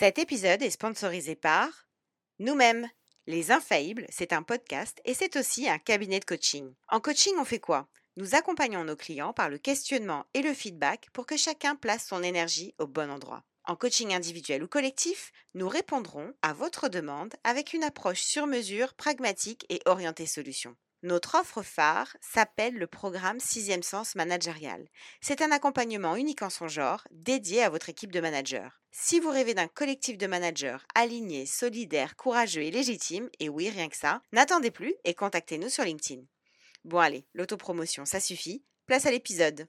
Cet 0.00 0.18
épisode 0.18 0.62
est 0.62 0.70
sponsorisé 0.70 1.36
par 1.36 1.68
nous-mêmes. 2.38 2.88
Les 3.26 3.50
Infaillibles, 3.50 4.06
c'est 4.08 4.32
un 4.32 4.42
podcast 4.42 4.98
et 5.04 5.12
c'est 5.12 5.36
aussi 5.36 5.68
un 5.68 5.76
cabinet 5.76 6.20
de 6.20 6.24
coaching. 6.24 6.72
En 6.88 7.00
coaching, 7.00 7.34
on 7.38 7.44
fait 7.44 7.58
quoi? 7.58 7.86
Nous 8.16 8.34
accompagnons 8.34 8.82
nos 8.82 8.96
clients 8.96 9.34
par 9.34 9.50
le 9.50 9.58
questionnement 9.58 10.24
et 10.32 10.40
le 10.40 10.54
feedback 10.54 11.08
pour 11.12 11.26
que 11.26 11.36
chacun 11.36 11.76
place 11.76 12.06
son 12.06 12.22
énergie 12.22 12.74
au 12.78 12.86
bon 12.86 13.10
endroit. 13.10 13.44
En 13.64 13.76
coaching 13.76 14.14
individuel 14.14 14.62
ou 14.62 14.68
collectif, 14.68 15.32
nous 15.52 15.68
répondrons 15.68 16.32
à 16.40 16.54
votre 16.54 16.88
demande 16.88 17.34
avec 17.44 17.74
une 17.74 17.84
approche 17.84 18.22
sur 18.22 18.46
mesure, 18.46 18.94
pragmatique 18.94 19.66
et 19.68 19.82
orientée 19.84 20.24
solution. 20.24 20.76
Notre 21.02 21.40
offre 21.40 21.62
phare 21.62 22.14
s'appelle 22.20 22.74
le 22.74 22.86
programme 22.86 23.40
Sixième 23.40 23.82
Sens 23.82 24.16
Managérial. 24.16 24.86
C'est 25.22 25.40
un 25.40 25.50
accompagnement 25.50 26.14
unique 26.14 26.42
en 26.42 26.50
son 26.50 26.68
genre, 26.68 27.08
dédié 27.10 27.62
à 27.62 27.70
votre 27.70 27.88
équipe 27.88 28.12
de 28.12 28.20
managers. 28.20 28.68
Si 28.90 29.18
vous 29.18 29.30
rêvez 29.30 29.54
d'un 29.54 29.66
collectif 29.66 30.18
de 30.18 30.26
managers 30.26 30.76
alignés, 30.94 31.46
solidaires, 31.46 32.16
courageux 32.16 32.64
et 32.64 32.70
légitimes, 32.70 33.30
et 33.38 33.48
oui, 33.48 33.70
rien 33.70 33.88
que 33.88 33.96
ça, 33.96 34.20
n'attendez 34.32 34.70
plus 34.70 34.94
et 35.04 35.14
contactez-nous 35.14 35.70
sur 35.70 35.84
LinkedIn. 35.84 36.22
Bon 36.84 36.98
allez, 36.98 37.26
l'autopromotion, 37.32 38.04
ça 38.04 38.20
suffit. 38.20 38.62
Place 38.86 39.06
à 39.06 39.10
l'épisode. 39.10 39.68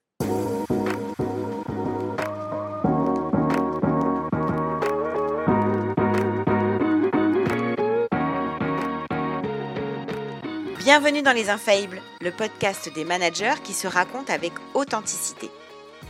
Bienvenue 10.93 11.21
dans 11.21 11.31
Les 11.31 11.49
Infaillibles, 11.49 12.01
le 12.19 12.31
podcast 12.31 12.93
des 12.93 13.05
managers 13.05 13.61
qui 13.63 13.71
se 13.71 13.87
racontent 13.87 14.33
avec 14.33 14.51
authenticité. 14.73 15.49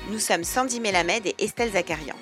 Nous 0.10 0.18
sommes 0.18 0.44
Sandy 0.44 0.80
Melamed 0.80 1.28
et 1.28 1.36
Estelle 1.38 1.74
Zakarian. 1.74 2.16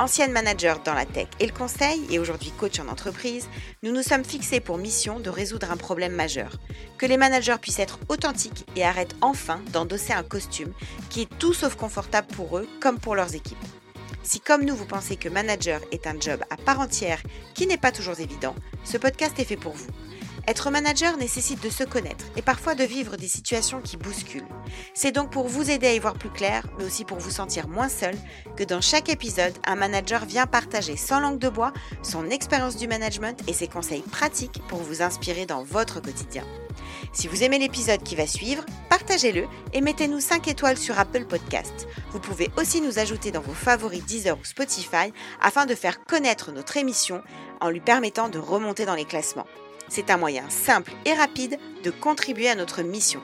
Anciennes 0.00 0.32
managers 0.32 0.80
dans 0.84 0.94
la 0.94 1.06
tech 1.06 1.28
et 1.38 1.46
le 1.46 1.52
conseil 1.52 2.04
et 2.10 2.18
aujourd'hui 2.18 2.50
coach 2.58 2.80
en 2.80 2.88
entreprise, 2.88 3.48
nous 3.84 3.92
nous 3.92 4.02
sommes 4.02 4.24
fixés 4.24 4.58
pour 4.58 4.78
mission 4.78 5.20
de 5.20 5.30
résoudre 5.30 5.70
un 5.70 5.76
problème 5.76 6.16
majeur. 6.16 6.56
Que 6.98 7.06
les 7.06 7.16
managers 7.16 7.58
puissent 7.62 7.78
être 7.78 8.00
authentiques 8.08 8.66
et 8.74 8.84
arrêtent 8.84 9.14
enfin 9.20 9.60
d'endosser 9.72 10.12
un 10.12 10.24
costume 10.24 10.72
qui 11.08 11.22
est 11.22 11.38
tout 11.38 11.54
sauf 11.54 11.76
confortable 11.76 12.34
pour 12.34 12.58
eux 12.58 12.68
comme 12.80 12.98
pour 12.98 13.14
leurs 13.14 13.36
équipes. 13.36 13.64
Si 14.24 14.40
comme 14.40 14.64
nous 14.64 14.74
vous 14.74 14.86
pensez 14.86 15.14
que 15.14 15.28
manager 15.28 15.80
est 15.92 16.08
un 16.08 16.18
job 16.18 16.42
à 16.50 16.56
part 16.56 16.80
entière 16.80 17.22
qui 17.54 17.68
n'est 17.68 17.78
pas 17.78 17.92
toujours 17.92 18.18
évident, 18.18 18.56
ce 18.82 18.96
podcast 18.96 19.38
est 19.38 19.44
fait 19.44 19.56
pour 19.56 19.74
vous. 19.74 19.90
Être 20.48 20.70
manager 20.70 21.16
nécessite 21.16 21.62
de 21.62 21.70
se 21.70 21.84
connaître 21.84 22.24
et 22.36 22.42
parfois 22.42 22.74
de 22.74 22.82
vivre 22.82 23.16
des 23.16 23.28
situations 23.28 23.80
qui 23.80 23.96
bousculent. 23.96 24.46
C'est 24.92 25.12
donc 25.12 25.30
pour 25.30 25.46
vous 25.46 25.70
aider 25.70 25.86
à 25.86 25.94
y 25.94 25.98
voir 26.00 26.14
plus 26.14 26.30
clair, 26.30 26.66
mais 26.78 26.84
aussi 26.84 27.04
pour 27.04 27.18
vous 27.18 27.30
sentir 27.30 27.68
moins 27.68 27.88
seul, 27.88 28.16
que 28.56 28.64
dans 28.64 28.80
chaque 28.80 29.08
épisode, 29.08 29.56
un 29.64 29.76
manager 29.76 30.24
vient 30.24 30.48
partager 30.48 30.96
sans 30.96 31.20
langue 31.20 31.38
de 31.38 31.48
bois 31.48 31.72
son 32.02 32.28
expérience 32.28 32.76
du 32.76 32.88
management 32.88 33.40
et 33.48 33.52
ses 33.52 33.68
conseils 33.68 34.02
pratiques 34.02 34.60
pour 34.66 34.80
vous 34.80 35.00
inspirer 35.00 35.46
dans 35.46 35.62
votre 35.62 36.00
quotidien. 36.00 36.44
Si 37.12 37.28
vous 37.28 37.44
aimez 37.44 37.58
l'épisode 37.58 38.02
qui 38.02 38.16
va 38.16 38.26
suivre, 38.26 38.64
partagez-le 38.88 39.46
et 39.72 39.80
mettez-nous 39.80 40.20
5 40.20 40.48
étoiles 40.48 40.78
sur 40.78 40.98
Apple 40.98 41.24
Podcast. 41.24 41.86
Vous 42.10 42.20
pouvez 42.20 42.50
aussi 42.56 42.80
nous 42.80 42.98
ajouter 42.98 43.30
dans 43.30 43.40
vos 43.40 43.54
favoris 43.54 44.04
Deezer 44.04 44.36
ou 44.36 44.44
Spotify 44.44 45.12
afin 45.40 45.66
de 45.66 45.74
faire 45.74 46.04
connaître 46.04 46.50
notre 46.50 46.76
émission 46.76 47.22
en 47.60 47.70
lui 47.70 47.80
permettant 47.80 48.28
de 48.28 48.38
remonter 48.38 48.86
dans 48.86 48.94
les 48.96 49.04
classements. 49.04 49.46
C'est 49.88 50.10
un 50.10 50.16
moyen 50.16 50.48
simple 50.50 50.92
et 51.04 51.14
rapide 51.14 51.58
de 51.84 51.90
contribuer 51.90 52.48
à 52.48 52.54
notre 52.54 52.82
mission. 52.82 53.20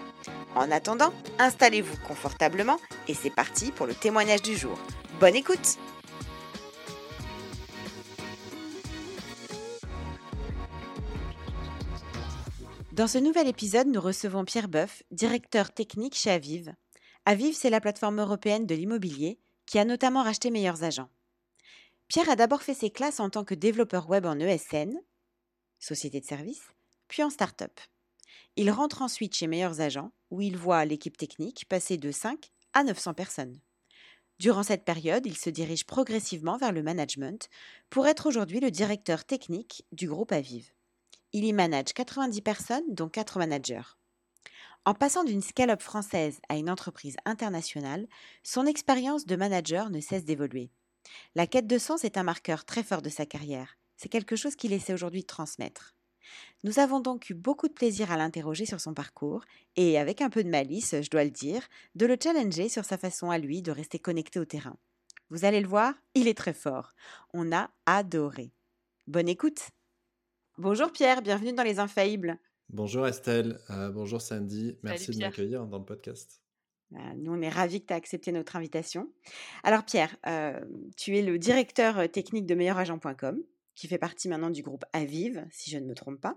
En 0.55 0.71
attendant, 0.71 1.13
installez-vous 1.39 1.97
confortablement 2.07 2.79
et 3.07 3.15
c'est 3.15 3.35
parti 3.35 3.73
pour 3.73 3.87
le 3.87 3.95
témoignage 3.95 4.43
du 4.43 4.57
jour. 4.57 4.79
Bonne 5.21 5.37
écoute 5.37 5.79
Dans 12.99 13.07
ce 13.07 13.19
nouvel 13.19 13.47
épisode, 13.47 13.87
nous 13.87 14.01
recevons 14.01 14.45
Pierre 14.45 14.67
Boeuf, 14.67 15.05
directeur 15.13 15.71
technique 15.71 16.17
chez 16.17 16.33
Aviv. 16.33 16.75
Aviv, 17.27 17.55
c'est 17.55 17.71
la 17.71 17.81
plateforme 17.81 18.21
européenne 18.21 18.67
de 18.67 18.75
l'immobilier 18.75 19.39
qui 19.67 19.79
a 19.79 19.85
notamment 19.85 20.25
racheté 20.25 20.51
Meilleurs 20.51 20.83
Agents. 20.83 21.09
Pierre 22.09 22.31
a 22.31 22.35
d'abord 22.35 22.63
fait 22.63 22.75
ses 22.75 22.91
classes 22.91 23.21
en 23.21 23.31
tant 23.31 23.45
que 23.45 23.55
développeur 23.55 24.11
web 24.11 24.27
en 24.27 24.39
ESN, 24.41 24.99
société 25.79 26.21
de 26.21 26.27
service, 26.27 26.63
puis 27.09 27.23
en 27.23 27.31
start-up. 27.31 27.81
Il 28.57 28.71
rentre 28.71 29.03
ensuite 29.03 29.35
chez 29.35 29.47
Meilleurs 29.47 29.81
Agents, 29.81 30.13
où 30.31 30.41
il 30.41 30.57
voit 30.57 30.85
l'équipe 30.85 31.17
technique 31.17 31.67
passer 31.69 31.97
de 31.97 32.11
5 32.11 32.51
à 32.73 32.85
900 32.85 33.15
personnes. 33.15 33.61
Durant 34.39 34.63
cette 34.63 34.85
période, 34.85 35.27
il 35.27 35.37
se 35.37 35.51
dirige 35.51 35.87
progressivement 35.87 36.59
vers 36.59 36.73
le 36.73 36.83
management 36.83 37.49
pour 37.91 38.07
être 38.07 38.27
aujourd'hui 38.27 38.61
le 38.61 38.71
directeur 38.71 39.25
technique 39.25 39.85
du 39.93 40.09
groupe 40.09 40.33
Aviv. 40.33 40.73
Il 41.33 41.45
y 41.45 41.53
manage 41.53 41.93
90 41.93 42.41
personnes, 42.43 42.95
dont 42.95 43.09
4 43.09 43.39
managers. 43.39 43.97
En 44.85 44.95
passant 44.95 45.25
d'une 45.25 45.43
scale-up 45.43 45.83
française 45.83 46.41
à 46.49 46.57
une 46.57 46.71
entreprise 46.71 47.17
internationale, 47.25 48.09
son 48.43 48.67
expérience 48.67 49.27
de 49.27 49.37
manager 49.37 49.91
ne 49.91 50.01
cesse 50.01 50.25
d'évoluer. 50.25 50.71
La 51.35 51.47
quête 51.47 51.67
de 51.67 51.79
sens 51.79 52.05
est 52.05 52.17
un 52.17 52.23
marqueur 52.23 52.65
très 52.65 52.83
fort 52.83 53.03
de 53.03 53.11
sa 53.11 53.27
carrière. 53.27 53.78
C'est 53.99 54.09
quelque 54.09 54.37
chose 54.37 54.55
qu'il 54.55 54.73
essaie 54.73 54.95
aujourd'hui 54.95 55.23
de 55.23 55.27
transmettre. 55.27 55.97
Nous 56.63 56.79
avons 56.79 57.01
donc 57.01 57.31
eu 57.31 57.35
beaucoup 57.35 57.67
de 57.67 57.73
plaisir 57.73 58.13
à 58.13 58.17
l'interroger 58.17 58.65
sur 58.65 58.81
son 58.81 58.95
parcours 58.95 59.45
et, 59.75 59.99
avec 59.99 60.21
un 60.21 60.31
peu 60.31 60.45
de 60.45 60.49
malice, 60.49 60.95
je 61.03 61.11
dois 61.11 61.25
le 61.25 61.31
dire, 61.31 61.67
de 61.97 62.07
le 62.07 62.17
challenger 62.23 62.69
sur 62.69 62.85
sa 62.85 62.97
façon 62.97 63.31
à 63.31 63.39
lui 63.39 63.61
de 63.61 63.73
rester 63.73 63.99
connecté 63.99 64.39
au 64.39 64.45
terrain. 64.45 64.77
Vous 65.31 65.45
allez 65.45 65.61
le 65.61 65.67
voir, 65.67 65.95
il 66.15 66.29
est 66.29 66.39
très 66.39 66.55
fort. 66.55 66.95
On 67.35 67.51
a 67.51 67.71
adoré. 67.87 68.53
Bonne 69.09 69.29
écoute. 69.29 69.71
Bonjour 70.59 70.93
Pierre, 70.93 71.21
bienvenue 71.21 71.53
dans 71.53 71.65
Les 71.65 71.81
Infaillibles. 71.81 72.39
Bonjour 72.69 73.05
Estelle, 73.05 73.59
euh, 73.71 73.91
bonjour 73.91 74.21
Sandy, 74.21 74.79
merci 74.85 75.11
de 75.11 75.19
m'accueillir 75.19 75.67
dans 75.67 75.79
le 75.79 75.85
podcast. 75.85 76.41
Bah, 76.93 77.01
nous, 77.17 77.33
on 77.33 77.43
est 77.43 77.49
ravis 77.49 77.81
que 77.81 77.87
tu 77.87 77.93
aies 77.93 77.97
accepté 77.97 78.31
notre 78.31 78.55
invitation. 78.55 79.11
Alors 79.65 79.85
Pierre, 79.85 80.17
euh, 80.27 80.61
tu 80.97 81.17
es 81.17 81.23
le 81.23 81.37
directeur 81.39 81.99
euh, 81.99 82.07
technique 82.07 82.47
de 82.47 82.55
meilleuragent.com 82.55 83.43
qui 83.79 83.87
fait 83.87 83.99
partie 83.99 84.29
maintenant 84.29 84.51
du 84.51 84.63
groupe 84.63 84.85
Aviv, 84.93 85.47
si 85.53 85.71
je 85.71 85.79
ne 85.79 85.87
me 85.87 85.95
trompe 85.95 86.21
pas. 86.21 86.37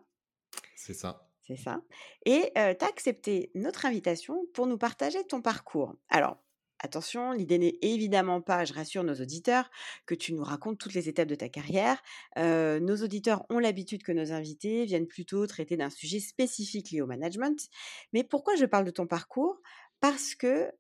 C'est 0.75 0.93
ça. 0.93 1.27
C'est 1.41 1.55
ça. 1.55 1.81
Et 2.27 2.51
tu 2.53 2.59
as 2.59 2.87
accepté 2.87 3.49
notre 3.55 3.87
invitation 3.87 4.45
pour 4.53 4.67
nous 4.67 4.77
partager 4.77 5.25
ton 5.25 5.41
parcours. 5.41 5.95
Alors, 6.09 6.37
attention, 6.77 7.31
l'idée 7.31 7.57
n'est 7.57 7.79
évidemment 7.81 8.41
pas, 8.41 8.63
je 8.63 8.73
rassure 8.73 9.03
nos 9.03 9.15
auditeurs, 9.15 9.71
que 10.05 10.13
tu 10.13 10.33
nous 10.33 10.43
racontes 10.43 10.77
toutes 10.77 10.93
les 10.93 11.09
étapes 11.09 11.27
de 11.27 11.33
ta 11.33 11.49
carrière. 11.49 11.99
nos 12.37 12.97
auditeurs 12.97 13.43
ont 13.49 13.57
l'habitude 13.57 14.03
que 14.03 14.11
nos 14.11 14.31
invités 14.31 14.85
viennent 14.85 15.07
plutôt 15.07 15.47
traiter 15.47 15.77
d'un 15.77 15.89
sujet 15.89 16.19
spécifique 16.19 16.91
lié 16.91 17.01
au 17.01 17.07
management. 17.07 17.69
Mais 18.13 18.23
pourquoi 18.23 18.55
je 18.55 18.65
parle 18.65 18.85
de 18.85 18.91
ton 18.91 19.07
parcours? 19.07 19.59
Parce 19.99 20.35
que 20.35 20.71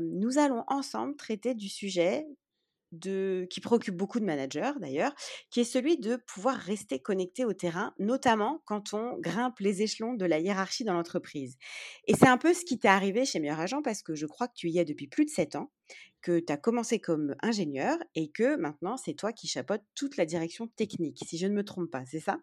nous 0.00 0.38
allons 0.38 0.64
ensemble 0.66 1.14
traiter 1.14 1.54
du 1.54 1.68
sujet 1.68 2.26
qui 2.90 3.60
préoccupe 3.60 3.96
beaucoup 3.96 4.20
de 4.20 4.24
managers 4.24 4.72
d'ailleurs, 4.80 5.14
qui 5.50 5.60
est 5.60 5.64
celui 5.64 5.98
de 5.98 6.16
pouvoir 6.16 6.56
rester 6.56 7.00
connecté 7.00 7.44
au 7.44 7.52
terrain, 7.52 7.94
notamment 7.98 8.62
quand 8.64 8.94
on 8.94 9.18
grimpe 9.18 9.58
les 9.60 9.82
échelons 9.82 10.14
de 10.14 10.24
la 10.24 10.38
hiérarchie 10.38 10.84
dans 10.84 10.94
l'entreprise. 10.94 11.56
Et 12.06 12.14
c'est 12.14 12.28
un 12.28 12.38
peu 12.38 12.54
ce 12.54 12.64
qui 12.64 12.78
t'est 12.78 12.88
arrivé 12.88 13.24
chez 13.24 13.40
Meilleur 13.40 13.60
Agent 13.60 13.82
parce 13.82 14.02
que 14.02 14.14
je 14.14 14.26
crois 14.26 14.48
que 14.48 14.54
tu 14.54 14.70
y 14.70 14.78
es 14.78 14.84
depuis 14.84 15.06
plus 15.06 15.24
de 15.24 15.30
7 15.30 15.56
ans, 15.56 15.70
que 16.22 16.40
tu 16.40 16.52
as 16.52 16.56
commencé 16.56 16.98
comme 16.98 17.34
ingénieur 17.42 17.98
et 18.14 18.30
que 18.30 18.56
maintenant 18.56 18.96
c'est 18.96 19.14
toi 19.14 19.32
qui 19.32 19.48
chapeautes 19.48 19.84
toute 19.94 20.16
la 20.16 20.26
direction 20.26 20.66
technique, 20.68 21.22
si 21.26 21.38
je 21.38 21.46
ne 21.46 21.54
me 21.54 21.64
trompe 21.64 21.90
pas, 21.90 22.04
c'est 22.06 22.20
ça? 22.20 22.38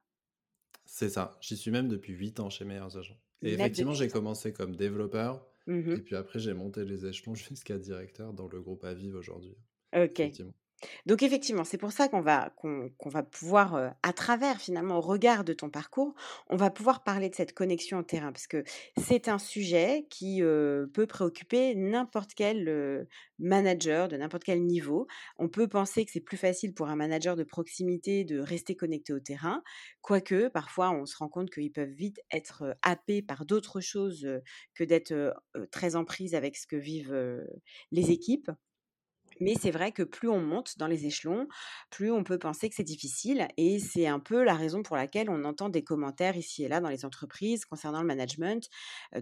C'est 0.86 1.10
ça, 1.10 1.38
j'y 1.42 1.58
suis 1.58 1.72
même 1.72 1.88
depuis 1.88 2.14
8 2.14 2.40
ans 2.40 2.50
chez 2.50 2.64
Meilleurs 2.64 2.96
Agents. 2.98 3.18
Et 3.42 3.54
effectivement, 3.54 3.94
j'ai 3.94 4.08
commencé 4.08 4.54
comme 4.54 4.76
développeur. 4.76 5.46
Mmh 5.68 5.94
et 5.94 6.02
puis 6.02 6.16
après, 6.16 6.40
j'ai 6.40 6.54
monté 6.54 6.86
les 6.86 7.06
échelons 7.06 7.36
jusqu'à 7.36 7.78
directeur 7.78 8.34
dans 8.34 8.48
le 8.48 8.62
groupe 8.62 8.84
Aviv 8.84 9.16
aujourd'hui. 9.16 9.58
Ok. 9.96 10.20
Donc 11.06 11.24
effectivement, 11.24 11.64
c'est 11.64 11.78
pour 11.78 11.92
ça 11.92 12.10
qu'on 12.10 12.22
va, 12.22 12.54
qu'on, 12.58 12.92
va 13.06 13.24
pouvoir, 13.24 13.96
à 14.04 14.14
travers 14.14 14.60
finalement 14.60 14.98
au 14.98 15.02
regard 15.02 15.44
de 15.44 15.54
ton 15.54 15.70
parcours, 15.70 16.14
on 16.50 16.58
va 16.58 16.70
pouvoir 16.70 17.04
parler 17.04 17.30
de 17.30 17.36
cette 17.36 17.54
connexion 17.54 18.00
au 18.00 18.04
terrain, 18.04 18.32
parce 18.32 18.46
que 18.48 18.64
c'est 18.98 19.28
un 19.30 19.40
sujet 19.40 20.06
qui 20.10 20.42
peut 20.42 21.08
préoccuper 21.08 21.76
n'importe 21.76 22.34
quel 22.36 23.08
manager 23.40 24.08
de 24.10 24.18
n'importe 24.18 24.44
quel 24.44 24.64
niveau. 24.64 25.08
On 25.38 25.50
peut 25.50 25.68
penser 25.68 26.06
que 26.06 26.12
c'est 26.12 26.20
plus 26.20 26.38
facile 26.38 26.74
pour 26.74 26.88
un 26.90 26.96
manager 26.96 27.36
de 27.36 27.44
proximité 27.44 28.24
de 28.26 28.40
rester 28.40 28.76
connecté 28.76 29.14
au 29.14 29.20
terrain, 29.20 29.64
quoique 30.02 30.50
parfois 30.50 30.92
on 30.92 31.06
se 31.06 31.18
rend 31.18 31.30
compte 31.30 31.50
qu'ils 31.50 31.72
peuvent 31.72 31.90
vite 31.90 32.20
être 32.32 32.76
happés 32.82 33.22
par 33.22 33.46
d'autres 33.46 33.82
choses 33.82 34.28
que 34.76 34.84
d'être 34.84 35.34
très 35.72 35.96
en 35.96 36.06
prise 36.06 36.36
avec 36.36 36.58
ce 36.58 36.68
que 36.68 36.76
vivent 36.76 37.44
les 37.92 38.12
équipes. 38.12 38.52
Mais 39.40 39.56
c'est 39.60 39.72
vrai 39.72 39.92
que 39.92 40.04
plus 40.04 40.30
on 40.30 40.40
monte 40.42 40.78
dans 40.78 40.88
les 40.88 41.06
échelons, 41.06 41.48
plus 41.90 42.12
on 42.12 42.24
peut 42.24 42.40
penser 42.40 42.70
que 42.70 42.76
c'est 42.76 42.84
difficile. 42.84 43.48
Et 43.58 43.80
c'est 43.80 44.08
un 44.08 44.20
peu 44.20 44.44
la 44.44 44.54
raison 44.56 44.84
pour 44.84 44.96
laquelle 44.96 45.30
on 45.30 45.44
entend 45.44 45.70
des 45.70 45.84
commentaires 45.84 46.38
ici 46.38 46.64
et 46.64 46.68
là 46.68 46.80
dans 46.80 46.90
les 46.90 47.06
entreprises 47.06 47.66
concernant 47.66 48.02
le 48.02 48.08
management. 48.08 48.70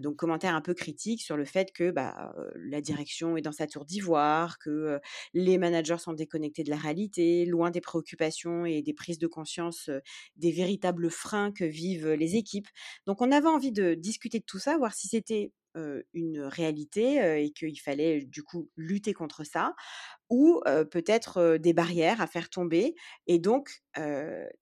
donc, 0.00 0.16
commentaires 0.16 0.54
un 0.54 0.60
peu 0.60 0.74
critiques 0.74 1.22
sur 1.22 1.36
le 1.36 1.44
fait 1.44 1.72
que 1.72 1.90
bah, 1.90 2.34
la 2.56 2.80
direction 2.80 3.36
est 3.36 3.42
dans 3.42 3.52
sa 3.52 3.66
tour 3.66 3.84
d'ivoire, 3.84 4.58
que 4.58 5.00
les 5.34 5.58
managers 5.58 5.98
sont 5.98 6.12
déconnectés 6.12 6.62
de 6.64 6.70
la 6.70 6.76
réalité, 6.76 7.44
loin 7.46 7.70
des 7.70 7.80
préoccupations 7.80 8.64
et 8.66 8.82
des 8.82 8.94
prises 8.94 9.18
de 9.18 9.26
conscience 9.26 9.90
des 10.36 10.52
véritables 10.52 11.10
freins 11.10 11.52
que 11.52 11.64
vivent 11.64 12.10
les 12.12 12.36
équipes. 12.36 12.68
Donc, 13.06 13.20
on 13.22 13.30
avait 13.32 13.48
envie 13.48 13.72
de 13.72 13.94
discuter 13.94 14.38
de 14.38 14.44
tout 14.44 14.58
ça, 14.58 14.76
voir 14.78 14.94
si 14.94 15.08
c'était 15.08 15.52
une 16.12 16.40
réalité 16.40 17.42
et 17.44 17.50
qu'il 17.52 17.80
fallait 17.80 18.22
du 18.22 18.42
coup 18.42 18.70
lutter 18.76 19.12
contre 19.12 19.44
ça, 19.44 19.74
ou 20.30 20.60
peut-être 20.90 21.56
des 21.56 21.72
barrières 21.72 22.20
à 22.20 22.26
faire 22.26 22.50
tomber. 22.50 22.94
Et 23.26 23.38
donc, 23.38 23.82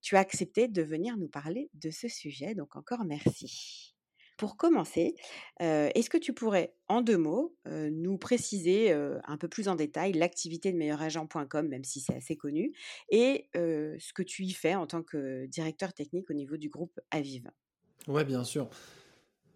tu 0.00 0.16
as 0.16 0.20
accepté 0.20 0.68
de 0.68 0.82
venir 0.82 1.16
nous 1.16 1.28
parler 1.28 1.70
de 1.74 1.90
ce 1.90 2.08
sujet. 2.08 2.54
Donc 2.54 2.76
encore 2.76 3.04
merci. 3.04 3.94
Pour 4.38 4.56
commencer, 4.56 5.14
est-ce 5.60 6.10
que 6.10 6.18
tu 6.18 6.32
pourrais, 6.32 6.74
en 6.88 7.00
deux 7.00 7.18
mots, 7.18 7.54
nous 7.66 8.18
préciser 8.18 8.90
un 8.92 9.36
peu 9.36 9.46
plus 9.46 9.68
en 9.68 9.76
détail 9.76 10.14
l'activité 10.14 10.72
de 10.72 10.78
meilleuragent.com, 10.78 11.68
même 11.68 11.84
si 11.84 12.00
c'est 12.00 12.16
assez 12.16 12.34
connu, 12.34 12.72
et 13.10 13.48
ce 13.54 14.12
que 14.12 14.22
tu 14.22 14.42
y 14.42 14.52
fais 14.52 14.74
en 14.74 14.88
tant 14.88 15.04
que 15.04 15.46
directeur 15.46 15.92
technique 15.92 16.28
au 16.28 16.34
niveau 16.34 16.56
du 16.56 16.70
groupe 16.70 16.98
Aviv? 17.12 17.50
Ouais, 18.08 18.24
bien 18.24 18.42
sûr. 18.42 18.68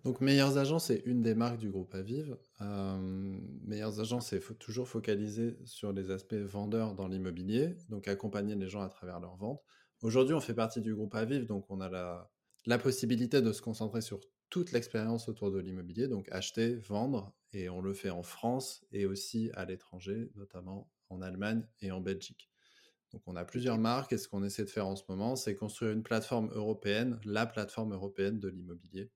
Donc, 0.06 0.20
Meilleurs 0.20 0.56
Agents, 0.56 0.78
c'est 0.78 1.02
une 1.04 1.20
des 1.20 1.34
marques 1.34 1.58
du 1.58 1.68
groupe 1.68 1.92
Aviv. 1.92 2.36
Euh, 2.60 3.36
Meilleurs 3.64 3.98
Agents, 3.98 4.20
c'est 4.20 4.40
toujours 4.56 4.86
focalisé 4.86 5.58
sur 5.64 5.92
les 5.92 6.12
aspects 6.12 6.34
vendeurs 6.34 6.94
dans 6.94 7.08
l'immobilier, 7.08 7.74
donc 7.88 8.06
accompagner 8.06 8.54
les 8.54 8.68
gens 8.68 8.82
à 8.82 8.88
travers 8.88 9.18
leurs 9.18 9.34
ventes. 9.34 9.60
Aujourd'hui, 10.02 10.32
on 10.32 10.40
fait 10.40 10.54
partie 10.54 10.80
du 10.80 10.94
groupe 10.94 11.16
Aviv, 11.16 11.46
donc 11.46 11.66
on 11.70 11.80
a 11.80 11.88
la, 11.88 12.30
la 12.66 12.78
possibilité 12.78 13.42
de 13.42 13.50
se 13.50 13.60
concentrer 13.60 14.00
sur 14.00 14.20
toute 14.48 14.70
l'expérience 14.70 15.28
autour 15.28 15.50
de 15.50 15.58
l'immobilier, 15.58 16.06
donc 16.06 16.28
acheter, 16.30 16.76
vendre, 16.76 17.34
et 17.52 17.68
on 17.68 17.80
le 17.80 17.92
fait 17.92 18.10
en 18.10 18.22
France 18.22 18.86
et 18.92 19.06
aussi 19.06 19.50
à 19.54 19.64
l'étranger, 19.64 20.30
notamment 20.36 20.88
en 21.08 21.20
Allemagne 21.20 21.66
et 21.80 21.90
en 21.90 22.00
Belgique. 22.00 22.48
Donc 23.10 23.22
on 23.26 23.34
a 23.34 23.44
plusieurs 23.44 23.78
marques 23.78 24.12
et 24.12 24.18
ce 24.18 24.28
qu'on 24.28 24.44
essaie 24.44 24.64
de 24.64 24.70
faire 24.70 24.86
en 24.86 24.94
ce 24.94 25.02
moment, 25.08 25.34
c'est 25.34 25.56
construire 25.56 25.90
une 25.90 26.04
plateforme 26.04 26.52
européenne, 26.52 27.18
la 27.24 27.44
plateforme 27.44 27.92
européenne 27.92 28.38
de 28.38 28.46
l'immobilier, 28.46 29.10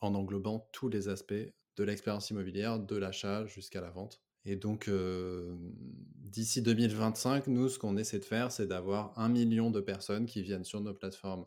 en 0.00 0.14
englobant 0.14 0.68
tous 0.72 0.88
les 0.88 1.08
aspects 1.08 1.34
de 1.34 1.84
l'expérience 1.84 2.30
immobilière, 2.30 2.78
de 2.78 2.96
l'achat 2.96 3.46
jusqu'à 3.46 3.80
la 3.80 3.90
vente. 3.90 4.22
Et 4.44 4.56
donc, 4.56 4.88
d'ici 4.88 6.62
2025, 6.62 7.46
nous, 7.48 7.68
ce 7.68 7.78
qu'on 7.78 7.96
essaie 7.96 8.18
de 8.18 8.24
faire, 8.24 8.52
c'est 8.52 8.66
d'avoir 8.66 9.18
un 9.18 9.28
million 9.28 9.70
de 9.70 9.80
personnes 9.80 10.26
qui 10.26 10.42
viennent 10.42 10.64
sur 10.64 10.80
nos 10.80 10.94
plateformes 10.94 11.46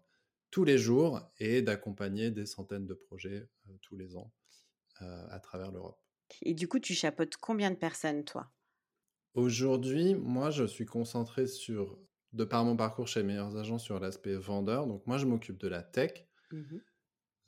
tous 0.52 0.64
les 0.64 0.78
jours 0.78 1.22
et 1.38 1.62
d'accompagner 1.62 2.32
des 2.32 2.46
centaines 2.46 2.86
de 2.86 2.94
projets 2.94 3.50
tous 3.82 3.96
les 3.96 4.16
ans 4.16 4.34
à 5.00 5.40
travers 5.40 5.72
l'Europe. 5.72 6.02
Et 6.42 6.54
du 6.54 6.68
coup, 6.68 6.80
tu 6.80 6.94
chapeautes 6.94 7.38
combien 7.38 7.72
de 7.72 7.76
personnes, 7.78 8.26
toi? 8.26 8.52
Aujourd'hui, 9.34 10.14
moi, 10.14 10.52
je 10.52 10.66
suis 10.66 10.86
concentré 10.86 11.48
sur, 11.48 11.98
de 12.34 12.44
par 12.44 12.64
mon 12.64 12.78
parcours 12.78 13.08
chez 13.08 13.24
Meilleurs 13.24 13.58
Agents, 13.58 13.80
sur 13.80 14.00
l'aspect 14.00 14.36
vendeur. 14.36 14.86
Donc, 14.86 15.06
moi, 15.08 15.18
je 15.18 15.26
m'occupe 15.26 15.58
de 15.58 15.68
la 15.68 15.82
tech. 15.82 16.28
Mmh 16.52 16.84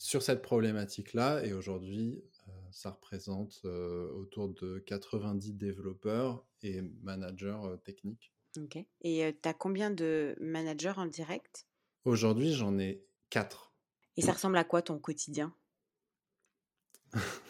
sur 0.01 0.23
cette 0.23 0.41
problématique-là. 0.41 1.45
Et 1.45 1.53
aujourd'hui, 1.53 2.23
euh, 2.47 2.51
ça 2.71 2.89
représente 2.89 3.61
euh, 3.65 4.11
autour 4.13 4.49
de 4.49 4.79
90 4.79 5.53
développeurs 5.53 6.43
et 6.63 6.81
managers 7.03 7.59
euh, 7.63 7.77
techniques. 7.77 8.33
Ok. 8.57 8.79
Et 9.01 9.37
tu 9.41 9.47
as 9.47 9.53
combien 9.53 9.91
de 9.91 10.35
managers 10.39 10.93
en 10.97 11.05
direct? 11.05 11.67
Aujourd'hui, 12.03 12.51
j'en 12.51 12.79
ai 12.79 13.05
4. 13.29 13.73
Et 14.17 14.23
ça 14.23 14.33
ressemble 14.33 14.57
à 14.57 14.63
quoi 14.63 14.81
ton 14.81 14.97
quotidien? 14.97 15.53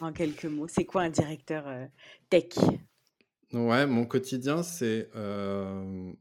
En 0.02 0.12
quelques 0.12 0.46
mots, 0.46 0.68
c'est 0.68 0.86
quoi 0.86 1.04
un 1.04 1.10
directeur 1.10 1.88
tech? 2.30 2.54
Ouais, 3.54 3.86
mon 3.88 4.06
quotidien, 4.06 4.62
c'est. 4.62 5.10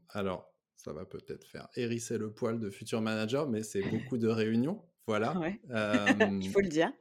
alors, 0.09 0.51
ça 0.77 0.93
va 0.93 1.05
peut-être 1.05 1.45
faire 1.45 1.67
hérisser 1.75 2.17
le 2.17 2.33
poil 2.33 2.59
de 2.59 2.69
futur 2.69 3.01
manager, 3.01 3.47
mais 3.49 3.63
c'est 3.63 3.81
beaucoup 3.81 4.17
de 4.17 4.27
réunions. 4.27 4.83
Voilà. 5.07 5.33
Il 6.41 6.49
faut 6.49 6.61
le 6.61 6.69
dire. 6.69 6.91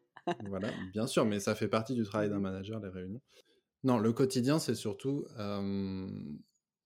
voilà, 0.47 0.71
bien 0.93 1.07
sûr, 1.07 1.25
mais 1.25 1.41
ça 1.41 1.55
fait 1.55 1.69
partie 1.69 1.95
du 1.95 2.05
travail 2.05 2.29
d'un 2.29 2.41
manager, 2.41 2.81
les 2.81 2.89
réunions. 2.89 3.21
Non, 3.83 3.99
le 3.99 4.13
quotidien, 4.13 4.59
c'est 4.59 4.75
surtout 4.75 5.27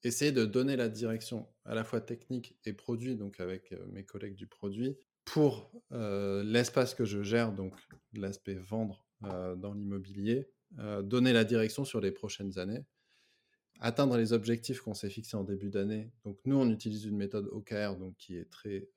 essayer 0.04 0.32
de 0.32 0.44
donner 0.44 0.76
la 0.76 0.88
direction 0.88 1.48
à 1.64 1.74
la 1.74 1.82
fois 1.82 2.00
technique 2.00 2.58
et 2.64 2.72
produit, 2.72 3.16
donc 3.16 3.40
avec 3.40 3.74
mes 3.92 4.04
collègues 4.04 4.36
du 4.36 4.46
produit, 4.46 4.96
pour 5.24 5.72
l'espace 5.90 6.94
que 6.94 7.04
je 7.04 7.22
gère, 7.22 7.52
donc 7.52 7.74
l'aspect 8.12 8.54
vendre 8.54 9.06
dans 9.20 9.72
l'immobilier, 9.72 10.48
donner 11.02 11.32
la 11.32 11.44
direction 11.44 11.84
sur 11.84 12.00
les 12.00 12.12
prochaines 12.12 12.58
années, 12.58 12.84
atteindre 13.80 14.16
les 14.16 14.32
objectifs 14.32 14.80
qu'on 14.80 14.94
s'est 14.94 15.10
fixés 15.10 15.36
en 15.36 15.44
début 15.44 15.70
d'année. 15.70 16.12
Donc 16.24 16.38
nous, 16.44 16.56
on 16.56 16.70
utilise 16.70 17.06
une 17.06 17.16
méthode 17.16 17.48
OKR, 17.50 17.96
donc 17.96 18.16
qui 18.16 18.36
est 18.36 18.50
très 18.50 18.88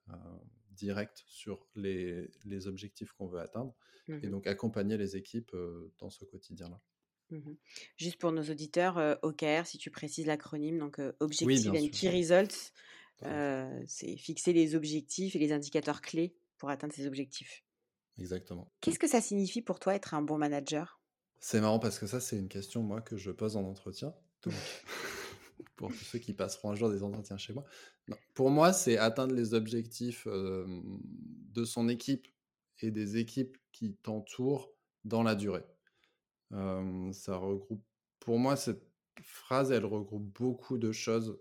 direct 0.77 1.23
sur 1.27 1.67
les, 1.75 2.29
les 2.45 2.67
objectifs 2.67 3.11
qu'on 3.13 3.27
veut 3.27 3.39
atteindre 3.39 3.75
et 4.07 4.13
mmh 4.13 4.29
donc 4.29 4.47
accompagner 4.47 4.95
les 4.95 5.17
équipes 5.17 5.53
dans 5.99 6.09
ce 6.09 6.23
quotidien-là. 6.23 6.79
Mmh 7.31 7.55
Juste 7.97 8.17
pour 8.17 8.31
nos 8.31 8.43
auditeurs, 8.43 9.17
OKR, 9.21 9.65
si 9.65 9.77
tu 9.77 9.91
précises 9.91 10.27
l'acronyme, 10.27 10.77
donc 10.79 11.01
Objective 11.19 11.71
and 11.71 11.89
Key 11.91 12.09
Results, 12.09 12.71
c'est 13.87 14.15
fixer 14.15 14.53
les 14.53 14.75
objectifs 14.75 15.35
et 15.35 15.39
les 15.39 15.51
indicateurs 15.51 16.01
clés 16.01 16.37
pour 16.57 16.69
atteindre 16.69 16.93
ces 16.93 17.05
objectifs. 17.05 17.63
Exactement. 18.17 18.71
Qu'est-ce 18.81 18.99
que 18.99 19.07
ça 19.07 19.21
signifie 19.21 19.61
pour 19.61 19.79
toi 19.79 19.95
être 19.95 20.13
un 20.13 20.21
bon 20.21 20.37
manager? 20.37 20.99
C'est 21.39 21.61
marrant 21.61 21.79
parce 21.79 21.99
que 21.99 22.07
ça, 22.07 22.19
c'est 22.19 22.37
une 22.37 22.49
question, 22.49 22.81
moi, 22.81 23.01
que 23.01 23.15
je 23.17 23.31
pose 23.31 23.57
en 23.57 23.63
entretien. 23.63 24.13
Donc, 24.43 24.53
pour 25.77 25.93
ceux 25.93 26.19
qui 26.19 26.33
passeront 26.33 26.71
un 26.71 26.75
jour 26.75 26.89
des 26.89 27.03
entretiens 27.03 27.37
chez 27.37 27.53
moi. 27.53 27.63
Pour 28.33 28.49
moi, 28.49 28.73
c'est 28.73 28.97
atteindre 28.97 29.33
les 29.33 29.53
objectifs 29.53 30.27
de 30.27 31.65
son 31.65 31.87
équipe 31.87 32.27
et 32.81 32.91
des 32.91 33.17
équipes 33.17 33.57
qui 33.71 33.95
t'entourent 33.95 34.69
dans 35.05 35.23
la 35.23 35.35
durée. 35.35 35.63
ça 36.51 37.37
regroupe, 37.37 37.83
pour 38.19 38.39
moi, 38.39 38.55
cette 38.55 38.83
phrase, 39.21 39.71
elle 39.71 39.85
regroupe 39.85 40.25
beaucoup 40.37 40.77
de 40.77 40.91
choses 40.91 41.39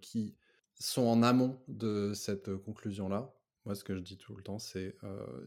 qui 0.00 0.36
sont 0.78 1.02
en 1.02 1.22
amont 1.22 1.60
de 1.68 2.12
cette 2.14 2.54
conclusion-là. 2.56 3.34
Moi, 3.64 3.74
ce 3.74 3.84
que 3.84 3.94
je 3.94 4.00
dis 4.00 4.18
tout 4.18 4.34
le 4.34 4.42
temps, 4.42 4.58
c'est 4.58 4.96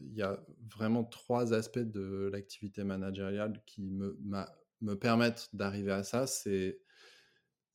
il 0.02 0.14
y 0.14 0.22
a 0.22 0.44
vraiment 0.74 1.04
trois 1.04 1.54
aspects 1.54 1.78
de 1.78 2.28
l'activité 2.32 2.82
managériale 2.82 3.62
qui 3.66 3.82
me, 3.82 4.18
me 4.80 4.94
permettent 4.94 5.48
d'arriver 5.52 5.92
à 5.92 6.02
ça. 6.02 6.26
C'est 6.26 6.80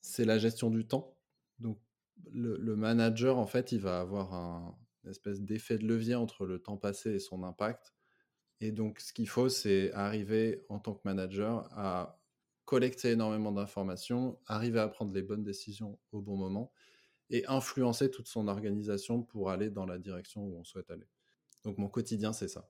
c'est 0.01 0.25
la 0.25 0.37
gestion 0.37 0.69
du 0.69 0.85
temps. 0.85 1.17
Donc, 1.59 1.79
le, 2.31 2.75
manager, 2.75 3.37
en 3.37 3.47
fait, 3.47 3.71
il 3.71 3.79
va 3.79 3.99
avoir 3.99 4.33
un, 4.33 4.77
une 5.03 5.11
espèce 5.11 5.41
d'effet 5.41 5.77
de 5.77 5.85
levier 5.85 6.15
entre 6.15 6.45
le 6.45 6.59
temps 6.59 6.77
passé 6.77 7.11
et 7.11 7.19
son 7.19 7.43
impact. 7.43 7.93
Et 8.59 8.71
donc, 8.71 8.99
ce 8.99 9.13
qu'il 9.13 9.27
faut, 9.27 9.49
c'est 9.49 9.91
arriver 9.93 10.65
en 10.69 10.79
tant 10.79 10.93
que 10.93 11.01
manager 11.03 11.67
à 11.71 12.19
collecter 12.65 13.11
énormément 13.11 13.51
d'informations, 13.51 14.39
arriver 14.45 14.79
à 14.79 14.87
prendre 14.87 15.13
les 15.13 15.23
bonnes 15.23 15.43
décisions 15.43 15.99
au 16.11 16.21
bon 16.21 16.37
moment 16.37 16.71
et 17.29 17.45
influencer 17.47 18.11
toute 18.11 18.27
son 18.27 18.47
organisation 18.47 19.23
pour 19.23 19.49
aller 19.49 19.69
dans 19.69 19.85
la 19.85 19.97
direction 19.97 20.45
où 20.45 20.59
on 20.59 20.63
souhaite 20.63 20.91
aller. 20.91 21.07
Donc, 21.63 21.77
mon 21.77 21.89
quotidien, 21.89 22.33
c'est 22.33 22.47
ça. 22.47 22.69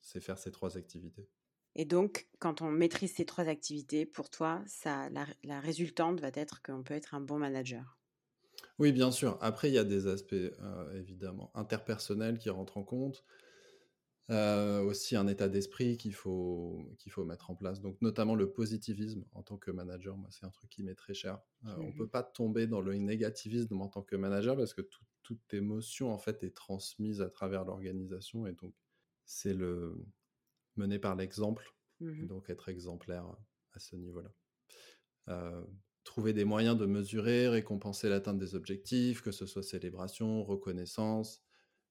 C'est 0.00 0.20
faire 0.20 0.38
ces 0.38 0.50
trois 0.50 0.76
activités. 0.76 1.28
Et 1.76 1.84
donc, 1.84 2.26
quand 2.38 2.62
on 2.62 2.70
maîtrise 2.70 3.14
ces 3.14 3.24
trois 3.24 3.48
activités, 3.48 4.04
pour 4.06 4.30
toi, 4.30 4.62
ça, 4.66 5.08
la, 5.10 5.60
résultante 5.60 6.20
va 6.20 6.30
être 6.34 6.62
qu'on 6.62 6.82
peut 6.82 6.94
être 6.94 7.14
un 7.14 7.20
bon 7.20 7.38
manager. 7.38 7.98
Oui, 8.78 8.92
bien 8.92 9.10
sûr. 9.10 9.38
Après, 9.40 9.70
il 9.70 9.74
y 9.74 9.78
a 9.78 9.84
des 9.84 10.06
aspects 10.06 10.32
euh, 10.32 10.98
évidemment 10.98 11.50
interpersonnels 11.54 12.38
qui 12.38 12.50
rentrent 12.50 12.78
en 12.78 12.82
compte. 12.82 13.24
Euh, 14.30 14.80
aussi 14.82 15.16
un 15.16 15.26
état 15.26 15.48
d'esprit 15.48 15.96
qu'il 15.96 16.14
faut, 16.14 16.94
qu'il 16.98 17.10
faut 17.10 17.24
mettre 17.24 17.50
en 17.50 17.56
place. 17.56 17.80
Donc, 17.80 18.00
notamment 18.00 18.36
le 18.36 18.52
positivisme 18.52 19.24
en 19.32 19.42
tant 19.42 19.56
que 19.56 19.72
manager, 19.72 20.16
moi, 20.16 20.28
c'est 20.30 20.46
un 20.46 20.50
truc 20.50 20.70
qui 20.70 20.84
m'est 20.84 20.94
très 20.94 21.14
cher. 21.14 21.40
Euh, 21.66 21.74
on 21.78 21.88
ne 21.88 21.92
peut 21.92 22.06
pas 22.06 22.22
tomber 22.22 22.68
dans 22.68 22.80
le 22.80 22.94
négativisme 22.94 23.80
en 23.80 23.88
tant 23.88 24.02
que 24.02 24.14
manager 24.14 24.56
parce 24.56 24.72
que 24.72 24.82
toute 25.24 25.52
émotion, 25.52 26.12
en 26.12 26.18
fait, 26.18 26.44
est 26.44 26.54
transmise 26.54 27.20
à 27.22 27.28
travers 27.28 27.64
l'organisation. 27.64 28.46
Et 28.46 28.52
donc, 28.52 28.72
c'est 29.24 29.54
le, 29.54 29.96
mener 30.76 30.98
par 30.98 31.16
l'exemple, 31.16 31.74
mmh 32.00 32.26
donc 32.26 32.50
être 32.50 32.68
exemplaire 32.68 33.26
à 33.72 33.78
ce 33.78 33.96
niveau-là. 33.96 34.32
Euh, 35.28 35.64
trouver 36.04 36.32
des 36.32 36.44
moyens 36.44 36.76
de 36.78 36.86
mesurer, 36.86 37.48
récompenser 37.48 38.08
l'atteinte 38.08 38.38
des 38.38 38.54
objectifs, 38.54 39.22
que 39.22 39.32
ce 39.32 39.46
soit 39.46 39.62
célébration, 39.62 40.42
reconnaissance, 40.44 41.42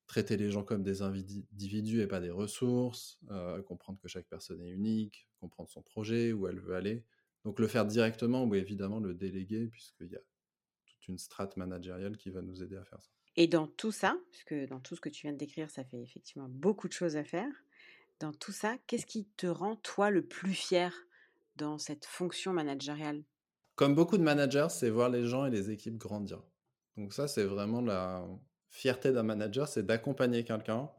traiter 0.08 0.38
les 0.38 0.50
gens 0.52 0.64
comme 0.64 0.84
des 0.84 1.02
individus 1.04 2.02
et 2.02 2.08
pas 2.08 2.20
des 2.20 2.32
ressources, 2.32 3.20
euh, 3.32 3.62
comprendre 3.62 4.00
que 4.00 4.08
chaque 4.08 4.28
personne 4.28 4.62
est 4.62 4.70
unique, 4.72 5.30
comprendre 5.38 5.70
son 5.70 5.84
projet, 5.84 6.34
où 6.34 6.48
elle 6.48 6.60
veut 6.60 6.76
aller, 6.76 7.06
Donc 7.46 7.60
le 7.60 7.68
faire 7.68 7.86
directement 7.86 8.44
ou 8.46 8.56
évidemment 8.56 9.00
le 9.00 9.14
déléguer 9.14 9.68
puisqu'il 9.68 10.08
y 10.12 10.16
a 10.16 10.22
toute 10.86 11.08
une 11.08 11.18
strate 11.18 11.58
managériale 11.58 12.18
qui 12.18 12.32
va 12.32 12.42
nous 12.42 12.64
aider 12.64 12.76
à 12.78 12.84
faire 12.86 13.02
ça. 13.04 13.12
Et 13.36 13.48
dans 13.48 13.68
tout 13.68 13.92
ça, 13.92 14.18
puisque 14.32 14.54
dans 14.68 14.80
tout 14.80 14.96
ce 14.96 15.02
que 15.02 15.10
tu 15.10 15.22
viens 15.22 15.34
de 15.34 15.38
décrire, 15.38 15.70
ça 15.70 15.84
fait 15.84 16.02
effectivement 16.02 16.50
beaucoup 16.50 16.88
de 16.88 16.94
choses 16.94 17.16
à 17.16 17.24
faire. 17.24 17.52
Dans 18.20 18.34
tout 18.34 18.52
ça, 18.52 18.76
qu'est-ce 18.86 19.06
qui 19.06 19.26
te 19.38 19.48
rend 19.48 19.78
toi 19.78 20.10
le 20.10 20.26
plus 20.26 20.54
fier 20.54 20.94
dans 21.56 21.78
cette 21.78 22.06
fonction 22.06 22.52
managériale? 22.52 23.24
Comme 23.76 23.96
beaucoup 23.96 24.18
de 24.18 24.24
managers, 24.24 24.68
c'est 24.70 24.90
voir 24.90 25.10
les 25.10 25.26
gens 25.26 25.46
et 25.46 25.50
les 25.50 25.72
équipes 25.72 25.98
grandir. 25.98 26.44
Donc 26.98 27.14
ça, 27.14 27.30
c'est 27.30 27.46
vraiment 27.46 27.80
la 27.80 28.28
fierté 28.70 29.14
d'un 29.14 29.24
manager, 29.24 29.70
c'est 29.70 29.86
d'accompagner 29.86 30.44
quelqu'un, 30.44 30.90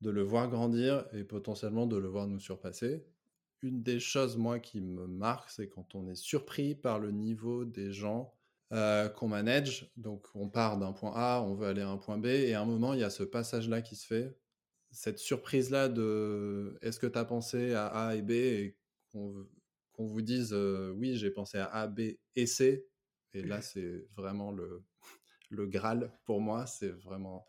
de 0.00 0.08
le 0.08 0.22
voir 0.22 0.48
grandir 0.48 1.06
et 1.12 1.22
potentiellement 1.22 1.86
de 1.86 1.98
le 1.98 2.08
voir 2.08 2.26
nous 2.26 2.40
surpasser. 2.40 3.04
Une 3.60 3.82
des 3.82 4.00
choses, 4.00 4.38
moi, 4.38 4.58
qui 4.58 4.80
me 4.80 5.06
marque, 5.06 5.50
c'est 5.50 5.68
quand 5.68 5.94
on 5.94 6.08
est 6.08 6.14
surpris 6.14 6.74
par 6.74 6.98
le 6.98 7.10
niveau 7.10 7.66
des 7.66 7.92
gens 7.92 8.32
euh, 8.72 9.10
qu'on 9.10 9.28
manage. 9.28 9.92
Donc, 9.98 10.28
on 10.34 10.48
part 10.48 10.78
d'un 10.78 10.92
point 10.92 11.12
A, 11.14 11.42
on 11.42 11.54
veut 11.54 11.66
aller 11.66 11.82
à 11.82 11.90
un 11.90 11.98
point 11.98 12.16
B, 12.16 12.26
et 12.26 12.54
à 12.54 12.62
un 12.62 12.64
moment, 12.64 12.94
il 12.94 13.00
y 13.00 13.04
a 13.04 13.10
ce 13.10 13.24
passage-là 13.24 13.82
qui 13.82 13.96
se 13.96 14.06
fait. 14.06 14.38
Cette 14.90 15.18
surprise-là 15.18 15.88
de 15.88 16.78
est-ce 16.80 16.98
que 16.98 17.06
tu 17.06 17.18
as 17.18 17.24
pensé 17.24 17.74
à 17.74 17.86
A 17.86 18.14
et 18.14 18.22
B 18.22 18.30
et 18.30 18.76
qu'on 19.12 19.46
vous 19.98 20.22
dise 20.22 20.52
euh, 20.52 20.90
oui, 20.96 21.16
j'ai 21.16 21.30
pensé 21.30 21.58
à 21.58 21.66
A, 21.66 21.86
B 21.86 22.00
et 22.36 22.46
C? 22.46 22.88
Et 23.34 23.42
là, 23.42 23.60
c'est 23.60 24.06
vraiment 24.16 24.50
le, 24.50 24.82
le 25.50 25.66
Graal 25.66 26.12
pour 26.24 26.40
moi. 26.40 26.66
C'est 26.66 26.90
vraiment. 26.90 27.46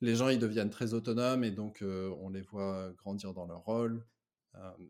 Les 0.00 0.16
gens, 0.16 0.28
ils 0.28 0.38
deviennent 0.38 0.70
très 0.70 0.94
autonomes 0.94 1.44
et 1.44 1.50
donc 1.50 1.82
euh, 1.82 2.14
on 2.20 2.30
les 2.30 2.40
voit 2.40 2.90
grandir 2.96 3.34
dans 3.34 3.46
leur 3.46 3.60
rôle 3.64 4.04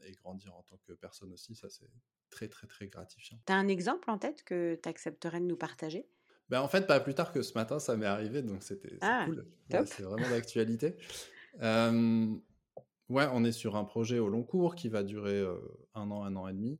et 0.06 0.12
grandir 0.12 0.54
en 0.54 0.62
tant 0.62 0.78
que 0.78 0.92
personne 0.92 1.32
aussi. 1.32 1.54
Ça, 1.54 1.68
c'est 1.68 1.90
très, 2.30 2.48
très, 2.48 2.66
très 2.66 2.86
gratifiant. 2.88 3.38
Tu 3.46 3.52
as 3.52 3.56
un 3.56 3.68
exemple 3.68 4.10
en 4.10 4.18
tête 4.18 4.42
que 4.44 4.78
tu 4.82 4.88
accepterais 4.88 5.40
de 5.40 5.44
nous 5.44 5.56
partager? 5.56 6.08
Ben, 6.48 6.60
En 6.60 6.68
fait, 6.68 6.86
pas 6.86 6.98
plus 7.00 7.14
tard 7.14 7.32
que 7.32 7.42
ce 7.42 7.54
matin, 7.54 7.78
ça 7.78 7.96
m'est 7.96 8.06
arrivé, 8.06 8.42
donc 8.42 8.62
c'était 8.62 8.98
ah, 9.02 9.24
cool. 9.26 9.46
c'est 9.86 10.02
vraiment 10.02 10.28
d'actualité. 10.28 10.96
Ouais, 11.58 13.26
on 13.32 13.44
est 13.44 13.52
sur 13.52 13.76
un 13.76 13.84
projet 13.84 14.18
au 14.18 14.28
long 14.28 14.42
cours 14.42 14.74
qui 14.74 14.88
va 14.88 15.02
durer 15.02 15.44
un 15.94 16.10
an, 16.10 16.24
un 16.24 16.36
an 16.36 16.48
et 16.48 16.52
demi. 16.52 16.78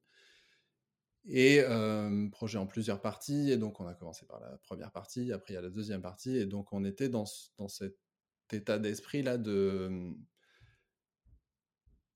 Et 1.27 1.63
projet 2.33 2.59
en 2.59 2.67
plusieurs 2.67 3.01
parties. 3.01 3.51
Et 3.51 3.57
donc, 3.57 3.81
on 3.81 3.87
a 3.87 3.95
commencé 3.95 4.27
par 4.27 4.41
la 4.41 4.57
première 4.59 4.93
partie, 4.93 5.33
après, 5.33 5.53
il 5.53 5.57
y 5.57 5.59
a 5.59 5.63
la 5.63 5.71
deuxième 5.71 6.03
partie. 6.03 6.37
Et 6.37 6.47
donc, 6.47 6.73
on 6.73 6.85
était 6.85 7.09
dans, 7.09 7.25
dans 7.59 7.69
cet 7.69 7.97
état 8.53 8.79
d'esprit-là 8.79 9.39
de 9.39 10.15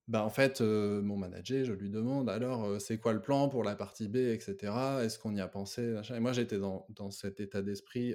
bah, 0.07 0.23
en 0.23 0.29
fait, 0.29 0.61
mon 0.61 1.17
manager, 1.17 1.65
je 1.65 1.73
lui 1.73 1.89
demande 1.89 2.29
alors, 2.29 2.79
c'est 2.79 2.99
quoi 2.99 3.15
le 3.15 3.23
plan 3.23 3.49
pour 3.49 3.65
la 3.65 3.75
partie 3.75 4.07
B, 4.07 4.17
etc. 4.17 5.01
Est-ce 5.03 5.19
qu'on 5.19 5.35
y 5.35 5.41
a 5.41 5.49
pensé 5.49 5.97
Et 6.15 6.21
moi, 6.21 6.35
j'étais 6.35 6.59
dans, 6.59 6.87
dans, 6.91 7.11
cet 7.11 7.41
état 7.41 7.63
d'esprit. 7.63 8.15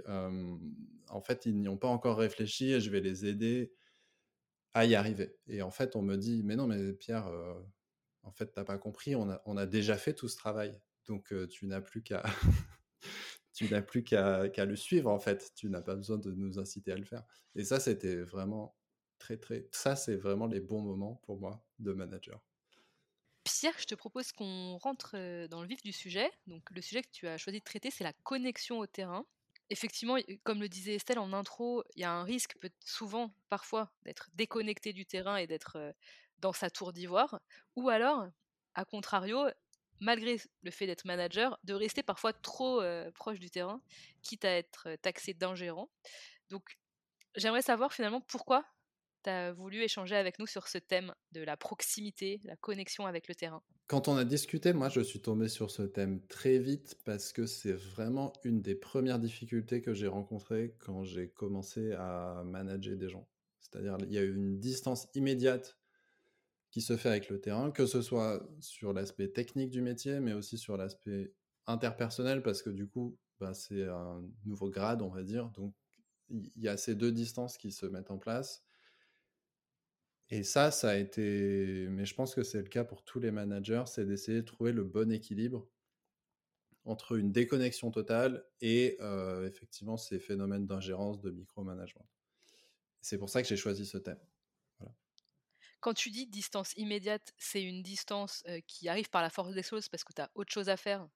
en 1.10 1.22
fait, 1.22 1.46
ils 1.48 1.60
n'y 1.60 1.68
ont 1.68 1.78
pas 1.78 1.88
encore 1.88 2.18
réfléchi 2.18 2.72
et 2.74 2.80
je 2.80 2.92
vais 2.92 3.02
les 3.02 3.26
aider 3.26 3.72
à 4.74 4.86
y 4.86 4.96
arriver. 4.96 5.36
Et 5.48 5.62
en 5.62 5.72
fait, 5.72 5.96
on 5.96 6.02
me 6.02 6.16
dit 6.16 6.44
mais 6.44 6.56
non, 6.56 6.68
mais 6.68 6.94
Pierre, 6.94 7.32
en 8.24 8.32
fait, 8.32 8.48
t'as 8.54 8.64
pas 8.64 8.78
compris. 8.78 9.16
On 9.16 9.30
a, 9.58 9.66
déjà 9.66 9.98
fait 9.98 10.14
tout 10.14 10.28
ce 10.28 10.38
travail, 10.38 10.80
donc 11.08 11.34
tu 11.50 11.66
n'as 11.66 11.82
plus 11.82 12.04
qu'à 12.04 12.24
tu 13.54 13.70
n'as 13.70 13.82
plus 13.82 14.04
qu'à 14.04 14.66
le 14.66 14.76
suivre. 14.76 15.10
En 15.10 15.20
fait, 15.20 15.52
tu 15.56 15.70
n'as 15.70 15.82
pas 15.82 15.96
besoin 15.96 16.18
de 16.18 16.32
nous 16.32 16.60
inciter 16.60 16.92
à 16.92 16.98
le 16.98 17.06
faire. 17.06 17.24
Et 17.56 17.64
ça, 17.64 17.80
c'était 17.80 18.18
vraiment 18.18 18.76
très, 19.18 19.38
très. 19.38 19.68
Ça, 19.72 19.96
c'est 19.96 20.16
vraiment 20.16 20.48
les 20.48 20.60
bons 20.60 20.82
moments 20.82 21.16
pour 21.24 21.40
moi 21.40 21.66
de 21.80 21.94
manager. 21.94 22.42
Pierre, 23.44 23.76
je 23.80 23.86
te 23.86 23.96
propose 23.96 24.32
qu'on 24.32 24.78
rentre 24.78 25.16
dans 25.48 25.62
le 25.62 25.68
vif 25.68 25.82
du 25.82 25.92
sujet. 25.92 26.30
Donc, 26.48 26.70
le 26.72 26.82
sujet 26.82 27.02
que 27.02 27.10
tu 27.12 27.28
as 27.28 27.38
choisi 27.38 27.60
de 27.60 27.64
traiter, 27.64 27.90
c'est 27.92 28.04
la 28.04 28.14
connexion 28.14 28.80
au 28.80 28.88
terrain. 28.88 29.26
Effectivement, 29.70 30.18
comme 30.44 30.62
le 30.62 30.70
disait 30.70 30.96
Estelle 30.96 31.20
en 31.20 31.32
intro, 31.32 31.84
il 31.96 32.02
y 32.02 32.04
a 32.04 32.12
un 32.12 32.24
risque, 32.24 32.58
peut 32.60 32.72
souvent, 32.84 33.36
parfois, 33.50 33.92
d'être 34.04 34.30
déconnecté 34.34 34.94
du 34.94 35.06
terrain 35.06 35.38
et 35.38 35.46
d'être 35.46 35.94
dans 36.40 36.54
sa 36.54 36.70
tour 36.72 36.92
d'ivoire. 36.92 37.40
Ou 37.76 37.90
alors, 37.90 38.26
à 38.74 38.86
contrario, 38.86 39.46
malgré 40.00 40.38
le 40.64 40.72
fait 40.72 40.88
d'être 40.88 41.06
manager, 41.06 41.60
de 41.64 41.74
rester 41.76 42.02
parfois 42.02 42.34
trop 42.34 42.82
proche 43.14 43.40
du 43.40 43.52
terrain, 43.52 43.82
quitte 44.24 44.44
à 44.44 44.52
être 44.58 44.96
taxé 45.04 45.36
d'ingérent. 45.36 45.90
Donc, 46.50 46.80
j'aimerais 47.36 47.62
savoir 47.62 47.94
finalement 47.94 48.22
pourquoi 48.22 48.66
tu 49.24 49.30
as 49.30 49.54
voulu 49.54 49.82
échanger 49.82 50.16
avec 50.16 50.40
nous 50.40 50.48
sur 50.48 50.68
ce 50.68 50.78
thème 50.78 51.14
de 51.32 51.42
la 51.42 51.58
proximité, 51.58 52.42
la 52.44 52.56
connexion 52.56 53.06
avec 53.06 53.28
le 53.28 53.36
terrain? 53.36 53.62
Quand 53.88 54.08
on 54.08 54.16
a 54.18 54.26
discuté, 54.26 54.74
moi 54.74 54.90
je 54.90 55.02
suis 55.02 55.22
tombé 55.22 55.50
sur 55.50 55.72
ce 55.72 55.82
thème 55.82 56.22
très 56.28 56.60
vite 56.60 56.96
parce 57.06 57.34
que 57.34 57.46
c'est 57.46 57.74
vraiment 57.74 58.34
une 58.44 58.62
des 58.62 58.76
premières 58.76 59.20
difficultés 59.20 59.82
que 59.82 59.94
j'ai 59.94 60.08
rencontrées 60.08 60.76
quand 60.80 61.04
j'ai 61.04 61.30
commencé 61.30 61.94
à 61.94 62.44
manager 62.46 62.98
des 62.98 63.10
gens. 63.10 63.28
C'est-à-dire 63.60 63.98
il 64.02 64.14
y 64.14 64.18
a 64.18 64.22
eu 64.22 64.36
une 64.36 64.60
distance 64.60 65.08
immédiate 65.16 65.80
qui 66.72 66.82
se 66.82 66.98
fait 66.98 67.10
avec 67.10 67.30
le 67.30 67.42
terrain, 67.42 67.72
que 67.72 67.86
ce 67.86 68.02
soit 68.02 68.48
sur 68.60 68.94
l'aspect 68.94 69.30
technique 69.30 69.72
du 69.72 69.82
métier, 69.82 70.20
mais 70.20 70.34
aussi 70.34 70.58
sur 70.58 70.78
l'aspect 70.78 71.34
interpersonnel, 71.66 72.44
parce 72.44 72.62
que 72.62 72.70
du 72.70 72.88
coup, 72.88 73.18
bah, 73.40 73.54
c'est 73.54 73.88
un 73.88 74.24
nouveau 74.46 74.70
grade, 74.70 75.02
on 75.02 75.10
va 75.10 75.24
dire. 75.24 75.50
Donc, 75.50 75.74
il 76.30 76.52
y 76.58 76.68
a 76.68 76.78
ces 76.78 76.94
deux 76.94 77.12
distances 77.12 77.58
qui 77.58 77.72
se 77.72 77.88
mettent 77.88 78.12
en 78.12 78.20
place. 78.20 78.64
Et 80.32 80.44
ça, 80.44 80.70
ça 80.72 80.92
a 80.92 80.96
été, 80.96 81.88
mais 81.90 82.06
je 82.06 82.14
pense 82.14 82.36
que 82.36 82.44
c'est 82.44 82.62
le 82.62 82.70
cas 82.70 82.84
pour 82.84 83.04
tous 83.04 83.20
les 83.20 83.32
managers, 83.32 83.84
c'est 83.88 84.06
d'essayer 84.06 84.42
de 84.42 84.46
trouver 84.46 84.72
le 84.72 84.84
bon 84.84 85.12
équilibre 85.12 85.68
entre 86.86 87.18
une 87.18 87.32
déconnexion 87.32 87.92
totale 87.92 88.46
et 88.62 88.98
euh, 89.00 89.48
effectivement 89.48 89.98
ces 89.98 90.20
phénomènes 90.20 90.68
d'ingérence, 90.68 91.20
de 91.20 91.32
micromanagement. 91.32 92.08
C'est 93.02 93.18
pour 93.18 93.30
ça 93.30 93.42
que 93.42 93.48
j'ai 93.48 93.58
choisi 93.58 93.86
ce 93.86 93.98
thème. 93.98 94.20
Quand 95.80 95.94
tu 95.94 96.10
dis 96.10 96.28
distance 96.28 96.74
immédiate, 96.76 97.34
c'est 97.38 97.64
une 97.64 97.82
distance 97.82 98.44
euh, 98.48 98.60
qui 98.68 98.90
arrive 98.90 99.10
par 99.10 99.22
la 99.22 99.30
force 99.30 99.54
des 99.54 99.64
choses 99.64 99.88
parce 99.88 100.04
que 100.04 100.14
tu 100.14 100.22
as 100.22 100.30
autre 100.36 100.52
chose 100.52 100.68
à 100.70 100.76
faire 100.76 101.08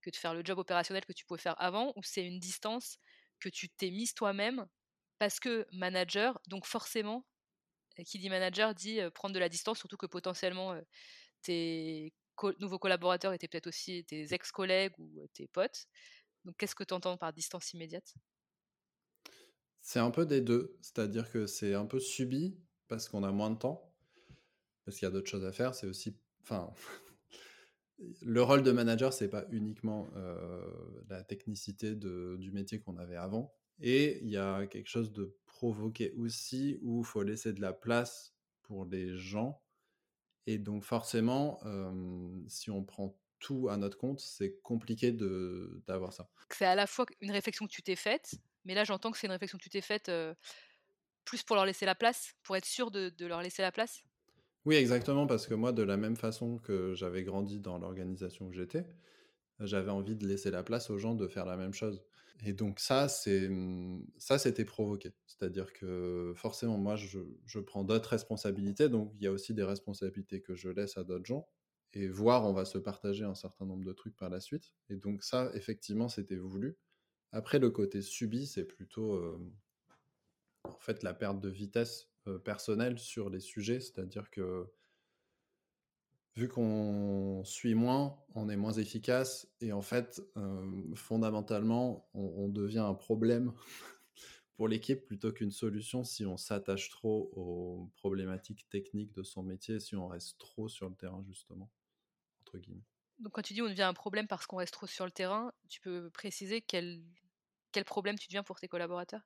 que 0.00 0.10
de 0.10 0.16
faire 0.16 0.34
le 0.34 0.44
job 0.44 0.58
opérationnel 0.58 1.04
que 1.04 1.12
tu 1.12 1.24
pouvais 1.24 1.40
faire 1.40 1.60
avant, 1.60 1.92
ou 1.96 2.02
c'est 2.02 2.24
une 2.24 2.38
distance 2.38 2.98
que 3.40 3.48
tu 3.48 3.68
t'es 3.68 3.90
mise 3.90 4.14
toi-même 4.14 4.66
parce 5.18 5.40
que 5.40 5.66
manager, 5.72 6.40
donc 6.48 6.66
forcément, 6.66 7.26
qui 8.04 8.18
dit 8.18 8.30
manager 8.30 8.74
dit 8.74 9.00
prendre 9.14 9.34
de 9.34 9.38
la 9.38 9.48
distance, 9.48 9.78
surtout 9.78 9.96
que 9.96 10.06
potentiellement 10.06 10.78
tes 11.42 12.12
nouveaux 12.60 12.78
collaborateurs 12.78 13.32
étaient 13.32 13.48
peut-être 13.48 13.66
aussi 13.66 14.04
tes 14.04 14.32
ex-collègues 14.32 14.94
ou 14.98 15.26
tes 15.32 15.48
potes. 15.48 15.86
Donc 16.44 16.56
qu'est-ce 16.56 16.74
que 16.74 16.84
tu 16.84 16.94
entends 16.94 17.16
par 17.16 17.32
distance 17.32 17.72
immédiate? 17.72 18.14
C'est 19.80 20.00
un 20.00 20.10
peu 20.10 20.26
des 20.26 20.40
deux, 20.40 20.76
c'est-à-dire 20.82 21.30
que 21.30 21.46
c'est 21.46 21.74
un 21.74 21.86
peu 21.86 22.00
subi 22.00 22.58
parce 22.88 23.08
qu'on 23.08 23.22
a 23.22 23.32
moins 23.32 23.50
de 23.50 23.58
temps, 23.58 23.94
parce 24.84 24.98
qu'il 24.98 25.06
y 25.06 25.08
a 25.08 25.12
d'autres 25.12 25.30
choses 25.30 25.44
à 25.44 25.52
faire. 25.52 25.74
C'est 25.74 25.86
aussi, 25.86 26.18
enfin, 26.42 26.72
le 28.22 28.42
rôle 28.42 28.62
de 28.62 28.72
manager, 28.72 29.12
c'est 29.12 29.28
pas 29.28 29.44
uniquement 29.50 30.08
la 31.08 31.22
technicité 31.22 31.94
du 31.94 32.50
métier 32.52 32.80
qu'on 32.80 32.96
avait 32.96 33.16
avant. 33.16 33.57
Et 33.80 34.18
il 34.22 34.30
y 34.30 34.36
a 34.36 34.66
quelque 34.66 34.88
chose 34.88 35.12
de 35.12 35.36
provoqué 35.46 36.12
aussi 36.12 36.78
où 36.82 37.00
il 37.00 37.04
faut 37.06 37.22
laisser 37.22 37.52
de 37.52 37.60
la 37.60 37.72
place 37.72 38.36
pour 38.62 38.84
les 38.84 39.16
gens. 39.16 39.62
Et 40.46 40.58
donc 40.58 40.84
forcément, 40.84 41.60
si 42.48 42.70
on 42.70 42.84
prend 42.84 43.20
tout 43.38 43.68
à 43.68 43.76
notre 43.76 43.98
compte, 43.98 44.20
c'est 44.20 44.58
compliqué 44.62 45.12
d'avoir 45.12 46.12
ça. 46.12 46.30
C'est 46.50 46.64
à 46.64 46.74
la 46.74 46.86
fois 46.86 47.06
une 47.20 47.30
réflexion 47.30 47.66
que 47.66 47.72
tu 47.72 47.82
t'es 47.82 47.96
faite, 47.96 48.34
mais 48.64 48.74
là 48.74 48.84
j'entends 48.84 49.10
que 49.10 49.18
c'est 49.18 49.26
une 49.26 49.32
réflexion 49.32 49.58
que 49.58 49.62
tu 49.62 49.70
t'es 49.70 49.80
faite 49.80 50.10
plus 51.24 51.42
pour 51.44 51.54
leur 51.56 51.64
laisser 51.64 51.86
la 51.86 51.94
place, 51.94 52.34
pour 52.42 52.56
être 52.56 52.64
sûr 52.64 52.90
de, 52.90 53.08
de 53.10 53.26
leur 53.26 53.42
laisser 53.42 53.62
la 53.62 53.70
place? 53.70 54.02
Oui, 54.64 54.76
exactement, 54.76 55.26
parce 55.26 55.46
que 55.46 55.54
moi, 55.54 55.72
de 55.72 55.82
la 55.82 55.96
même 55.96 56.16
façon 56.16 56.58
que 56.58 56.94
j'avais 56.94 57.22
grandi 57.24 57.60
dans 57.60 57.78
l'organisation 57.78 58.46
où 58.46 58.52
j'étais, 58.52 58.86
j'avais 59.60 59.90
envie 59.90 60.16
de 60.16 60.26
laisser 60.26 60.50
la 60.50 60.62
place 60.62 60.90
aux 60.90 60.98
gens 60.98 61.14
de 61.14 61.28
faire 61.28 61.46
la 61.46 61.56
même 61.56 61.74
chose. 61.74 62.04
Et 62.44 62.52
donc 62.52 62.78
ça, 62.78 63.08
c'est 63.08 63.48
mmh, 63.48 64.06
ça, 64.18 64.38
c'était 64.38 64.64
provoqué. 64.64 65.12
C'est-à-dire 65.26 65.72
que 65.72 66.32
forcément, 66.36 66.78
moi, 66.78 66.96
je, 66.96 67.18
je 67.46 67.58
prends 67.58 67.84
d'autres 67.84 68.10
responsabilités. 68.10 68.88
Donc 68.88 69.12
il 69.16 69.24
y 69.24 69.26
a 69.26 69.32
aussi 69.32 69.54
des 69.54 69.64
responsabilités 69.64 70.40
que 70.40 70.54
je 70.54 70.68
laisse 70.68 70.96
à 70.96 71.04
d'autres 71.04 71.26
gens. 71.26 71.48
Et 71.94 72.06
voir, 72.08 72.44
on 72.44 72.52
va 72.52 72.64
se 72.64 72.78
partager 72.78 73.24
un 73.24 73.34
certain 73.34 73.64
nombre 73.66 73.84
de 73.84 73.92
trucs 73.92 74.16
par 74.16 74.30
la 74.30 74.40
suite. 74.40 74.74
Et 74.90 74.96
donc 74.96 75.24
ça, 75.24 75.50
effectivement, 75.54 76.08
c'était 76.08 76.36
voulu. 76.36 76.76
Après, 77.32 77.58
le 77.58 77.70
côté 77.70 78.02
subi, 78.02 78.46
c'est 78.46 78.64
plutôt 78.64 79.20
en 80.64 80.78
fait 80.80 81.02
la 81.02 81.14
perte 81.14 81.40
de 81.40 81.48
vitesse 81.48 82.10
personnelle 82.44 82.98
sur 82.98 83.30
les 83.30 83.40
sujets. 83.40 83.80
C'est-à-dire 83.80 84.30
que 84.30 84.66
vu 86.38 86.48
qu'on 86.48 87.42
suit 87.44 87.74
moins, 87.74 88.22
on 88.34 88.48
est 88.48 88.56
moins 88.56 88.72
efficace 88.72 89.48
et 89.60 89.72
en 89.72 89.82
fait, 89.82 90.22
fondamentalement, 90.94 92.08
on, 92.14 92.48
devient 92.48 92.78
un 92.78 92.94
problème 92.94 93.52
pour 94.54 94.68
l'équipe 94.68 95.04
plutôt 95.04 95.32
qu'une 95.32 95.50
solution 95.52 96.04
si 96.04 96.26
on 96.26 96.36
s'attache 96.36 96.90
trop 96.90 97.30
aux 97.34 97.90
problématiques 97.96 98.68
techniques 98.70 99.12
de 99.12 99.22
son 99.24 99.42
métier, 99.42 99.80
si 99.80 99.96
on 99.96 100.08
reste 100.08 100.38
trop 100.38 100.68
sur 100.68 100.88
le 100.88 100.96
terrain 100.96 101.24
justement, 101.26 101.70
entre 102.42 102.58
guillemets. 102.58 102.84
Donc 103.20 103.32
quand 103.32 103.42
tu 103.42 103.52
dis 103.54 103.62
on 103.62 103.68
devient 103.68 103.82
un 103.82 103.94
problème 103.94 104.26
parce 104.28 104.46
qu'on 104.46 104.56
reste 104.56 104.72
trop 104.74 104.86
sur 104.86 105.04
le 105.04 105.10
terrain, 105.10 105.52
tu 105.68 105.80
peux 105.80 106.10
préciser 106.10 106.60
quel, 106.62 107.04
quel 107.72 107.84
problème 107.84 108.18
tu 108.18 108.28
deviens 108.28 108.42
pour 108.44 108.60
tes 108.60 108.68
collaborateurs? 108.68 109.22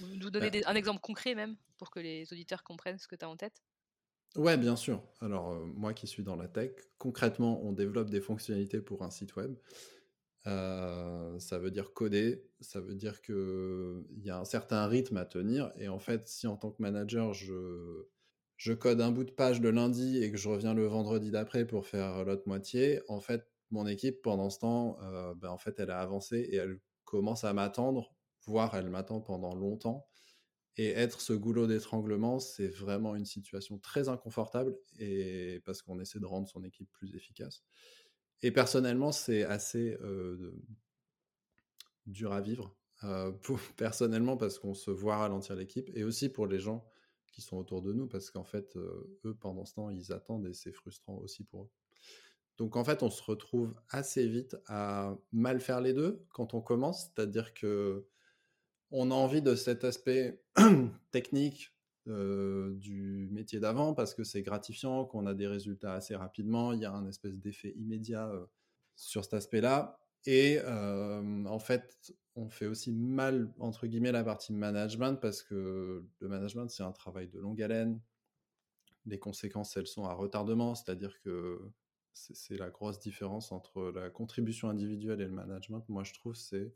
Nous 0.00 0.30
donner 0.30 0.50
Bah 0.50 0.50
des- 0.50 0.64
un 0.66 0.74
exemple 0.76 1.00
concret 1.00 1.34
même, 1.34 1.56
pour 1.78 1.90
que 1.90 2.00
les 2.00 2.32
auditeurs 2.32 2.64
comprennent 2.64 2.98
ce 2.98 3.08
que 3.08 3.16
tu 3.16 3.24
as 3.24 3.30
en 3.30 3.36
tête? 3.38 3.62
Ouais, 4.36 4.56
bien 4.56 4.76
sûr. 4.76 5.02
Alors, 5.20 5.50
euh, 5.52 5.64
moi 5.64 5.94
qui 5.94 6.06
suis 6.06 6.22
dans 6.22 6.36
la 6.36 6.48
tech, 6.48 6.72
concrètement, 6.98 7.60
on 7.64 7.72
développe 7.72 8.10
des 8.10 8.20
fonctionnalités 8.20 8.80
pour 8.80 9.02
un 9.02 9.10
site 9.10 9.34
web. 9.36 9.56
Euh, 10.46 11.38
ça 11.40 11.58
veut 11.58 11.70
dire 11.72 11.92
coder, 11.94 12.44
ça 12.60 12.80
veut 12.80 12.94
dire 12.96 13.22
qu'il 13.22 14.04
y 14.24 14.30
a 14.30 14.38
un 14.40 14.44
certain 14.46 14.86
rythme 14.88 15.18
à 15.18 15.26
tenir. 15.26 15.72
Et 15.76 15.88
en 15.88 16.00
fait, 16.00 16.28
si 16.28 16.46
en 16.48 16.56
tant 16.56 16.72
que 16.72 16.82
manager, 16.82 17.34
je, 17.34 18.08
je 18.58 18.74
code 18.74 19.00
un 19.02 19.12
bout 19.12 19.24
de 19.24 19.32
page 19.32 19.60
le 19.62 19.70
lundi 19.72 20.22
et 20.22 20.32
que 20.32 20.38
je 20.38 20.48
reviens 20.50 20.74
le 20.74 20.86
vendredi 20.86 21.30
d'après 21.32 21.66
pour 21.66 21.86
faire 21.86 22.24
l'autre 22.24 22.44
moitié, 22.46 23.02
en 23.08 23.20
fait, 23.20 23.46
mon 23.70 23.86
équipe, 23.86 24.22
pendant 24.22 24.50
ce 24.50 24.60
temps, 24.60 24.98
euh, 25.02 25.34
ben, 25.36 25.50
en 25.50 25.58
fait, 25.58 25.80
elle 25.80 25.90
a 25.90 26.00
avancé 26.00 26.38
et 26.38 26.56
elle 26.56 26.80
commence 27.04 27.44
à 27.44 27.52
m'attendre, 27.54 28.14
voire 28.46 28.74
elle 28.76 28.90
m'attend 28.90 29.20
pendant 29.22 29.54
longtemps. 29.54 30.07
Et 30.76 30.90
être 30.90 31.20
ce 31.20 31.32
goulot 31.32 31.66
d'étranglement, 31.66 32.38
c'est 32.38 32.68
vraiment 32.68 33.16
une 33.16 33.24
situation 33.24 33.78
très 33.78 34.08
inconfortable 34.08 34.76
et 34.98 35.60
parce 35.64 35.82
qu'on 35.82 35.98
essaie 35.98 36.20
de 36.20 36.26
rendre 36.26 36.48
son 36.48 36.62
équipe 36.64 36.88
plus 36.92 37.16
efficace. 37.16 37.64
Et 38.42 38.52
personnellement, 38.52 39.10
c'est 39.10 39.42
assez 39.42 39.96
euh, 40.02 40.52
dur 42.06 42.32
à 42.32 42.40
vivre. 42.40 42.74
euh, 43.04 43.32
personnellement, 43.76 44.36
parce 44.36 44.58
qu'on 44.58 44.74
se 44.74 44.90
voit 44.90 45.16
ralentir 45.16 45.54
l'équipe 45.56 45.90
et 45.94 46.04
aussi 46.04 46.28
pour 46.28 46.46
les 46.46 46.58
gens 46.58 46.84
qui 47.32 47.42
sont 47.42 47.56
autour 47.56 47.82
de 47.82 47.92
nous, 47.92 48.06
parce 48.08 48.30
qu'en 48.30 48.44
fait, 48.44 48.76
euh, 48.76 49.18
eux, 49.24 49.34
pendant 49.34 49.64
ce 49.64 49.74
temps, 49.74 49.90
ils 49.90 50.12
attendent 50.12 50.46
et 50.46 50.54
c'est 50.54 50.72
frustrant 50.72 51.16
aussi 51.18 51.44
pour 51.44 51.64
eux. 51.64 51.70
Donc 52.56 52.76
en 52.76 52.84
fait, 52.84 53.02
on 53.02 53.10
se 53.10 53.22
retrouve 53.22 53.74
assez 53.88 54.26
vite 54.28 54.56
à 54.66 55.16
mal 55.32 55.60
faire 55.60 55.80
les 55.80 55.92
deux 55.92 56.24
quand 56.30 56.54
on 56.54 56.60
commence, 56.60 57.04
c'est-à-dire 57.04 57.54
que 57.54 58.06
on 58.90 59.10
a 59.10 59.14
envie 59.14 59.42
de 59.42 59.54
cet 59.54 59.84
aspect 59.84 60.42
technique 61.10 61.72
du 62.06 63.28
métier 63.30 63.60
d'avant 63.60 63.92
parce 63.92 64.14
que 64.14 64.24
c'est 64.24 64.40
gratifiant, 64.42 65.04
qu'on 65.04 65.26
a 65.26 65.34
des 65.34 65.46
résultats 65.46 65.92
assez 65.92 66.16
rapidement, 66.16 66.72
il 66.72 66.80
y 66.80 66.86
a 66.86 66.92
un 66.92 67.06
espèce 67.06 67.36
d'effet 67.36 67.74
immédiat 67.76 68.32
sur 68.96 69.24
cet 69.24 69.34
aspect-là. 69.34 69.98
Et 70.24 70.58
en 70.64 71.58
fait, 71.58 72.14
on 72.38 72.48
fait 72.48 72.66
aussi 72.66 72.92
mal, 72.92 73.52
entre 73.58 73.86
guillemets, 73.86 74.12
la 74.12 74.24
partie 74.24 74.52
management 74.52 75.16
parce 75.20 75.42
que 75.42 76.04
le 76.20 76.28
management, 76.28 76.68
c'est 76.68 76.82
un 76.82 76.92
travail 76.92 77.28
de 77.28 77.38
longue 77.38 77.60
haleine. 77.60 78.00
Les 79.06 79.18
conséquences, 79.18 79.76
elles 79.76 79.86
sont 79.86 80.04
à 80.04 80.12
retardement, 80.14 80.74
c'est-à-dire 80.74 81.20
que 81.20 81.60
c'est 82.12 82.36
c'est 82.36 82.56
la 82.56 82.70
grosse 82.70 82.98
différence 83.00 83.52
entre 83.52 83.90
la 83.94 84.10
contribution 84.10 84.68
individuelle 84.68 85.20
et 85.20 85.26
le 85.26 85.32
management. 85.32 85.84
Moi, 85.88 86.04
je 86.04 86.14
trouve 86.14 86.34
c'est 86.34 86.72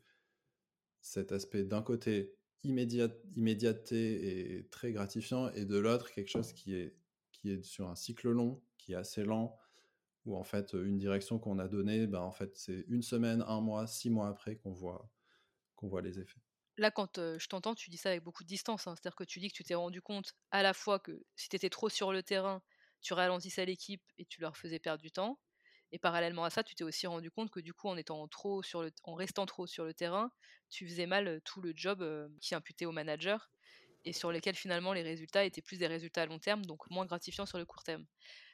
cet 1.03 1.33
aspect 1.33 1.65
d'un 1.65 1.83
côté 1.83 2.39
immédiat, 2.65 3.09
immédiateté 3.37 4.57
et 4.59 4.69
très 4.71 4.93
gratifiant, 4.93 5.51
et 5.53 5.67
de 5.67 5.77
l'autre 5.79 6.13
quelque 6.13 6.29
chose 6.31 6.53
qui 6.55 6.75
est, 6.77 6.97
qui 7.33 7.51
est 7.51 7.63
sur 7.65 7.89
un 7.91 7.97
cycle 7.97 8.31
long, 8.31 8.63
qui 8.79 8.93
est 8.95 8.97
assez 8.97 9.25
lent, 9.25 9.59
où 10.25 10.37
en 10.37 10.45
fait 10.45 10.75
une 10.75 10.99
direction 10.99 11.39
qu'on 11.39 11.59
a 11.59 11.69
donnée, 11.69 12.07
ben, 12.07 12.21
en 12.21 12.33
fait 12.33 12.57
c'est 12.57 12.85
une 12.89 13.03
semaine, 13.03 13.45
un 13.47 13.61
mois, 13.61 13.87
six 13.87 14.11
mois 14.11 14.29
après 14.29 14.57
qu'on 14.57 14.73
voit, 14.73 15.11
qu'on 15.77 15.89
voit 15.89 16.03
les 16.03 16.21
effets. 16.21 16.41
Là, 16.77 16.91
quand 16.91 17.19
euh, 17.19 17.39
je 17.39 17.49
t'entends, 17.49 17.75
tu 17.75 17.89
dis 17.91 17.97
ça 17.97 18.11
avec 18.11 18.23
beaucoup 18.23 18.43
de 18.45 18.49
distance. 18.49 18.87
hein. 18.87 18.95
C'est-à-dire 18.95 19.17
que 19.17 19.25
tu 19.25 19.41
dis 19.41 19.49
que 19.49 19.55
tu 19.55 19.65
t'es 19.65 19.75
rendu 19.75 20.01
compte 20.03 20.35
à 20.51 20.63
la 20.63 20.75
fois 20.75 20.99
que 20.99 21.25
si 21.37 21.49
tu 21.49 21.57
étais 21.57 21.71
trop 21.71 21.89
sur 21.89 22.13
le 22.13 22.23
terrain, 22.23 22.63
tu 23.01 23.15
ralentissais 23.15 23.65
l'équipe 23.67 24.03
et 24.19 24.25
tu 24.27 24.41
leur 24.41 24.57
faisais 24.57 24.79
perdre 24.79 25.03
du 25.03 25.11
temps. 25.13 25.39
Et 25.93 25.99
parallèlement 25.99 26.45
à 26.45 26.51
ça, 26.51 26.63
tu 26.65 26.75
t'es 26.75 26.85
aussi 26.85 27.07
rendu 27.07 27.31
compte 27.31 27.51
que 27.51 27.61
du 27.61 27.75
coup, 27.75 27.89
en 27.89 27.97
étant 27.97 28.27
trop 28.29 28.63
en 29.05 29.15
restant 29.15 29.47
trop 29.47 29.67
sur 29.67 29.85
le 29.85 29.95
terrain, 29.95 30.33
tu 30.71 30.89
faisais 30.89 31.07
mal 31.07 31.41
tout 31.45 31.61
le 31.61 31.73
job 31.77 32.03
qui 32.41 32.55
imputait 32.55 32.87
au 32.87 32.93
manager 32.93 33.51
et 34.05 34.13
sur 34.13 34.33
lesquels 34.33 34.57
finalement 34.57 34.93
les 34.93 35.03
résultats 35.03 35.45
étaient 35.45 35.63
plus 35.63 35.79
des 35.79 35.87
résultats 35.87 36.23
à 36.23 36.27
long 36.27 36.39
terme, 36.41 36.65
donc 36.67 36.89
moins 36.91 37.07
gratifiants 37.07 37.47
sur 37.47 37.59
le 37.59 37.67
court 37.67 37.85
terme. 37.85 38.07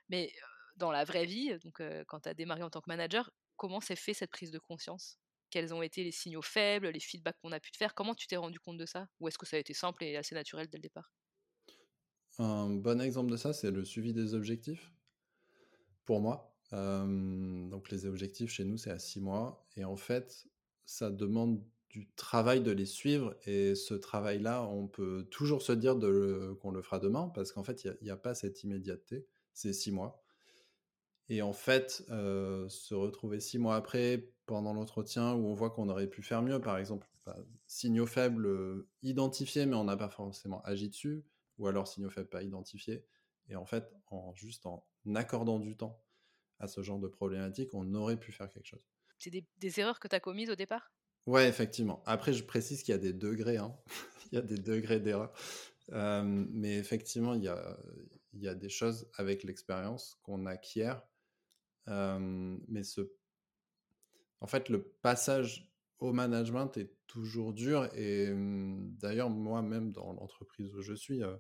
Mais 0.09 0.33
dans 0.77 0.93
la 0.93 1.05
vraie 1.05 1.27
vie, 1.27 1.59
donc 1.61 1.83
quand 2.07 2.21
tu 2.21 2.29
as 2.29 2.35
démarré 2.35 2.63
en 2.63 2.71
tant 2.71 2.81
que 2.81 2.91
manager, 2.91 3.31
comment 3.57 3.81
s'est 3.81 3.97
fait 3.97 4.15
cette 4.15 4.31
prise 4.31 4.51
de 4.51 4.59
conscience? 4.59 5.19
Quels 5.51 5.75
ont 5.75 5.83
été 5.83 6.05
les 6.05 6.13
signaux 6.13 6.43
faibles, 6.43 6.89
les 6.91 7.01
feedbacks 7.01 7.39
qu'on 7.43 7.53
a 7.53 7.61
pu 7.61 7.71
te 7.73 7.77
faire? 7.79 7.95
Comment 7.95 8.15
tu 8.15 8.27
t'es 8.27 8.37
rendu 8.37 8.61
compte 8.61 8.79
de 8.79 8.87
ça? 8.87 9.09
Ou 9.21 9.29
est-ce 9.29 9.39
que 9.39 9.47
ça 9.47 9.57
a 9.57 9.61
été 9.61 9.75
simple 9.75 10.05
et 10.05 10.17
assez 10.17 10.35
naturel 10.35 10.69
dès 10.69 10.79
le 10.79 10.83
départ? 10.83 11.13
Un 12.41 12.71
bon 12.71 13.01
exemple 13.01 13.31
de 13.31 13.37
ça, 13.37 13.53
c'est 13.53 13.71
le 13.71 13.85
suivi 13.85 14.13
des 14.13 14.35
objectifs. 14.35 14.93
Pour 16.05 16.21
moi, 16.21 16.58
Euh, 16.73 17.69
donc 17.69 17.91
les 17.91 18.07
objectifs 18.07 18.51
chez 18.51 18.65
nous, 18.65 18.77
c'est 18.77 18.91
à 18.91 18.99
six 18.99 19.21
mois. 19.21 19.67
Et 19.77 19.85
en 19.85 19.97
fait, 19.97 20.47
ça 20.85 21.11
demande 21.11 21.63
du 21.91 22.09
travail 22.17 22.61
de 22.61 22.71
les 22.71 22.87
suivre. 22.87 23.35
Et 23.47 23.75
ce 23.75 23.95
travail-là, 23.95 24.65
on 24.65 24.87
peut 24.87 25.27
toujours 25.31 25.63
se 25.63 25.73
dire 25.73 25.99
qu'on 26.61 26.71
le 26.71 26.83
fera 26.83 26.99
demain, 26.99 27.31
parce 27.35 27.53
qu'en 27.53 27.65
fait, 27.65 27.85
il 27.85 27.97
n'y 28.03 28.11
a, 28.11 28.17
pas 28.17 28.35
cette 28.35 28.63
immédiateté. 28.65 29.27
C'est 29.55 29.73
six 29.73 29.93
mois. 29.93 30.23
Et 31.31 31.43
en 31.43 31.53
fait, 31.53 32.05
euh, 32.11 32.69
se 32.69 32.95
retrouver 32.95 33.41
six 33.41 33.59
mois 33.59 33.77
après, 33.77 34.31
pendant 34.47 34.73
l'entretien, 34.73 35.35
où 35.35 35.47
on 35.47 35.55
voit 35.55 35.71
qu'on 35.71 35.89
aurait 35.89 36.07
pu 36.07 36.23
faire 36.23 36.43
mieux, 36.43 36.61
par 36.61 36.79
exemple, 36.79 37.07
bah, 37.27 37.37
signaux 37.67 38.07
faibles 38.07 38.47
euh, 38.47 38.89
identifiés, 39.03 39.67
mais 39.67 39.77
on 39.77 39.85
n'a 39.85 39.97
pas 39.97 40.09
forcément 40.09 40.63
agi 40.63 40.89
dessus, 40.89 41.25
ou 41.59 41.67
alors 41.67 41.87
signaux 41.87 42.09
faibles 42.09 42.31
pas 42.31 42.43
identifiés. 42.43 43.05
Et 43.51 43.57
en 43.57 43.67
fait, 43.67 43.93
juste 44.35 44.67
en 44.67 44.85
accordant 45.15 45.59
du 45.59 45.77
temps 45.77 46.03
à 46.61 46.69
ce 46.69 46.83
genre 46.83 46.99
de 46.99 47.09
problématique, 47.09 47.71
on 47.75 47.95
aurait 47.95 48.19
pu 48.19 48.33
faire 48.33 48.49
quelque 48.49 48.67
chose. 48.67 48.87
C'est 49.19 49.31
des, 49.31 49.47
des 49.59 49.81
erreurs 49.81 50.01
que 50.01 50.09
tu 50.09 50.15
as 50.15 50.21
commises 50.21 50.51
au 50.51 50.55
départ? 50.55 50.93
Ouais, 51.27 51.49
effectivement. 51.49 52.03
Après, 52.07 52.33
je 52.33 52.45
précise 52.45 52.83
qu'il 52.83 52.93
y 52.93 52.95
a 52.95 52.99
des 52.99 53.13
degrés, 53.13 53.59
hein. 53.59 53.77
il 54.33 54.37
y 54.37 54.39
a 54.39 54.43
des 54.43 54.59
degrés 54.59 55.01
d'erreur. 55.01 55.33
Euh, 55.93 56.23
mais 56.25 56.77
effectivement, 56.77 57.35
il 57.35 57.45
y 57.45 57.49
a, 57.49 57.79
il 58.33 58.43
y 58.43 58.49
a 58.49 58.55
des 58.55 58.69
choses 58.69 59.11
avec 59.15 59.43
l'expérience 59.43 60.19
qu'on 60.23 60.47
acquiert. 60.47 61.03
Euh, 61.89 62.57
mais 62.69 62.83
ce... 62.83 63.13
en 64.41 64.47
fait, 64.47 64.69
le 64.69 64.83
passage 64.83 65.71
au 65.99 66.13
management 66.13 66.77
est 66.77 66.95
toujours 67.07 67.53
dur. 67.53 67.89
Et 67.95 68.31
hum, 68.31 68.95
d'ailleurs, 68.99 69.31
moi-même, 69.31 69.93
dans 69.93 70.13
l'entreprise 70.13 70.75
où 70.75 70.83
je 70.83 70.95
suis, 70.95 71.23
euh, 71.23 71.37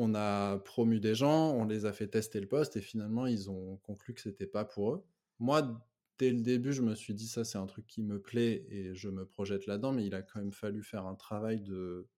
on 0.00 0.14
a 0.14 0.58
promu 0.58 1.00
des 1.00 1.16
gens, 1.16 1.50
on 1.52 1.64
les 1.64 1.84
a 1.84 1.92
fait 1.92 2.06
tester 2.06 2.40
le 2.40 2.46
poste 2.46 2.76
et 2.76 2.80
finalement, 2.80 3.26
ils 3.26 3.50
ont 3.50 3.78
conclu 3.78 4.14
que 4.14 4.20
c'était 4.20 4.46
pas 4.46 4.64
pour 4.64 4.92
eux. 4.92 5.04
Moi, 5.40 5.84
dès 6.18 6.30
le 6.30 6.40
début, 6.40 6.72
je 6.72 6.82
me 6.82 6.94
suis 6.94 7.14
dit 7.14 7.26
ça, 7.26 7.44
c'est 7.44 7.58
un 7.58 7.66
truc 7.66 7.84
qui 7.86 8.02
me 8.02 8.20
plaît 8.22 8.64
et 8.70 8.94
je 8.94 9.08
me 9.08 9.26
projette 9.26 9.66
là-dedans, 9.66 9.92
mais 9.92 10.06
il 10.06 10.14
a 10.14 10.22
quand 10.22 10.38
même 10.38 10.52
fallu 10.52 10.84
faire 10.84 11.04
un 11.06 11.16
travail 11.16 11.60
de 11.60 12.08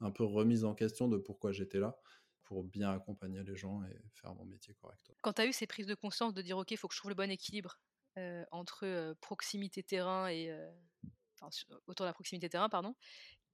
un 0.00 0.10
peu 0.10 0.24
remise 0.24 0.64
en 0.64 0.74
question 0.74 1.08
de 1.08 1.16
pourquoi 1.16 1.52
j'étais 1.52 1.78
là 1.78 1.96
pour 2.42 2.64
bien 2.64 2.90
accompagner 2.90 3.42
les 3.44 3.56
gens 3.56 3.82
et 3.84 3.96
faire 4.10 4.34
mon 4.34 4.44
métier 4.44 4.74
correctement. 4.74 5.16
Quand 5.22 5.32
tu 5.32 5.42
as 5.42 5.46
eu 5.46 5.52
ces 5.52 5.66
prises 5.66 5.86
de 5.86 5.94
conscience 5.94 6.34
de 6.34 6.42
dire 6.42 6.58
ok, 6.58 6.70
il 6.70 6.76
faut 6.76 6.88
que 6.88 6.94
je 6.94 6.98
trouve 6.98 7.10
le 7.10 7.14
bon 7.14 7.30
équilibre 7.30 7.78
euh, 8.18 8.44
entre 8.50 8.84
euh, 8.84 9.14
proximité 9.20 9.82
terrain 9.82 10.28
et 10.28 10.50
euh, 10.50 10.70
autour 11.86 12.04
de 12.04 12.08
la 12.08 12.12
proximité 12.12 12.50
terrain, 12.50 12.68
pardon, 12.68 12.94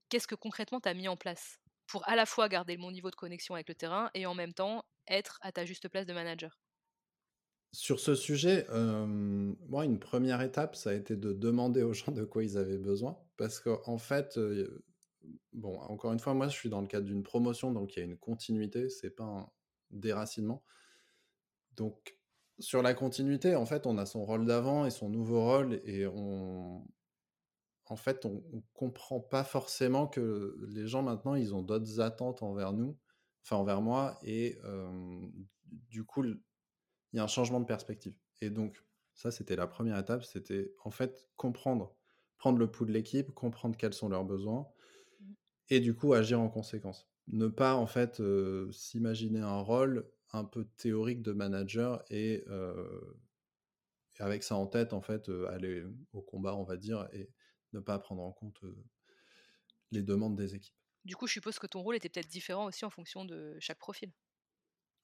qu'est-ce 0.09 0.27
que 0.27 0.35
concrètement 0.35 0.81
tu 0.81 0.89
as 0.89 0.93
mis 0.93 1.07
en 1.07 1.15
place? 1.15 1.61
Pour 1.89 2.07
à 2.07 2.15
la 2.15 2.25
fois 2.25 2.47
garder 2.47 2.77
bon 2.77 2.91
niveau 2.91 3.09
de 3.09 3.15
connexion 3.15 3.55
avec 3.55 3.67
le 3.67 3.75
terrain 3.75 4.09
et 4.13 4.25
en 4.25 4.35
même 4.35 4.53
temps 4.53 4.85
être 5.07 5.39
à 5.41 5.51
ta 5.51 5.65
juste 5.65 5.89
place 5.89 6.05
de 6.05 6.13
manager 6.13 6.59
Sur 7.71 7.99
ce 7.99 8.15
sujet, 8.15 8.65
moi, 8.69 9.85
une 9.85 9.99
première 9.99 10.41
étape, 10.41 10.75
ça 10.75 10.91
a 10.91 10.93
été 10.93 11.15
de 11.15 11.33
demander 11.33 11.83
aux 11.83 11.93
gens 11.93 12.11
de 12.11 12.23
quoi 12.23 12.43
ils 12.43 12.57
avaient 12.57 12.77
besoin. 12.77 13.17
Parce 13.37 13.59
qu'en 13.59 13.81
en 13.85 13.97
fait, 13.97 14.39
bon, 15.53 15.79
encore 15.79 16.13
une 16.13 16.19
fois, 16.19 16.33
moi, 16.33 16.47
je 16.47 16.55
suis 16.55 16.69
dans 16.69 16.81
le 16.81 16.87
cadre 16.87 17.05
d'une 17.05 17.23
promotion, 17.23 17.71
donc 17.71 17.95
il 17.95 17.99
y 17.99 18.01
a 18.03 18.05
une 18.05 18.17
continuité, 18.17 18.89
c'est 18.89 19.09
pas 19.09 19.23
un 19.23 19.49
déracinement. 19.91 20.63
Donc, 21.75 22.17
sur 22.59 22.81
la 22.83 22.93
continuité, 22.93 23.55
en 23.55 23.65
fait, 23.65 23.87
on 23.87 23.97
a 23.97 24.05
son 24.05 24.25
rôle 24.25 24.45
d'avant 24.45 24.85
et 24.85 24.91
son 24.91 25.09
nouveau 25.09 25.43
rôle, 25.43 25.81
et 25.85 26.05
on, 26.05 26.85
en 27.89 27.95
fait, 27.95 28.25
on, 28.25 28.43
on 28.53 28.61
comprend 28.73 29.19
pas 29.19 29.43
forcément 29.43 30.07
que 30.07 30.55
les 30.69 30.87
gens 30.87 31.01
maintenant, 31.01 31.33
ils 31.35 31.55
ont 31.55 31.63
d'autres 31.63 31.99
attentes 31.99 32.43
envers 32.43 32.71
nous, 32.71 32.97
enfin 33.43 33.57
envers 33.57 33.81
moi, 33.81 34.17
et 34.23 34.59
euh, 34.63 35.27
du 35.89 36.03
coup, 36.03 36.23
il 36.23 36.37
y 37.13 37.19
a 37.19 37.23
un 37.23 37.27
changement 37.27 37.59
de 37.59 37.65
perspective. 37.65 38.13
Et 38.41 38.51
donc, 38.51 38.83
ça, 39.15 39.31
c'était 39.31 39.55
la 39.55 39.65
première 39.67 39.97
étape, 39.97 40.23
c'était 40.23 40.71
en 40.83 40.91
fait 40.91 41.27
comprendre, 41.35 41.95
prendre 42.37 42.59
le 42.59 42.69
pouls 42.69 42.85
de 42.85 42.91
l'équipe, 42.91 43.31
comprendre 43.31 43.75
quels 43.75 43.93
sont 43.93 44.07
leurs 44.07 44.23
besoins, 44.23 44.67
et 45.69 45.79
du 45.79 45.95
coup 45.95 46.13
agir 46.13 46.39
en 46.39 46.49
conséquence. 46.49 47.09
Ne 47.27 47.47
pas 47.47 47.75
en 47.75 47.87
fait 47.87 48.19
euh, 48.19 48.71
s'imaginer 48.71 49.39
un 49.39 49.59
rôle 49.59 50.09
un 50.31 50.43
peu 50.43 50.65
théorique 50.77 51.23
de 51.23 51.31
manager 51.31 52.03
et, 52.11 52.43
euh, 52.47 53.17
et 54.19 54.23
avec 54.23 54.43
ça 54.43 54.55
en 54.55 54.67
tête 54.67 54.93
en 54.93 55.01
fait 55.01 55.29
aller 55.49 55.83
au 56.13 56.21
combat 56.21 56.55
on 56.55 56.63
va 56.63 56.77
dire 56.77 57.07
et 57.13 57.29
ne 57.73 57.79
pas 57.79 57.99
prendre 57.99 58.21
en 58.21 58.31
compte 58.31 58.63
euh, 58.63 58.75
les 59.91 60.03
demandes 60.03 60.35
des 60.35 60.55
équipes. 60.55 60.75
Du 61.05 61.15
coup, 61.15 61.27
je 61.27 61.33
suppose 61.33 61.59
que 61.59 61.67
ton 61.67 61.81
rôle 61.81 61.95
était 61.95 62.09
peut-être 62.09 62.27
différent 62.27 62.65
aussi 62.65 62.85
en 62.85 62.89
fonction 62.89 63.25
de 63.25 63.57
chaque 63.59 63.79
profil. 63.79 64.11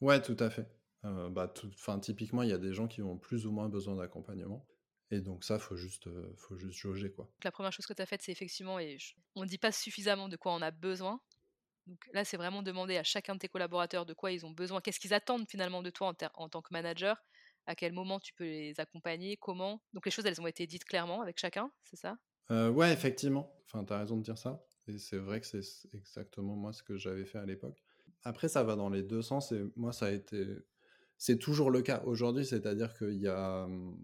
Ouais, 0.01 0.21
tout 0.21 0.38
à 0.39 0.49
fait. 0.49 0.67
bah, 1.04 1.54
typiquement, 2.01 2.43
il 2.43 2.49
y 2.49 2.54
a 2.54 2.58
des 2.58 2.73
gens 2.73 2.88
qui 2.88 3.01
ont 3.01 3.17
plus 3.17 3.47
ou 3.47 3.51
moins 3.51 3.69
besoin 3.69 3.95
d'accompagnement. 3.95 4.67
Et 5.12 5.21
donc 5.21 5.43
ça, 5.43 5.60
faut 5.60 5.75
juste, 5.75 6.10
faut 6.36 6.58
juste 6.58 6.78
jauger 6.78 7.12
quoi. 7.12 7.32
La 7.43 7.51
première 7.51 7.71
chose 7.71 7.86
que 7.86 7.93
tu 7.93 8.01
as 8.01 8.06
faite, 8.06 8.21
c'est 8.23 8.32
effectivement, 8.32 8.80
et 8.80 8.97
on 9.36 9.43
ne 9.43 9.47
dit 9.47 9.58
pas 9.58 9.71
suffisamment 9.71 10.28
de 10.28 10.36
quoi 10.36 10.54
on 10.54 10.62
a 10.62 10.71
besoin. 10.71 11.21
Donc 11.88 11.99
là, 12.13 12.25
c'est 12.25 12.38
vraiment 12.38 12.63
demander 12.63 12.97
à 12.97 13.04
chacun 13.04 13.36
de 13.36 13.39
tes 13.39 13.47
collaborateurs 13.47 14.06
de 14.06 14.13
quoi 14.13 14.32
ils 14.32 14.45
ont 14.45 14.51
besoin, 14.51 14.82
qu'est-ce 14.82 14.99
qu'ils 14.99 15.13
attendent 15.13 15.47
finalement 15.47 15.84
de 15.84 15.91
toi 15.91 16.13
en, 16.34 16.49
tant 16.49 16.62
que 16.62 16.73
manager, 16.73 17.23
à 17.67 17.75
quel 17.75 17.93
moment 17.93 18.19
tu 18.19 18.34
peux 18.34 18.43
les 18.43 18.80
accompagner, 18.80 19.38
comment. 19.38 19.84
Donc 19.93 20.06
les 20.06 20.12
choses, 20.12 20.25
elles 20.25 20.41
ont 20.41 20.47
été 20.47 20.65
dites 20.65 20.86
clairement 20.86 21.21
avec 21.21 21.38
chacun, 21.39 21.71
c'est 21.84 21.97
ça? 21.97 22.17
Ouais, 22.49 22.93
effectivement. 22.93 23.51
Enfin, 23.65 23.84
tu 23.84 23.93
as 23.93 23.99
raison 23.99 24.17
de 24.17 24.23
dire 24.23 24.38
ça. 24.38 24.65
Et 24.88 24.97
c'est 24.99 25.17
vrai 25.17 25.41
que 25.41 25.47
c'est 25.47 25.62
exactement 25.93 26.55
moi 26.55 26.71
ce 26.71 26.84
que 26.84 26.95
j'avais 26.97 27.25
fait 27.25 27.39
à 27.39 27.45
l'époque. 27.45 27.84
Après, 28.23 28.47
ça 28.47 28.63
va 28.63 28.75
dans 28.75 28.89
les 28.89 29.03
deux 29.03 29.21
sens. 29.21 29.51
Et 29.51 29.63
moi, 29.75 29.93
ça 29.93 30.08
a 30.08 30.12
été. 30.12 30.45
C'est 31.17 31.38
toujours 31.38 31.71
le 31.71 31.81
cas 31.81 32.03
aujourd'hui, 32.05 32.45
c'est-à-dire 32.45 32.93
qu'il 32.95 33.19
y 33.19 33.27
a. 33.27 33.65
Mmh, 33.67 33.97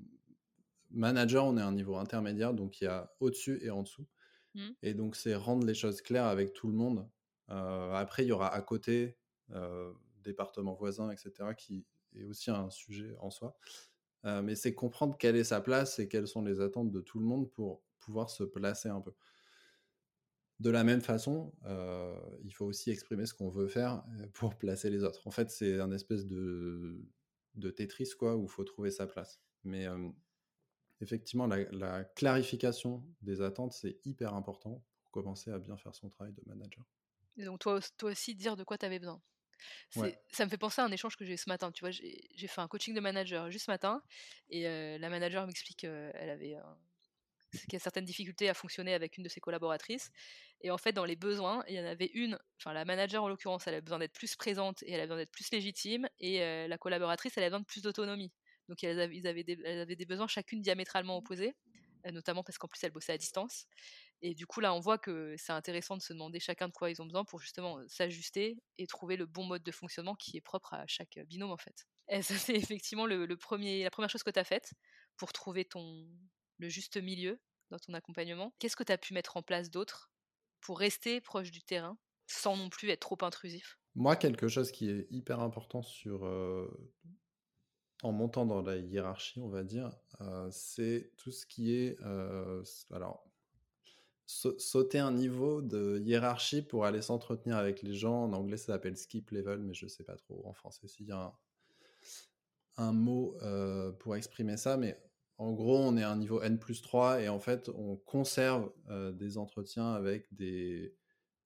manager, 0.91 1.45
on 1.45 1.57
est 1.57 1.61
à 1.61 1.67
un 1.67 1.71
niveau 1.71 1.95
intermédiaire, 1.95 2.53
donc 2.53 2.81
il 2.81 2.85
y 2.85 2.87
a 2.87 3.13
au-dessus 3.19 3.59
et 3.63 3.69
en 3.69 3.83
dessous. 3.83 4.07
Mmh. 4.55 4.69
Et 4.81 4.93
donc, 4.93 5.15
c'est 5.15 5.35
rendre 5.35 5.65
les 5.65 5.73
choses 5.73 6.01
claires 6.01 6.25
avec 6.25 6.53
tout 6.53 6.67
le 6.67 6.73
monde. 6.73 7.07
après, 7.47 8.23
il 8.23 8.27
y 8.27 8.31
aura 8.31 8.53
à 8.53 8.61
côté, 8.61 9.17
département 10.23 10.73
voisin, 10.73 11.11
etc., 11.11 11.31
qui 11.57 11.85
est 12.15 12.23
aussi 12.25 12.51
un 12.51 12.69
sujet 12.69 13.15
en 13.19 13.29
soi. 13.29 13.57
mais 14.23 14.55
c'est 14.55 14.73
comprendre 14.73 15.17
quelle 15.17 15.35
est 15.35 15.43
sa 15.43 15.61
place 15.61 15.99
et 15.99 16.07
quelles 16.07 16.27
sont 16.27 16.41
les 16.43 16.61
attentes 16.61 16.91
de 16.91 17.01
tout 17.01 17.19
le 17.19 17.25
monde 17.25 17.49
pour 17.51 17.83
pouvoir 18.01 18.29
se 18.29 18.43
placer 18.43 18.89
un 18.89 19.01
peu. 19.01 19.13
De 20.61 20.69
la 20.69 20.83
même 20.83 21.01
façon, 21.01 21.51
euh, 21.65 22.15
il 22.43 22.53
faut 22.53 22.65
aussi 22.65 22.91
exprimer 22.91 23.25
ce 23.25 23.33
qu'on 23.33 23.49
veut 23.49 23.67
faire 23.67 24.03
euh, 24.19 24.27
pour 24.33 24.55
placer 24.55 24.91
les 24.91 25.03
autres. 25.03 25.27
En 25.27 25.31
fait, 25.31 25.49
c'est 25.49 25.79
un 25.79 25.91
espèce 25.91 26.27
de, 26.27 27.03
de 27.55 27.71
Tetris, 27.71 28.11
quoi, 28.17 28.35
où 28.35 28.43
il 28.43 28.49
faut 28.49 28.63
trouver 28.63 28.91
sa 28.91 29.07
place. 29.07 29.41
Mais 29.63 29.87
euh, 29.87 30.09
effectivement, 31.01 31.47
la, 31.47 32.03
clarification 32.03 33.03
des 33.23 33.41
attentes, 33.41 33.73
c'est 33.73 33.97
hyper 34.05 34.35
important 34.35 34.83
pour 34.99 35.11
commencer 35.11 35.49
à 35.49 35.57
bien 35.57 35.77
faire 35.77 35.95
son 35.95 36.09
travail 36.09 36.33
de 36.33 36.43
manager. 36.45 36.85
Et 37.37 37.45
donc, 37.45 37.59
toi, 37.59 37.79
toi 37.97 38.11
aussi, 38.11 38.35
dire 38.35 38.55
de 38.55 38.63
quoi 38.63 38.77
tu 38.77 38.85
avais 38.85 38.99
besoin. 38.99 39.19
Ça 39.89 40.45
me 40.45 40.49
fait 40.49 40.57
penser 40.59 40.81
à 40.81 40.85
un 40.85 40.91
échange 40.91 41.15
que 41.15 41.25
j'ai 41.25 41.37
ce 41.37 41.49
matin. 41.49 41.71
Tu 41.71 41.81
vois, 41.81 41.91
j'ai 41.91 42.47
fait 42.47 42.61
un 42.61 42.67
coaching 42.67 42.93
de 42.93 42.99
manager 42.99 43.49
juste 43.49 43.65
ce 43.65 43.71
matin 43.71 44.01
et 44.49 44.63
la 44.97 45.09
manager 45.09 45.45
m'explique 45.45 45.77
qu'elle 45.77 46.29
avait 46.29 46.57
y 47.73 47.75
a 47.75 47.79
certaines 47.79 48.05
difficultés 48.05 48.49
à 48.49 48.53
fonctionner 48.53 48.93
avec 48.93 49.17
une 49.17 49.23
de 49.23 49.29
ses 49.29 49.39
collaboratrices. 49.39 50.11
Et 50.61 50.71
en 50.71 50.77
fait, 50.77 50.93
dans 50.93 51.05
les 51.05 51.15
besoins, 51.15 51.63
il 51.67 51.75
y 51.75 51.79
en 51.79 51.85
avait 51.85 52.11
une, 52.13 52.37
enfin 52.59 52.73
la 52.73 52.85
manager 52.85 53.23
en 53.23 53.29
l'occurrence, 53.29 53.67
elle 53.67 53.75
a 53.75 53.81
besoin 53.81 53.99
d'être 53.99 54.13
plus 54.13 54.35
présente 54.35 54.83
et 54.83 54.91
elle 54.91 55.01
a 55.01 55.05
besoin 55.05 55.17
d'être 55.17 55.31
plus 55.31 55.51
légitime, 55.51 56.07
et 56.19 56.43
euh, 56.43 56.67
la 56.67 56.77
collaboratrice, 56.77 57.37
elle 57.37 57.43
a 57.43 57.47
besoin 57.47 57.61
de 57.61 57.65
plus 57.65 57.81
d'autonomie. 57.81 58.31
Donc 58.69 58.83
elles 58.83 58.99
avaient, 58.99 59.15
ils 59.15 59.27
avaient 59.27 59.43
des, 59.43 59.57
elles 59.65 59.79
avaient 59.79 59.95
des 59.95 60.05
besoins 60.05 60.27
chacune 60.27 60.61
diamétralement 60.61 61.17
opposés, 61.17 61.55
euh, 62.05 62.11
notamment 62.11 62.43
parce 62.43 62.57
qu'en 62.57 62.67
plus 62.67 62.83
elles 62.83 62.91
bossaient 62.91 63.13
à 63.13 63.17
distance. 63.17 63.65
Et 64.23 64.35
du 64.35 64.45
coup, 64.45 64.59
là, 64.59 64.73
on 64.75 64.79
voit 64.79 64.99
que 64.99 65.35
c'est 65.37 65.51
intéressant 65.51 65.97
de 65.97 66.01
se 66.01 66.13
demander 66.13 66.39
chacun 66.39 66.67
de 66.67 66.73
quoi 66.73 66.91
ils 66.91 67.01
ont 67.01 67.05
besoin 67.05 67.25
pour 67.25 67.39
justement 67.39 67.79
s'ajuster 67.87 68.61
et 68.77 68.85
trouver 68.85 69.17
le 69.17 69.25
bon 69.25 69.45
mode 69.45 69.63
de 69.63 69.71
fonctionnement 69.71 70.13
qui 70.13 70.37
est 70.37 70.41
propre 70.41 70.75
à 70.75 70.85
chaque 70.85 71.19
binôme, 71.25 71.49
en 71.49 71.57
fait. 71.57 71.87
Et 72.07 72.21
ça, 72.21 72.35
c'est 72.35 72.53
effectivement 72.53 73.07
le, 73.07 73.25
le, 73.25 73.37
premier, 73.37 73.83
la 73.83 73.89
première 73.89 74.11
chose 74.11 74.21
que 74.21 74.29
tu 74.29 74.37
as 74.37 74.43
faite 74.43 74.73
pour 75.17 75.33
trouver 75.33 75.65
ton, 75.65 76.07
le 76.61 76.69
juste 76.69 76.97
milieu 77.01 77.39
dans 77.71 77.79
ton 77.79 77.93
accompagnement. 77.93 78.53
Qu'est-ce 78.59 78.75
que 78.75 78.83
tu 78.83 78.91
as 78.91 78.97
pu 78.97 79.13
mettre 79.13 79.35
en 79.35 79.41
place 79.41 79.71
d'autre 79.71 80.11
pour 80.61 80.79
rester 80.79 81.19
proche 81.19 81.51
du 81.51 81.63
terrain 81.63 81.97
sans 82.27 82.55
non 82.55 82.69
plus 82.69 82.89
être 82.89 83.01
trop 83.01 83.17
intrusif? 83.21 83.79
Moi, 83.95 84.15
quelque 84.15 84.47
chose 84.47 84.71
qui 84.71 84.89
est 84.89 85.07
hyper 85.09 85.41
important 85.41 85.81
sur 85.81 86.25
euh, 86.25 86.69
en 88.03 88.11
montant 88.11 88.45
dans 88.45 88.61
la 88.61 88.77
hiérarchie, 88.77 89.41
on 89.41 89.49
va 89.49 89.63
dire, 89.63 89.91
euh, 90.21 90.47
c'est 90.51 91.11
tout 91.17 91.31
ce 91.31 91.45
qui 91.45 91.75
est 91.75 91.97
euh, 92.01 92.63
alors 92.91 93.27
sauter 94.27 94.99
un 94.99 95.11
niveau 95.11 95.61
de 95.61 95.99
hiérarchie 96.05 96.61
pour 96.61 96.85
aller 96.85 97.01
s'entretenir 97.01 97.57
avec 97.57 97.81
les 97.81 97.93
gens. 97.93 98.23
En 98.23 98.31
anglais, 98.31 98.55
ça 98.55 98.67
s'appelle 98.67 98.95
skip 98.95 99.29
level, 99.31 99.59
mais 99.59 99.73
je 99.73 99.85
ne 99.85 99.89
sais 99.89 100.05
pas 100.05 100.15
trop 100.15 100.41
en 100.47 100.53
français 100.53 100.87
s'il 100.87 101.07
y 101.07 101.11
a 101.11 101.17
un, 101.17 101.33
un 102.77 102.93
mot 102.93 103.35
pour 103.99 104.15
exprimer 104.15 104.55
ça. 104.55 104.77
Mais 104.77 104.97
en 105.37 105.53
gros, 105.53 105.77
on 105.77 105.97
est 105.97 106.03
à 106.03 106.11
un 106.11 106.17
niveau 106.17 106.41
N 106.41 106.59
plus 106.59 106.81
3 106.81 107.21
et 107.21 107.29
en 107.29 107.39
fait, 107.39 107.69
on 107.69 107.95
conserve 107.97 108.71
euh, 108.89 109.11
des 109.11 109.37
entretiens 109.37 109.93
avec 109.93 110.33
des 110.33 110.95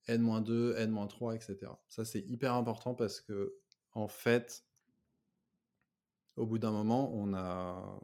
N-2, 0.06 0.76
N-3, 0.76 1.34
etc. 1.34 1.72
Ça, 1.88 2.04
c'est 2.04 2.20
hyper 2.20 2.54
important 2.54 2.94
parce 2.94 3.20
que, 3.20 3.56
en 3.92 4.08
fait, 4.08 4.64
au 6.36 6.46
bout 6.46 6.58
d'un 6.58 6.70
moment, 6.70 7.12
on 7.14 7.34
a 7.34 7.98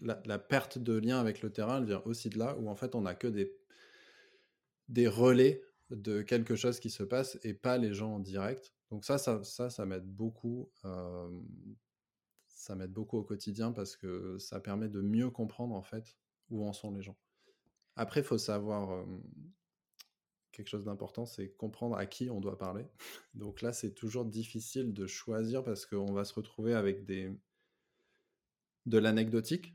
la, 0.00 0.38
perte 0.38 0.78
de 0.78 0.94
lien 0.94 1.18
avec 1.20 1.42
le 1.42 1.52
terrain, 1.52 1.78
elle 1.78 1.86
vient 1.86 2.02
aussi 2.04 2.30
de 2.30 2.38
là 2.38 2.56
où 2.58 2.68
en 2.68 2.76
fait, 2.76 2.94
on 2.94 3.02
n'a 3.02 3.14
que 3.14 3.26
des, 4.88 5.08
relais 5.08 5.62
de 5.90 6.22
quelque 6.22 6.56
chose 6.56 6.80
qui 6.80 6.90
se 6.90 7.02
passe 7.02 7.38
et 7.42 7.54
pas 7.54 7.76
les 7.78 7.92
gens 7.92 8.14
en 8.14 8.20
direct. 8.20 8.72
Donc 8.90 9.04
ça, 9.04 9.18
ça, 9.18 9.42
ça, 9.42 9.70
ça 9.70 9.86
m'aide 9.86 10.06
beaucoup 10.06 10.70
euh, 10.84 11.28
ça 12.62 12.76
m'aide 12.76 12.92
beaucoup 12.92 13.18
au 13.18 13.24
quotidien 13.24 13.72
parce 13.72 13.96
que 13.96 14.38
ça 14.38 14.60
permet 14.60 14.88
de 14.88 15.00
mieux 15.00 15.30
comprendre 15.30 15.74
en 15.74 15.82
fait 15.82 16.16
où 16.48 16.64
en 16.64 16.72
sont 16.72 16.92
les 16.92 17.02
gens. 17.02 17.18
Après, 17.96 18.20
il 18.20 18.24
faut 18.24 18.38
savoir 18.38 19.04
quelque 20.52 20.68
chose 20.68 20.84
d'important, 20.84 21.26
c'est 21.26 21.48
comprendre 21.54 21.96
à 21.96 22.06
qui 22.06 22.30
on 22.30 22.40
doit 22.40 22.58
parler. 22.58 22.86
Donc 23.34 23.62
là, 23.62 23.72
c'est 23.72 23.94
toujours 23.94 24.24
difficile 24.24 24.94
de 24.94 25.08
choisir 25.08 25.64
parce 25.64 25.86
qu'on 25.86 26.12
va 26.12 26.24
se 26.24 26.34
retrouver 26.34 26.74
avec 26.74 27.04
des 27.04 27.36
de 28.86 28.98
l'anecdotique. 28.98 29.74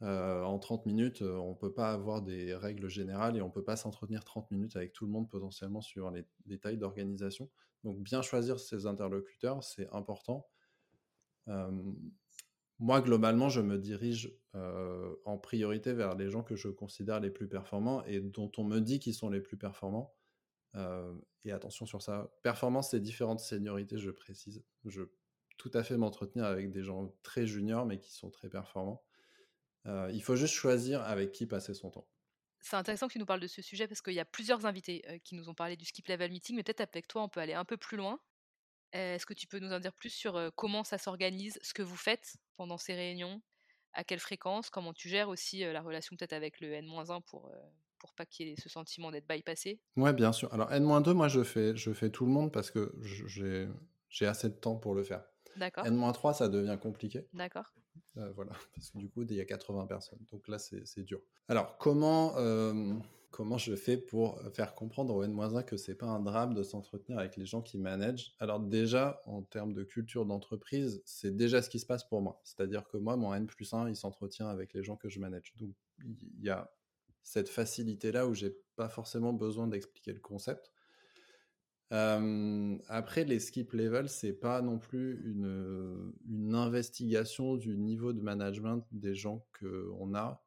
en 0.00 0.58
30 0.58 0.86
minutes, 0.86 1.20
on 1.20 1.50
ne 1.50 1.56
peut 1.56 1.74
pas 1.74 1.92
avoir 1.92 2.22
des 2.22 2.54
règles 2.54 2.88
générales 2.88 3.36
et 3.36 3.42
on 3.42 3.48
ne 3.48 3.52
peut 3.52 3.64
pas 3.64 3.76
s'entretenir 3.76 4.24
30 4.24 4.50
minutes 4.50 4.74
avec 4.76 4.94
tout 4.94 5.04
le 5.04 5.12
monde 5.12 5.28
potentiellement 5.28 5.82
sur 5.82 6.10
les 6.10 6.24
détails 6.46 6.78
d'organisation. 6.78 7.50
Donc 7.84 8.00
bien 8.00 8.22
choisir 8.22 8.58
ses 8.58 8.86
interlocuteurs, 8.86 9.62
c'est 9.62 9.88
important 9.90 10.46
moi, 12.82 13.00
globalement, 13.00 13.48
je 13.48 13.60
me 13.60 13.78
dirige 13.78 14.36
en 15.24 15.38
priorité 15.38 15.92
vers 15.92 16.16
les 16.16 16.28
gens 16.28 16.42
que 16.42 16.56
je 16.56 16.68
considère 16.68 17.20
les 17.20 17.30
plus 17.30 17.46
performants 17.46 18.04
et 18.06 18.20
dont 18.20 18.50
on 18.58 18.64
me 18.64 18.80
dit 18.80 18.98
qu'ils 18.98 19.14
sont 19.14 19.30
les 19.30 19.40
plus 19.40 19.56
performants. 19.56 20.12
et 21.44 21.52
attention 21.52 21.86
sur 21.86 22.02
ça, 22.02 22.34
performance, 22.42 22.90
c'est 22.90 22.98
différentes 22.98 23.38
seniorités, 23.38 23.98
je 23.98 24.10
précise. 24.10 24.64
Je 24.84 25.02
tout 25.58 25.70
à 25.74 25.84
fait 25.84 25.96
m'entretenir 25.96 26.44
avec 26.44 26.72
des 26.72 26.82
gens 26.82 27.14
très 27.22 27.46
juniors, 27.46 27.86
mais 27.86 28.00
qui 28.00 28.12
sont 28.12 28.30
très 28.30 28.48
performants. 28.48 29.04
il 29.86 30.22
faut 30.24 30.34
juste 30.34 30.54
choisir 30.54 31.02
avec 31.02 31.30
qui 31.30 31.46
passer 31.46 31.74
son 31.74 31.90
temps. 31.90 32.08
C'est 32.58 32.74
intéressant 32.74 33.06
que 33.06 33.12
tu 33.12 33.20
nous 33.20 33.26
parles 33.26 33.40
de 33.40 33.46
ce 33.46 33.62
sujet 33.62 33.86
parce 33.86 34.02
qu'il 34.02 34.14
y 34.14 34.20
a 34.20 34.24
plusieurs 34.24 34.66
invités 34.66 35.20
qui 35.22 35.36
nous 35.36 35.48
ont 35.48 35.54
parlé 35.54 35.76
du 35.76 35.84
skip 35.84 36.08
level 36.08 36.32
meeting, 36.32 36.56
mais 36.56 36.64
peut-être 36.64 36.80
avec 36.80 37.06
toi, 37.06 37.22
on 37.22 37.28
peut 37.28 37.40
aller 37.40 37.54
un 37.54 37.64
peu 37.64 37.76
plus 37.76 37.96
loin. 37.96 38.18
Est-ce 38.92 39.26
que 39.26 39.34
tu 39.34 39.46
peux 39.46 39.58
nous 39.58 39.72
en 39.72 39.80
dire 39.80 39.94
plus 39.94 40.10
sur 40.10 40.50
comment 40.54 40.84
ça 40.84 40.98
s'organise, 40.98 41.58
ce 41.62 41.72
que 41.74 41.82
vous 41.82 41.96
faites 41.96 42.36
pendant 42.56 42.78
ces 42.78 42.94
réunions, 42.94 43.40
à 43.94 44.04
quelle 44.04 44.20
fréquence, 44.20 44.70
comment 44.70 44.92
tu 44.92 45.08
gères 45.08 45.28
aussi 45.28 45.60
la 45.60 45.80
relation 45.80 46.16
peut-être 46.16 46.32
avec 46.32 46.60
le 46.60 46.72
N-1 46.72 47.22
pour, 47.22 47.50
pour 47.98 48.12
pas 48.14 48.26
qu'il 48.26 48.48
y 48.48 48.52
ait 48.52 48.60
ce 48.60 48.68
sentiment 48.68 49.10
d'être 49.10 49.26
bypassé? 49.28 49.80
Ouais, 49.96 50.12
bien 50.12 50.32
sûr. 50.32 50.52
Alors 50.52 50.72
N-2, 50.72 51.12
moi 51.12 51.28
je 51.28 51.42
fais, 51.42 51.76
je 51.76 51.92
fais 51.92 52.10
tout 52.10 52.26
le 52.26 52.32
monde 52.32 52.52
parce 52.52 52.70
que 52.70 52.94
j'ai 53.00 54.26
assez 54.26 54.48
de 54.48 54.54
temps 54.54 54.76
pour 54.76 54.94
le 54.94 55.04
faire. 55.04 55.24
D'accord. 55.56 55.86
N-3, 55.86 56.34
ça 56.34 56.48
devient 56.48 56.78
compliqué. 56.80 57.28
D'accord. 57.32 57.72
voilà, 58.14 58.52
parce 58.74 58.90
que 58.90 58.98
du 58.98 59.08
coup, 59.10 59.22
il 59.22 59.34
y 59.34 59.40
a 59.40 59.44
80 59.44 59.86
personnes. 59.86 60.20
Donc 60.30 60.48
là, 60.48 60.58
c'est 60.58 61.04
dur. 61.04 61.20
Alors, 61.48 61.78
comment 61.78 62.34
comment 63.32 63.58
je 63.58 63.74
fais 63.74 63.96
pour 63.96 64.38
faire 64.54 64.74
comprendre 64.74 65.14
au 65.14 65.24
N-1 65.24 65.64
que 65.64 65.76
c'est 65.76 65.94
pas 65.94 66.06
un 66.06 66.20
drame 66.20 66.54
de 66.54 66.62
s'entretenir 66.62 67.18
avec 67.18 67.36
les 67.36 67.46
gens 67.46 67.62
qui 67.62 67.78
managent 67.78 68.34
Alors 68.38 68.60
déjà, 68.60 69.22
en 69.26 69.42
termes 69.42 69.72
de 69.72 69.82
culture 69.82 70.26
d'entreprise, 70.26 71.02
c'est 71.04 71.34
déjà 71.34 71.62
ce 71.62 71.70
qui 71.70 71.80
se 71.80 71.86
passe 71.86 72.04
pour 72.04 72.20
moi. 72.20 72.40
C'est-à-dire 72.44 72.86
que 72.86 72.98
moi, 72.98 73.16
mon 73.16 73.34
N 73.34 73.46
plus 73.46 73.72
1, 73.72 73.88
il 73.88 73.96
s'entretient 73.96 74.48
avec 74.48 74.74
les 74.74 74.84
gens 74.84 74.96
que 74.96 75.08
je 75.08 75.18
manage. 75.18 75.54
Donc 75.58 75.74
il 76.04 76.44
y 76.44 76.50
a 76.50 76.70
cette 77.22 77.48
facilité-là 77.48 78.26
où 78.26 78.34
j'ai 78.34 78.54
pas 78.76 78.88
forcément 78.88 79.32
besoin 79.32 79.66
d'expliquer 79.66 80.12
le 80.12 80.20
concept. 80.20 80.70
après, 81.90 83.24
les 83.24 83.40
skip 83.40 83.72
levels, 83.72 84.08
c'est 84.08 84.32
pas 84.34 84.60
non 84.60 84.78
plus 84.78 85.22
une, 85.24 86.54
investigation 86.54 87.56
du 87.56 87.78
niveau 87.78 88.12
de 88.12 88.20
management 88.20 88.86
des 88.92 89.14
gens 89.14 89.46
qu'on 89.58 90.14
a. 90.14 90.44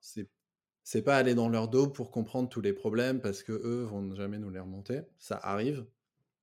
c'est 0.86 1.02
pas 1.02 1.18
aller 1.18 1.34
dans 1.34 1.50
leur 1.50 1.68
dos 1.68 1.90
pour 1.90 2.12
comprendre 2.12 2.48
tous 2.48 2.62
les 2.62 2.72
problèmes 2.72 3.20
parce 3.20 3.42
que 3.42 3.52
eux 3.52 3.84
vont 3.84 4.14
jamais 4.14 4.38
nous 4.38 4.52
les 4.52 4.60
remonter. 4.60 5.02
Ça 5.18 5.36
arrive, 5.36 5.86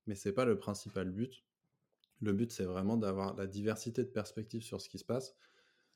mais 0.06 0.16
c'est 0.16 0.32
pas 0.32 0.44
le 0.44 0.58
principal 0.58 1.10
but. 1.10 1.44
Le 2.20 2.32
but, 2.32 2.50
c'est 2.50 2.64
vraiment 2.64 2.96
d'avoir 2.96 3.34
la 3.36 3.46
diversité 3.46 4.02
de 4.02 4.08
perspectives 4.08 4.62
sur 4.62 4.80
ce 4.80 4.88
qui 4.88 4.98
se 4.98 5.04
passe. 5.04 5.36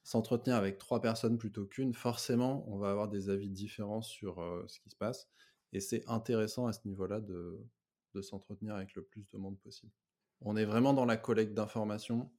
S'entretenir 0.05 0.57
avec 0.57 0.79
trois 0.79 1.03
personnes 1.03 1.39
plutôt 1.39 1.67
qu'une, 1.67 1.93
forcément, 1.93 2.65
on 2.69 2.79
va 2.79 2.91
avoir 2.91 3.09
des 3.09 3.31
avis 3.31 3.51
différents 3.51 4.03
sur 4.03 4.41
euh, 4.41 4.65
ce 4.69 4.79
qui 4.79 4.91
se 4.91 4.97
passe. 4.97 5.29
Et 5.73 5.81
c'est 5.81 6.09
intéressant 6.09 6.69
à 6.69 6.73
ce 6.73 6.87
niveau-là 6.87 7.21
de, 7.21 7.61
de 8.15 8.23
s'entretenir 8.23 8.77
avec 8.77 8.95
le 8.95 9.03
plus 9.03 9.29
de 9.29 9.39
monde 9.39 9.59
possible. 9.59 9.93
On 10.41 10.57
est 10.57 10.65
vraiment 10.65 10.95
dans 10.95 11.05
la 11.05 11.17
collecte 11.17 11.53
d'informations 11.53 12.31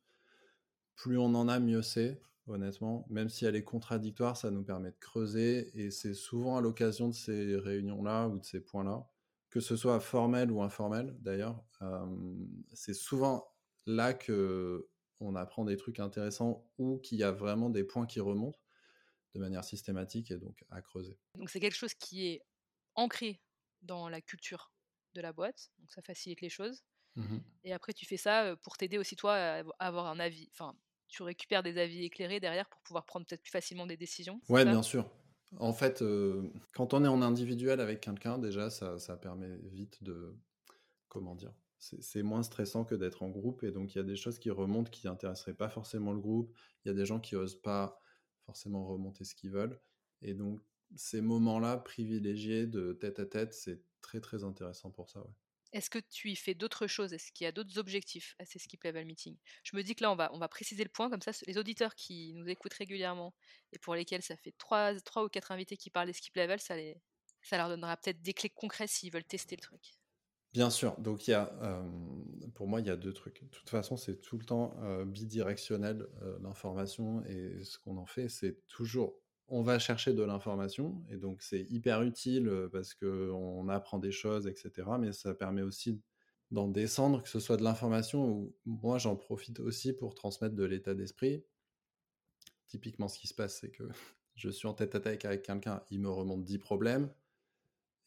plus 0.97 1.17
on 1.17 1.35
en 1.35 1.47
a, 1.47 1.59
mieux 1.59 1.83
c'est, 1.83 2.19
honnêtement. 2.47 3.05
Même 3.09 3.29
si 3.29 3.45
elle 3.45 3.55
est 3.55 3.63
contradictoire, 3.63 4.37
ça 4.37 4.51
nous 4.51 4.63
permet 4.63 4.91
de 4.91 4.97
creuser. 4.99 5.71
Et 5.79 5.91
c'est 5.91 6.13
souvent 6.13 6.57
à 6.57 6.61
l'occasion 6.61 7.07
de 7.09 7.13
ces 7.13 7.55
réunions-là 7.57 8.27
ou 8.27 8.39
de 8.39 8.45
ces 8.45 8.61
points-là, 8.61 9.07
que 9.49 9.59
ce 9.59 9.75
soit 9.75 9.99
formel 9.99 10.51
ou 10.51 10.61
informel 10.61 11.15
d'ailleurs, 11.21 11.63
c'est 12.73 12.93
souvent 12.93 13.47
là 13.85 14.13
que 14.13 14.89
on 15.19 15.35
apprend 15.35 15.65
des 15.65 15.77
trucs 15.77 15.99
intéressants 15.99 16.69
ou 16.77 16.99
qu'il 16.99 17.17
y 17.17 17.23
a 17.23 17.31
vraiment 17.31 17.69
des 17.69 17.83
points 17.83 18.05
qui 18.05 18.19
remontent 18.19 18.59
de 19.33 19.39
manière 19.39 19.63
systématique 19.63 20.31
et 20.31 20.37
donc 20.37 20.63
à 20.69 20.81
creuser. 20.81 21.17
Donc 21.35 21.49
c'est 21.49 21.59
quelque 21.59 21.75
chose 21.75 21.93
qui 21.93 22.27
est 22.27 22.41
ancré 22.95 23.41
dans 23.81 24.09
la 24.09 24.21
culture 24.21 24.73
de 25.13 25.21
la 25.21 25.33
boîte, 25.33 25.71
donc 25.79 25.91
ça 25.91 26.01
facilite 26.01 26.41
les 26.41 26.49
choses. 26.49 26.83
Mmh 27.15 27.41
et 27.63 27.73
après 27.73 27.93
tu 27.93 28.05
fais 28.05 28.17
ça 28.17 28.55
pour 28.63 28.77
t'aider 28.77 28.97
aussi 28.97 29.15
toi 29.15 29.35
à 29.35 29.63
avoir 29.79 30.07
un 30.07 30.19
avis, 30.19 30.49
enfin 30.53 30.77
tu 31.07 31.23
récupères 31.23 31.63
des 31.63 31.77
avis 31.77 32.03
éclairés 32.03 32.39
derrière 32.39 32.67
pour 32.69 32.81
pouvoir 32.81 33.05
prendre 33.05 33.25
peut-être 33.25 33.41
plus 33.41 33.51
facilement 33.51 33.85
des 33.85 33.97
décisions. 33.97 34.41
Ouais, 34.49 34.65
bien 34.65 34.83
sûr. 34.83 35.09
En 35.59 35.73
fait, 35.73 36.03
quand 36.73 36.93
on 36.93 37.05
est 37.05 37.07
en 37.07 37.21
individuel 37.21 37.79
avec 37.79 38.01
quelqu'un, 38.01 38.37
déjà, 38.37 38.69
ça, 38.69 38.99
ça, 38.99 39.15
permet 39.15 39.57
vite 39.63 40.03
de. 40.03 40.35
Comment 41.07 41.35
dire 41.35 41.53
C'est 41.79 42.21
moins 42.21 42.43
stressant 42.43 42.83
que 42.83 42.93
d'être 42.93 43.23
en 43.23 43.29
groupe. 43.29 43.63
Et 43.63 43.71
donc, 43.71 43.95
il 43.95 43.97
y 43.97 44.01
a 44.01 44.03
des 44.03 44.17
choses 44.17 44.39
qui 44.39 44.49
remontent 44.49 44.91
qui 44.91 45.07
n'intéresseraient 45.07 45.53
pas 45.53 45.69
forcément 45.69 46.11
le 46.11 46.19
groupe. 46.19 46.53
Il 46.83 46.89
y 46.89 46.91
a 46.91 46.93
des 46.93 47.05
gens 47.05 47.19
qui 47.19 47.35
n'osent 47.35 47.61
pas 47.61 48.01
forcément 48.45 48.85
remonter 48.85 49.23
ce 49.23 49.33
qu'ils 49.33 49.51
veulent. 49.51 49.79
Et 50.21 50.33
donc, 50.33 50.59
ces 50.95 51.21
moments-là 51.21 51.77
privilégiés 51.77 52.65
de 52.67 52.93
tête 52.93 53.19
à 53.19 53.25
tête, 53.25 53.53
c'est 53.53 53.81
très, 54.01 54.19
très 54.19 54.43
intéressant 54.43 54.91
pour 54.91 55.09
ça. 55.09 55.21
Ouais. 55.21 55.33
Est-ce 55.73 55.89
que 55.89 55.99
tu 55.99 56.29
y 56.29 56.35
fais 56.35 56.53
d'autres 56.53 56.87
choses? 56.87 57.13
Est-ce 57.13 57.31
qu'il 57.31 57.45
y 57.45 57.47
a 57.47 57.51
d'autres 57.51 57.77
objectifs? 57.77 58.35
À 58.39 58.45
ces 58.45 58.59
skip 58.59 58.83
level 58.83 59.05
meetings 59.05 59.37
Je 59.63 59.75
me 59.75 59.83
dis 59.83 59.95
que 59.95 60.03
là, 60.03 60.11
on 60.11 60.15
va, 60.15 60.29
on 60.33 60.39
va 60.39 60.47
préciser 60.47 60.83
le 60.83 60.89
point, 60.89 61.09
comme 61.09 61.21
ça, 61.21 61.31
les 61.45 61.57
auditeurs 61.57 61.95
qui 61.95 62.33
nous 62.33 62.47
écoutent 62.47 62.73
régulièrement 62.73 63.35
et 63.73 63.79
pour 63.79 63.95
lesquels 63.95 64.21
ça 64.21 64.37
fait 64.37 64.53
3, 64.57 64.93
ou 65.23 65.29
4 65.29 65.51
invités 65.51 65.77
qui 65.77 65.89
parlent 65.89 66.07
des 66.07 66.13
skip 66.13 66.35
level, 66.35 66.59
ça, 66.59 66.75
les, 66.75 67.01
ça 67.41 67.57
leur 67.57 67.69
donnera 67.69 67.97
peut-être 67.97 68.21
des 68.21 68.33
clés 68.33 68.49
concrètes 68.49 68.89
s'ils 68.89 69.11
veulent 69.11 69.23
tester 69.25 69.55
le 69.55 69.61
truc. 69.61 69.95
Bien 70.53 70.69
sûr, 70.69 70.97
donc 70.99 71.27
il 71.27 71.31
y 71.31 71.33
a, 71.33 71.51
pour 72.55 72.67
moi, 72.67 72.79
il 72.79 72.87
y 72.87 72.89
a 72.89 72.95
deux 72.95 73.13
trucs. 73.13 73.43
De 73.43 73.49
toute 73.49 73.69
façon, 73.69 73.97
c'est 73.97 74.21
tout 74.21 74.37
le 74.37 74.45
temps 74.45 74.75
bidirectionnel 75.05 76.07
l'information 76.41 77.23
et 77.25 77.63
ce 77.63 77.77
qu'on 77.77 77.97
en 77.97 78.05
fait, 78.05 78.29
c'est 78.29 78.65
toujours 78.67 79.21
on 79.49 79.61
va 79.61 79.79
chercher 79.79 80.13
de 80.13 80.23
l'information 80.23 81.03
et 81.09 81.17
donc 81.17 81.41
c'est 81.41 81.63
hyper 81.69 82.01
utile 82.01 82.69
parce 82.71 82.93
qu'on 82.93 83.69
apprend 83.69 83.99
des 83.99 84.11
choses, 84.11 84.47
etc. 84.47 84.89
Mais 84.99 85.13
ça 85.13 85.33
permet 85.33 85.61
aussi 85.61 86.01
d'en 86.51 86.67
descendre, 86.67 87.23
que 87.23 87.29
ce 87.29 87.39
soit 87.39 87.57
de 87.57 87.63
l'information 87.63 88.29
ou 88.29 88.55
moi 88.65 88.97
j'en 88.97 89.15
profite 89.15 89.59
aussi 89.59 89.93
pour 89.93 90.15
transmettre 90.15 90.55
de 90.55 90.63
l'état 90.63 90.93
d'esprit. 90.93 91.45
Typiquement, 92.67 93.07
ce 93.07 93.19
qui 93.19 93.27
se 93.27 93.33
passe, 93.33 93.59
c'est 93.59 93.71
que 93.71 93.83
je 94.35 94.49
suis 94.49 94.67
en 94.67 94.73
tête 94.73 94.95
à 94.95 94.99
tête 94.99 95.25
avec 95.25 95.43
quelqu'un, 95.43 95.81
il 95.89 96.01
me 96.01 96.09
remonte 96.09 96.43
10 96.43 96.57
problèmes 96.57 97.09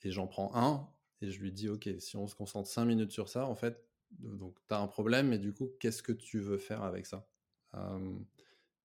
et 0.02 0.10
j'en 0.10 0.26
prends 0.26 0.54
un 0.54 0.88
et 1.22 1.30
je 1.30 1.40
lui 1.40 1.52
dis 1.52 1.68
Ok, 1.68 1.88
si 1.98 2.16
on 2.16 2.26
se 2.26 2.34
concentre 2.34 2.68
5 2.68 2.84
minutes 2.84 3.12
sur 3.12 3.28
ça, 3.28 3.46
en 3.46 3.54
fait, 3.54 3.86
donc 4.10 4.56
tu 4.68 4.74
as 4.74 4.80
un 4.80 4.88
problème, 4.88 5.28
mais 5.28 5.38
du 5.38 5.52
coup, 5.54 5.70
qu'est-ce 5.80 6.02
que 6.02 6.12
tu 6.12 6.40
veux 6.40 6.58
faire 6.58 6.82
avec 6.82 7.06
ça? 7.06 7.28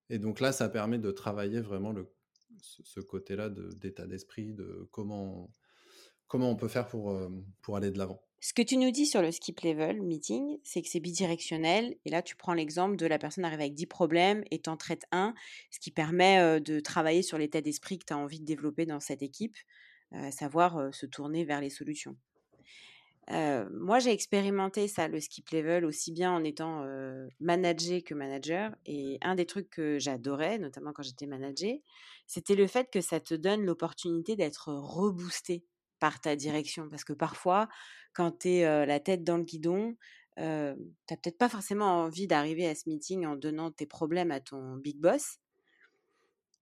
Et 0.09 0.19
donc 0.19 0.39
là, 0.39 0.51
ça 0.51 0.69
permet 0.69 0.99
de 0.99 1.11
travailler 1.11 1.61
vraiment 1.61 1.91
le 1.91 2.14
ce, 2.61 2.99
côté-là 2.99 3.49
d'état 3.49 4.07
d'esprit, 4.07 4.53
de 4.53 4.87
comment, 4.91 5.49
comment 6.27 6.49
on 6.49 6.55
peut 6.55 6.67
faire 6.67 6.87
pour, 6.87 7.11
euh, 7.11 7.29
pour 7.61 7.77
aller 7.77 7.91
de 7.91 7.97
l'avant. 7.97 8.21
Ce 8.41 8.53
que 8.53 8.61
tu 8.61 8.77
nous 8.77 8.91
dis 8.91 9.05
sur 9.05 9.21
le 9.21 9.31
skip 9.31 9.61
level 9.61 10.01
meeting, 10.01 10.59
c'est 10.63 10.81
que 10.81 10.87
c'est 10.87 10.99
bidirectionnel. 10.99 11.95
Et 12.05 12.09
là, 12.09 12.21
tu 12.21 12.35
prends 12.35 12.53
l'exemple 12.53 12.95
de 12.95 13.07
la 13.07 13.17
personne 13.17 13.43
arrive 13.43 13.59
avec 13.59 13.73
10 13.73 13.87
problèmes 13.87 14.43
et 14.51 14.59
t'en 14.59 14.77
traites 14.77 15.05
un, 15.11 15.33
ce 15.71 15.79
qui 15.79 15.91
permet 15.91 16.39
euh, 16.39 16.59
de 16.59 16.79
travailler 16.79 17.23
sur 17.23 17.37
l'état 17.37 17.61
d'esprit 17.61 17.97
que 17.97 18.05
tu 18.05 18.13
as 18.13 18.17
envie 18.17 18.39
de 18.39 18.45
développer 18.45 18.85
dans 18.85 18.99
cette 18.99 19.23
équipe, 19.23 19.57
à 20.11 20.31
savoir 20.31 20.77
euh, 20.77 20.91
se 20.91 21.05
tourner 21.05 21.43
vers 21.43 21.61
les 21.61 21.69
solutions 21.69 22.15
moi, 23.71 23.99
j'ai 23.99 24.11
expérimenté 24.11 24.87
ça, 24.87 25.07
le 25.07 25.19
skip 25.19 25.49
level, 25.49 25.85
aussi 25.85 26.11
bien 26.11 26.31
en 26.31 26.43
étant 26.43 26.85
manager 27.39 28.03
que 28.03 28.13
manager. 28.13 28.75
Et 28.85 29.17
un 29.21 29.35
des 29.35 29.45
trucs 29.45 29.69
que 29.69 29.97
j'adorais, 29.99 30.59
notamment 30.59 30.93
quand 30.93 31.03
j'étais 31.03 31.25
manager, 31.25 31.75
c'était 32.27 32.55
le 32.55 32.67
fait 32.67 32.89
que 32.91 33.01
ça 33.01 33.19
te 33.19 33.33
donne 33.33 33.63
l'opportunité 33.65 34.35
d'être 34.35 34.69
reboosté 34.73 35.65
par 35.99 36.19
ta 36.19 36.35
direction. 36.35 36.89
Parce 36.89 37.03
que 37.03 37.13
parfois, 37.13 37.67
quand 38.13 38.39
tu 38.39 38.49
es 38.49 38.85
la 38.85 38.99
tête 38.99 39.23
dans 39.23 39.37
le 39.37 39.43
guidon, 39.43 39.95
tu 40.37 40.43
n'as 40.43 40.75
peut-être 41.07 41.37
pas 41.37 41.49
forcément 41.49 42.03
envie 42.03 42.27
d'arriver 42.27 42.67
à 42.67 42.75
ce 42.75 42.89
meeting 42.89 43.25
en 43.25 43.35
donnant 43.35 43.71
tes 43.71 43.85
problèmes 43.85 44.31
à 44.31 44.39
ton 44.39 44.75
big 44.75 44.99
boss. 44.99 45.37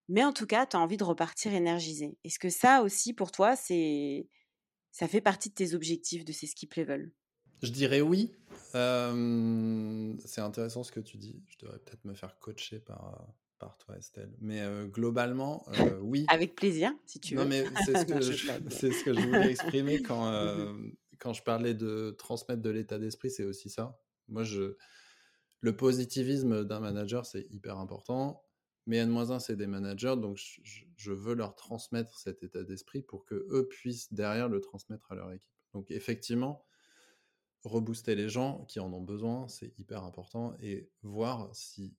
Mais 0.08 0.24
en 0.24 0.32
tout 0.32 0.46
cas, 0.46 0.66
tu 0.66 0.76
as 0.76 0.80
envie 0.80 0.98
de 0.98 1.04
repartir 1.04 1.54
énergisé. 1.54 2.18
Est-ce 2.24 2.38
que 2.38 2.50
ça 2.50 2.82
aussi, 2.82 3.14
pour 3.14 3.32
toi, 3.32 3.56
c'est 3.56 4.28
ça 4.92 5.08
fait 5.08 5.20
partie 5.20 5.48
de 5.48 5.54
tes 5.54 5.74
objectifs 5.74 6.24
de 6.24 6.32
ces 6.32 6.46
skip 6.46 6.74
level? 6.74 7.10
Je 7.62 7.70
dirais 7.70 8.00
oui. 8.00 8.32
c'est 8.72 10.40
intéressant 10.40 10.84
ce 10.84 10.92
que 10.92 11.00
tu 11.00 11.16
dis. 11.16 11.42
Je 11.48 11.58
devrais 11.58 11.78
peut-être 11.78 12.04
me 12.04 12.14
faire 12.14 12.38
coacher 12.38 12.78
par, 12.78 13.26
par 13.64 13.78
toi, 13.78 13.96
Estelle. 13.96 14.30
Mais 14.40 14.62
globalement, 14.88 15.66
oui. 16.02 16.26
Avec 16.28 16.54
plaisir, 16.54 16.92
si 17.06 17.18
tu 17.18 17.34
veux. 17.34 17.42
Non, 17.42 17.48
mais 17.48 17.64
c'est 17.86 17.96
ce, 17.96 18.04
que 18.12 18.20
je, 18.20 18.32
ce 18.32 19.04
que 19.04 19.14
je 19.14 19.20
voulais 19.20 19.50
exprimer 19.50 20.02
quand, 20.08 20.30
quand 21.18 21.32
je 21.32 21.42
parlais 21.42 21.72
de 21.72 22.14
transmettre 22.18 22.60
de 22.60 22.70
l'état 22.70 22.98
d'esprit, 22.98 23.30
c'est 23.30 23.44
aussi 23.44 23.70
ça. 23.70 23.98
Moi, 24.28 24.44
je, 24.44 24.76
le 25.60 25.76
positivisme 25.76 26.64
d'un 26.64 26.80
manager, 26.80 27.24
c'est 27.24 27.46
hyper 27.50 27.78
important. 27.78 28.44
Mais 28.86 28.98
N-1, 28.98 29.38
c'est 29.38 29.56
des 29.56 29.66
managers, 29.66 30.16
donc 30.18 30.36
je, 30.36 31.12
veux 31.12 31.34
leur 31.34 31.54
transmettre 31.54 32.18
cet 32.18 32.42
état 32.42 32.62
d'esprit 32.64 33.00
pour 33.00 33.24
que 33.24 33.46
eux 33.50 33.66
puissent 33.66 34.12
derrière 34.12 34.48
le 34.48 34.60
transmettre 34.60 35.10
à 35.10 35.14
leur 35.14 35.32
équipe. 35.32 35.50
Donc 35.72 35.90
effectivement, 35.90 36.66
rebooster 37.64 38.14
les 38.14 38.28
gens 38.28 38.66
qui 38.66 38.80
en 38.80 38.92
ont 38.92 39.00
besoin, 39.00 39.48
c'est 39.48 39.72
hyper 39.78 40.04
important 40.04 40.54
et 40.60 40.90
voir 41.02 41.48
si 41.54 41.94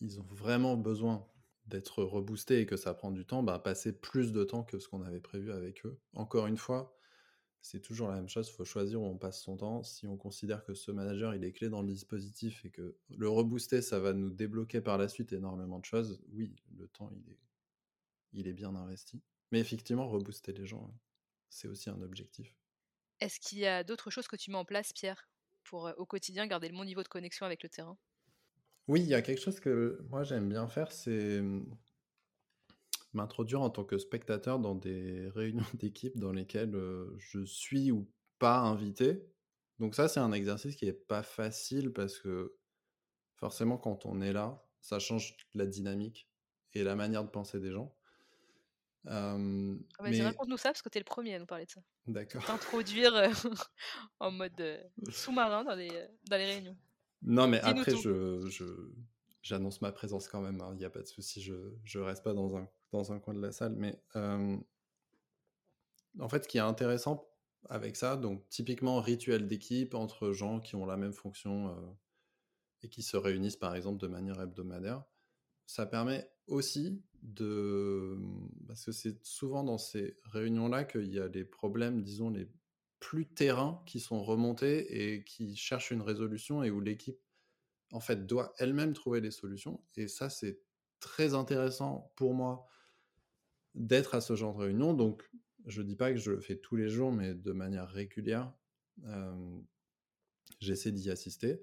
ils 0.00 0.20
ont 0.20 0.26
vraiment 0.30 0.76
besoin 0.76 1.26
d'être 1.66 2.02
reboostés 2.02 2.60
et 2.60 2.66
que 2.66 2.76
ça 2.76 2.94
prend 2.94 3.10
du 3.10 3.26
temps, 3.26 3.42
bah, 3.42 3.58
passer 3.58 3.92
plus 3.98 4.32
de 4.32 4.44
temps 4.44 4.64
que 4.64 4.78
ce 4.78 4.88
qu'on 4.88 5.02
avait 5.02 5.20
prévu 5.20 5.52
avec 5.52 5.84
eux. 5.86 6.00
Encore 6.14 6.46
une 6.46 6.56
fois, 6.56 6.96
c'est 7.62 7.80
toujours 7.80 8.08
la 8.08 8.16
même 8.16 8.28
chose, 8.28 8.48
il 8.48 8.54
faut 8.54 8.64
choisir 8.64 9.02
où 9.02 9.06
on 9.06 9.18
passe 9.18 9.42
son 9.42 9.56
temps. 9.56 9.82
Si 9.82 10.06
on 10.06 10.16
considère 10.16 10.64
que 10.64 10.74
ce 10.74 10.90
manager, 10.92 11.34
il 11.34 11.44
est 11.44 11.52
clé 11.52 11.68
dans 11.68 11.82
le 11.82 11.88
dispositif 11.88 12.64
et 12.64 12.70
que 12.70 12.96
le 13.10 13.28
rebooster, 13.28 13.82
ça 13.82 14.00
va 14.00 14.12
nous 14.14 14.30
débloquer 14.30 14.80
par 14.80 14.98
la 14.98 15.08
suite 15.08 15.32
énormément 15.32 15.78
de 15.80 15.84
choses, 15.84 16.22
oui, 16.30 16.54
le 16.76 16.88
temps, 16.88 17.10
il 17.12 17.30
est, 17.32 17.38
il 18.32 18.48
est 18.48 18.54
bien 18.54 18.74
investi. 18.74 19.22
Mais 19.52 19.60
effectivement, 19.60 20.08
rebooster 20.08 20.52
les 20.52 20.66
gens, 20.66 20.94
c'est 21.50 21.68
aussi 21.68 21.90
un 21.90 22.00
objectif. 22.02 22.56
Est-ce 23.20 23.38
qu'il 23.38 23.58
y 23.58 23.66
a 23.66 23.84
d'autres 23.84 24.10
choses 24.10 24.26
que 24.26 24.34
tu 24.34 24.50
mets 24.50 24.56
en 24.56 24.64
place, 24.64 24.92
Pierre, 24.92 25.28
pour 25.62 25.88
au 25.98 26.04
quotidien 26.04 26.48
garder 26.48 26.68
le 26.68 26.76
bon 26.76 26.84
niveau 26.84 27.04
de 27.04 27.08
connexion 27.08 27.46
avec 27.46 27.62
le 27.62 27.68
terrain? 27.68 27.96
Oui, 28.88 29.00
il 29.02 29.06
y 29.08 29.14
a 29.14 29.22
quelque 29.22 29.40
chose 29.40 29.60
que 29.60 30.00
moi 30.08 30.24
j'aime 30.24 30.48
bien 30.48 30.66
faire, 30.66 30.90
c'est 30.92 31.42
m'introduire 33.12 33.62
en 33.62 33.70
tant 33.70 33.84
que 33.84 33.98
spectateur 33.98 34.58
dans 34.58 34.74
des 34.74 35.28
réunions 35.34 35.64
d'équipe 35.74 36.18
dans 36.18 36.32
lesquelles 36.32 36.76
je 37.18 37.44
suis 37.44 37.90
ou 37.90 38.10
pas 38.38 38.58
invité. 38.58 39.26
Donc 39.78 39.94
ça, 39.94 40.08
c'est 40.08 40.20
un 40.20 40.32
exercice 40.32 40.74
qui 40.76 40.86
est 40.86 40.92
pas 40.92 41.22
facile 41.22 41.92
parce 41.92 42.18
que 42.18 42.56
forcément, 43.36 43.78
quand 43.78 44.06
on 44.06 44.20
est 44.20 44.32
là, 44.32 44.64
ça 44.80 44.98
change 44.98 45.36
la 45.54 45.66
dynamique 45.66 46.28
et 46.74 46.82
la 46.82 46.96
manière 46.96 47.24
de 47.24 47.30
penser 47.30 47.60
des 47.60 47.70
gens. 47.70 47.94
Ah 49.06 49.36
bah, 49.38 50.10
mais... 50.10 50.22
Raconte-nous 50.22 50.56
ça 50.56 50.70
parce 50.70 50.82
que 50.82 50.88
tu 50.88 50.98
es 50.98 51.00
le 51.00 51.04
premier 51.04 51.34
à 51.34 51.38
nous 51.38 51.46
parler 51.46 51.64
de 51.64 51.70
ça. 51.70 51.80
D'accord. 52.06 52.44
T'introduire 52.44 53.12
en 54.20 54.30
mode 54.30 54.90
sous-marin 55.10 55.64
dans 55.64 55.74
les, 55.74 55.88
dans 56.28 56.36
les 56.36 56.46
réunions. 56.46 56.76
Non, 57.22 57.48
mais 57.48 57.60
après, 57.60 57.96
je, 57.96 58.46
je, 58.48 58.64
j'annonce 59.42 59.80
ma 59.80 59.92
présence 59.92 60.28
quand 60.28 60.40
même, 60.40 60.60
hein, 60.60 60.70
il 60.72 60.78
n'y 60.78 60.84
a 60.84 60.90
pas 60.90 61.02
de 61.02 61.06
souci, 61.06 61.42
je 61.42 61.98
ne 61.98 62.04
reste 62.04 62.22
pas 62.22 62.34
dans 62.34 62.56
un, 62.56 62.68
dans 62.92 63.12
un 63.12 63.18
coin 63.18 63.34
de 63.34 63.40
la 63.40 63.52
salle. 63.52 63.74
Mais 63.76 64.00
en 64.14 64.58
fait, 66.28 66.44
ce 66.44 66.48
qui 66.48 66.58
est 66.58 66.60
intéressant 66.60 67.28
avec 67.68 67.96
ça, 67.96 68.16
donc 68.16 68.48
typiquement 68.48 69.00
rituel 69.00 69.46
d'équipe 69.46 69.94
entre 69.94 70.32
gens 70.32 70.60
qui 70.60 70.76
ont 70.76 70.86
la 70.86 70.96
même 70.96 71.12
fonction 71.12 71.76
et 72.82 72.88
qui 72.88 73.02
se 73.02 73.16
réunissent 73.16 73.56
par 73.56 73.74
exemple 73.74 74.00
de 74.00 74.06
manière 74.06 74.40
hebdomadaire, 74.40 75.02
ça 75.66 75.86
permet 75.86 76.30
aussi 76.46 77.02
de... 77.22 78.16
Parce 78.66 78.84
que 78.84 78.92
c'est 78.92 79.24
souvent 79.24 79.64
dans 79.64 79.78
ces 79.78 80.18
réunions-là 80.24 80.84
qu'il 80.84 81.12
y 81.12 81.18
a 81.18 81.28
les 81.28 81.44
problèmes, 81.44 82.02
disons, 82.02 82.30
les 82.30 82.48
plus 83.00 83.26
terrains 83.28 83.82
qui 83.86 84.00
sont 84.00 84.22
remontés 84.22 85.12
et 85.14 85.24
qui 85.24 85.56
cherchent 85.56 85.90
une 85.90 86.02
résolution 86.02 86.62
et 86.62 86.70
où 86.70 86.80
l'équipe 86.80 87.18
en 87.92 88.00
fait, 88.00 88.26
doit 88.26 88.52
elle-même 88.58 88.92
trouver 88.92 89.20
des 89.20 89.30
solutions. 89.30 89.84
Et 89.96 90.08
ça, 90.08 90.30
c'est 90.30 90.60
très 91.00 91.34
intéressant 91.34 92.12
pour 92.16 92.34
moi 92.34 92.66
d'être 93.74 94.14
à 94.14 94.20
ce 94.20 94.34
genre 94.36 94.54
de 94.54 94.60
réunion. 94.64 94.92
Donc, 94.94 95.30
je 95.66 95.82
dis 95.82 95.96
pas 95.96 96.12
que 96.12 96.18
je 96.18 96.32
le 96.32 96.40
fais 96.40 96.56
tous 96.56 96.76
les 96.76 96.88
jours, 96.88 97.12
mais 97.12 97.34
de 97.34 97.52
manière 97.52 97.88
régulière, 97.88 98.52
j'essaie 100.60 100.92
d'y 100.92 101.10
assister 101.10 101.60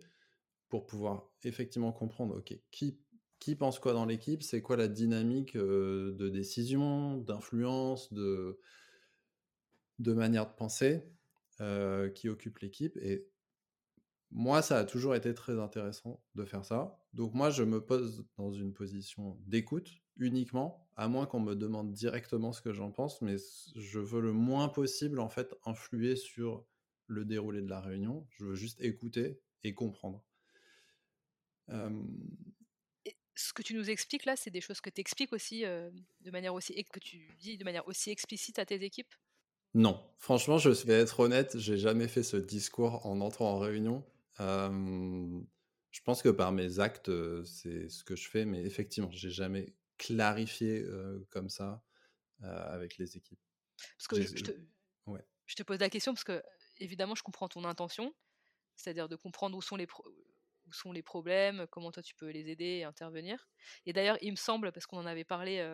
pour 0.69 0.87
pouvoir 0.87 1.31
effectivement 1.43 1.91
comprendre, 1.93 2.37
OK, 2.37 2.59
qui 2.71 3.01
qui 3.39 3.55
pense 3.55 3.79
quoi 3.79 3.93
dans 3.93 4.05
l'équipe, 4.05 4.41
c'est 4.41 4.61
quoi 4.61 4.77
la 4.77 4.87
dynamique 4.87 5.57
de 5.57 6.29
décision, 6.29 7.17
d'influence, 7.17 8.11
de, 8.13 8.59
de 9.99 10.13
manière 10.13 10.47
de 10.47 10.53
penser? 10.55 11.14
Qui 12.13 12.29
occupe 12.29 12.59
l'équipe. 12.59 12.97
Et 12.97 13.27
moi, 14.31 14.61
ça 14.61 14.79
a 14.79 14.85
toujours 14.85 15.15
été 15.15 15.33
très 15.33 15.59
intéressant 15.59 16.23
de 16.35 16.45
faire 16.45 16.65
ça. 16.65 16.99
Donc 17.13 17.33
moi, 17.33 17.49
je 17.49 17.63
me 17.63 17.83
pose 17.83 18.25
dans 18.37 18.51
une 18.51 18.73
position 18.73 19.37
d'écoute 19.45 19.91
uniquement, 20.17 20.89
à 20.95 21.07
moins 21.07 21.25
qu'on 21.25 21.39
me 21.39 21.55
demande 21.55 21.91
directement 21.91 22.51
ce 22.51 22.61
que 22.61 22.73
j'en 22.73 22.91
pense, 22.91 23.21
mais 23.21 23.35
je 23.75 23.99
veux 23.99 24.21
le 24.21 24.33
moins 24.33 24.69
possible 24.69 25.19
en 25.19 25.29
fait 25.29 25.53
influer 25.65 26.15
sur 26.15 26.65
le 27.07 27.25
déroulé 27.25 27.61
de 27.61 27.69
la 27.69 27.79
réunion. 27.81 28.27
Je 28.31 28.45
veux 28.45 28.55
juste 28.55 28.81
écouter 28.81 29.41
et 29.63 29.73
comprendre. 29.73 30.23
ce 33.35 33.53
que 33.53 33.61
tu 33.61 33.73
nous 33.73 33.89
expliques 33.89 34.25
là, 34.25 34.35
c'est 34.35 34.51
des 34.51 34.61
choses 34.61 34.81
que 34.81 34.89
tu 34.89 35.01
expliques 35.01 35.33
aussi 35.33 35.63
de 35.63 36.31
manière 36.31 36.53
aussi 36.53 36.73
et 36.73 36.83
que 36.83 36.99
tu 36.99 37.35
dis 37.39 37.57
de 37.57 37.63
manière 37.63 37.87
aussi 37.87 38.09
explicite 38.09 38.59
à 38.59 38.65
tes 38.65 38.83
équipes? 38.83 39.13
Non, 39.75 40.01
franchement, 40.17 40.57
je 40.57 40.69
vais 40.69 40.93
être 40.93 41.19
honnête, 41.19 41.57
j'ai 41.59 41.77
jamais 41.77 42.07
fait 42.07 42.23
ce 42.23 42.37
discours 42.37 43.05
en 43.05 43.21
entrant 43.21 43.51
en 43.51 43.59
réunion 43.59 44.03
je 45.95 46.01
pense 46.01 46.21
que 46.21 46.27
par 46.27 46.51
mes 46.51 46.79
actes, 46.79 47.09
c'est 47.45 47.87
ce 47.87 48.03
que 48.03 48.17
je 48.17 48.29
fais, 48.29 48.43
mais 48.43 48.61
effectivement, 48.65 49.09
j'ai 49.11 49.29
jamais 49.29 49.73
clarifié 49.97 50.85
comme 51.29 51.47
ça 51.49 51.81
avec 52.41 52.97
les 52.97 53.15
équipes. 53.15 53.39
Parce 53.97 54.07
que 54.09 54.21
je, 54.21 54.43
te, 54.43 54.51
je 55.45 55.55
te 55.55 55.63
pose 55.63 55.79
la 55.79 55.89
question 55.89 56.13
parce 56.13 56.25
que 56.25 56.43
évidemment, 56.79 57.15
je 57.15 57.23
comprends 57.23 57.47
ton 57.47 57.63
intention, 57.63 58.13
c'est-à-dire 58.75 59.07
de 59.07 59.15
comprendre 59.15 59.57
où 59.57 59.61
sont 59.61 59.77
les 59.77 59.87
où 60.67 60.73
sont 60.73 60.91
les 60.91 61.03
problèmes, 61.03 61.65
comment 61.71 61.91
toi 61.91 62.03
tu 62.03 62.13
peux 62.13 62.29
les 62.29 62.49
aider 62.49 62.79
et 62.79 62.83
intervenir. 62.83 63.47
Et 63.85 63.93
d'ailleurs, 63.93 64.17
il 64.21 64.31
me 64.31 64.35
semble, 64.35 64.73
parce 64.73 64.85
qu'on 64.87 64.97
en 64.97 65.05
avait 65.05 65.23
parlé 65.23 65.65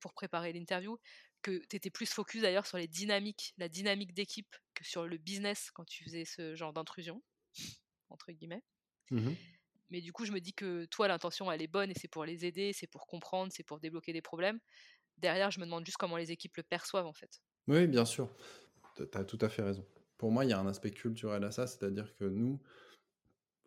pour 0.00 0.14
préparer 0.14 0.54
l'interview, 0.54 0.98
que 1.46 1.64
tu 1.68 1.76
étais 1.76 1.90
plus 1.90 2.12
focus 2.12 2.42
d'ailleurs 2.42 2.66
sur 2.66 2.76
les 2.76 2.88
dynamiques, 2.88 3.54
la 3.56 3.68
dynamique 3.68 4.12
d'équipe 4.14 4.56
que 4.74 4.84
sur 4.84 5.06
le 5.06 5.16
business 5.16 5.70
quand 5.70 5.84
tu 5.84 6.02
faisais 6.02 6.24
ce 6.24 6.56
genre 6.56 6.72
d'intrusion, 6.72 7.22
entre 8.08 8.32
guillemets. 8.32 8.64
Mmh 9.12 9.30
Mais 9.90 10.00
du 10.00 10.12
coup, 10.12 10.24
je 10.24 10.32
me 10.32 10.40
dis 10.40 10.52
que 10.52 10.86
toi, 10.86 11.06
l'intention, 11.06 11.50
elle 11.52 11.62
est 11.62 11.68
bonne 11.68 11.90
et 11.92 11.94
c'est 11.94 12.08
pour 12.08 12.24
les 12.24 12.44
aider, 12.44 12.72
c'est 12.72 12.88
pour 12.88 13.06
comprendre, 13.06 13.52
c'est 13.54 13.62
pour 13.62 13.78
débloquer 13.78 14.12
des 14.12 14.22
problèmes. 14.22 14.58
Derrière, 15.18 15.52
je 15.52 15.60
me 15.60 15.64
demande 15.64 15.86
juste 15.86 15.98
comment 15.98 16.16
les 16.16 16.32
équipes 16.32 16.56
le 16.56 16.64
perçoivent 16.64 17.06
en 17.06 17.12
fait. 17.12 17.40
Oui, 17.68 17.86
bien 17.86 18.04
sûr. 18.04 18.34
Tu 18.96 19.04
as 19.12 19.24
tout 19.24 19.38
à 19.40 19.48
fait 19.48 19.62
raison. 19.62 19.86
Pour 20.18 20.32
moi, 20.32 20.44
il 20.44 20.50
y 20.50 20.52
a 20.52 20.58
un 20.58 20.66
aspect 20.66 20.90
culturel 20.90 21.44
à 21.44 21.52
ça, 21.52 21.68
c'est-à-dire 21.68 22.12
que 22.16 22.24
nous, 22.24 22.60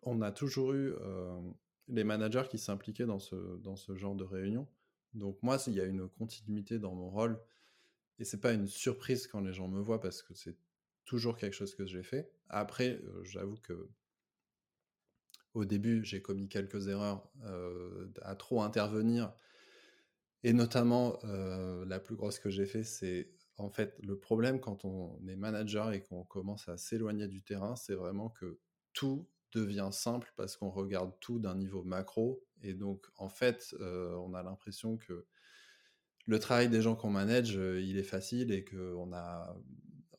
on 0.02 0.20
a 0.20 0.32
toujours 0.32 0.74
eu 0.74 0.92
euh, 1.00 1.40
les 1.88 2.04
managers 2.04 2.44
qui 2.50 2.58
s'impliquaient 2.58 3.06
dans 3.06 3.20
ce, 3.20 3.56
dans 3.56 3.76
ce 3.76 3.96
genre 3.96 4.14
de 4.14 4.24
réunion. 4.24 4.68
Donc 5.14 5.42
moi, 5.42 5.56
il 5.66 5.72
y 5.72 5.80
a 5.80 5.84
une 5.84 6.08
continuité 6.08 6.78
dans 6.78 6.94
mon 6.94 7.08
rôle 7.08 7.40
et 8.20 8.24
c'est 8.24 8.40
pas 8.40 8.52
une 8.52 8.68
surprise 8.68 9.26
quand 9.26 9.40
les 9.40 9.52
gens 9.52 9.66
me 9.66 9.80
voient 9.80 10.00
parce 10.00 10.22
que 10.22 10.34
c'est 10.34 10.56
toujours 11.04 11.36
quelque 11.36 11.54
chose 11.54 11.74
que 11.74 11.86
j'ai 11.86 12.04
fait. 12.04 12.30
Après, 12.48 13.00
j'avoue 13.24 13.56
que 13.56 13.88
au 15.54 15.64
début, 15.64 16.04
j'ai 16.04 16.22
commis 16.22 16.48
quelques 16.48 16.86
erreurs 16.86 17.28
à 18.22 18.36
trop 18.36 18.62
intervenir. 18.62 19.32
Et 20.44 20.52
notamment, 20.52 21.18
la 21.24 21.98
plus 21.98 22.14
grosse 22.14 22.38
que 22.38 22.50
j'ai 22.50 22.66
fait, 22.66 22.84
c'est 22.84 23.32
en 23.56 23.70
fait 23.70 23.96
le 24.02 24.16
problème 24.18 24.60
quand 24.60 24.84
on 24.84 25.18
est 25.26 25.36
manager 25.36 25.92
et 25.92 26.02
qu'on 26.02 26.24
commence 26.24 26.68
à 26.68 26.76
s'éloigner 26.76 27.26
du 27.26 27.42
terrain, 27.42 27.74
c'est 27.74 27.94
vraiment 27.94 28.28
que 28.28 28.60
tout 28.92 29.28
devient 29.52 29.88
simple 29.90 30.32
parce 30.36 30.56
qu'on 30.56 30.70
regarde 30.70 31.12
tout 31.20 31.40
d'un 31.40 31.56
niveau 31.56 31.82
macro. 31.82 32.44
Et 32.62 32.74
donc, 32.74 33.06
en 33.16 33.28
fait, 33.28 33.74
on 33.80 34.34
a 34.34 34.42
l'impression 34.42 34.96
que 34.98 35.26
le 36.30 36.38
travail 36.38 36.68
des 36.68 36.80
gens 36.80 36.94
qu'on 36.94 37.10
manage, 37.10 37.54
il 37.54 37.98
est 37.98 38.04
facile 38.04 38.52
et 38.52 38.64
qu'on 38.64 39.12
a, 39.12 39.56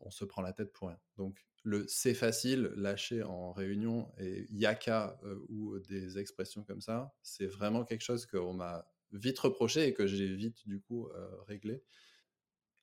on 0.02 0.12
se 0.12 0.26
prend 0.26 0.41
la 0.41 0.52
tête 0.52 0.74
pour 0.74 0.89
rien. 0.89 1.00
Donc, 1.15 1.47
le 1.63 1.88
c'est 1.88 2.13
facile 2.13 2.71
lâché 2.76 3.24
en 3.24 3.54
réunion 3.54 4.12
et 4.17 4.45
yaka 4.50 5.17
ou 5.47 5.80
des 5.80 6.17
expressions 6.17 6.63
comme 6.63 6.82
ça, 6.82 7.15
c'est 7.21 7.45
vraiment 7.45 7.86
quelque 7.86 8.02
chose 8.02 8.26
qu'on 8.26 8.54
m'a 8.54 8.91
vite 9.13 9.39
reproché 9.39 9.88
et 9.88 9.93
que 9.93 10.06
j'ai 10.06 10.36
vite 10.36 10.67
du 10.67 10.82
coup 10.82 11.08
réglé. 11.47 11.82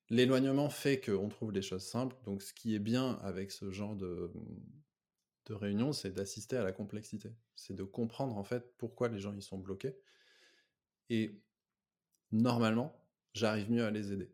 L'éloignement 0.09 0.71
fait 0.71 0.99
qu'on 0.99 1.29
trouve 1.29 1.53
les 1.53 1.61
choses 1.61 1.85
simples. 1.85 2.17
Donc, 2.25 2.41
ce 2.41 2.55
qui 2.55 2.75
est 2.75 2.79
bien 2.79 3.19
avec 3.23 3.53
ce 3.53 3.71
genre 3.71 3.95
de, 3.95 4.33
de 5.45 5.55
réunion, 5.55 5.93
c'est 5.93 6.13
d'assister 6.13 6.57
à 6.57 6.63
la 6.63 6.73
complexité. 6.73 7.35
C'est 7.57 7.75
de 7.75 7.85
comprendre 7.85 8.39
en 8.39 8.45
fait 8.45 8.75
pourquoi 8.79 9.09
les 9.09 9.19
gens 9.19 9.35
y 9.35 9.43
sont 9.43 9.59
bloqués. 9.59 9.99
Et 11.11 11.43
normalement, 12.33 12.99
j'arrive 13.35 13.71
mieux 13.71 13.85
à 13.85 13.91
les 13.91 14.13
aider. 14.13 14.31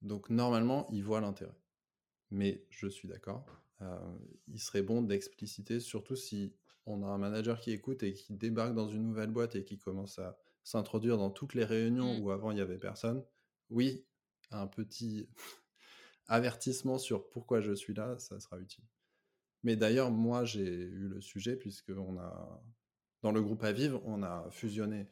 Donc 0.00 0.30
normalement, 0.30 0.88
ils 0.90 1.04
voient 1.04 1.20
l'intérêt. 1.20 1.56
Mais 2.30 2.64
je 2.70 2.86
suis 2.86 3.08
d'accord, 3.08 3.44
euh, 3.82 3.98
il 4.48 4.60
serait 4.60 4.82
bon 4.82 5.02
d'expliciter, 5.02 5.80
surtout 5.80 6.16
si 6.16 6.54
on 6.86 7.02
a 7.02 7.06
un 7.06 7.18
manager 7.18 7.60
qui 7.60 7.72
écoute 7.72 8.02
et 8.02 8.14
qui 8.14 8.32
débarque 8.34 8.74
dans 8.74 8.88
une 8.88 9.06
nouvelle 9.06 9.30
boîte 9.30 9.54
et 9.54 9.64
qui 9.64 9.78
commence 9.78 10.18
à 10.18 10.38
s'introduire 10.64 11.18
dans 11.18 11.30
toutes 11.30 11.54
les 11.54 11.64
réunions 11.64 12.18
mmh. 12.18 12.22
où 12.22 12.30
avant 12.30 12.50
il 12.50 12.54
n'y 12.54 12.60
avait 12.60 12.78
personne. 12.78 13.24
Oui, 13.70 14.04
un 14.50 14.66
petit 14.66 15.28
avertissement 16.28 16.98
sur 16.98 17.28
pourquoi 17.28 17.60
je 17.60 17.72
suis 17.72 17.94
là, 17.94 18.18
ça 18.18 18.40
sera 18.40 18.58
utile. 18.58 18.84
Mais 19.62 19.76
d'ailleurs, 19.76 20.10
moi, 20.10 20.44
j'ai 20.44 20.66
eu 20.66 21.08
le 21.08 21.20
sujet 21.20 21.56
puisque 21.56 21.90
on 21.90 22.18
a, 22.18 22.62
dans 23.22 23.32
le 23.32 23.42
groupe 23.42 23.62
à 23.62 23.72
vivre, 23.72 24.02
on 24.04 24.22
a 24.22 24.48
fusionné 24.50 25.08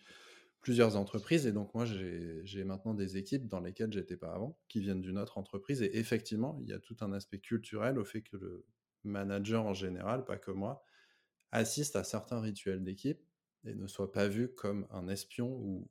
plusieurs 0.61 0.97
entreprises. 0.97 1.47
Et 1.47 1.53
donc, 1.53 1.75
moi, 1.75 1.85
j'ai 1.85 2.65
maintenant 2.65 2.95
des 2.95 3.17
équipes 3.17 3.47
dans 3.49 3.61
lesquelles 3.61 3.93
j'étais 3.93 4.17
pas 4.17 4.33
avant, 4.33 4.59
qui 4.69 4.81
viennent 4.81 5.01
d'une 5.01 5.19
autre 5.19 5.39
entreprise. 5.39 5.83
Et 5.83 5.99
effectivement, 5.99 6.59
il 6.63 6.69
y 6.69 6.73
a 6.73 6.79
tout 6.79 6.97
un 7.01 7.13
aspect 7.13 7.39
culturel 7.39 7.99
au 7.99 8.05
fait 8.05 8.23
que 8.23 8.37
le 8.37 8.67
manager 9.05 9.65
en 9.67 9.75
général, 9.75 10.25
pas 10.25 10.39
que 10.39 10.51
moi, 10.51 10.83
assiste 11.53 11.97
à 11.97 12.05
certains 12.05 12.41
rituels 12.41 12.85
d'équipe 12.85 13.23
et 13.65 13.75
ne 13.75 13.87
soit 13.87 14.13
pas 14.13 14.29
vu 14.29 14.55
comme 14.55 14.87
un 14.91 15.09
espion 15.09 15.49
ou 15.49 15.91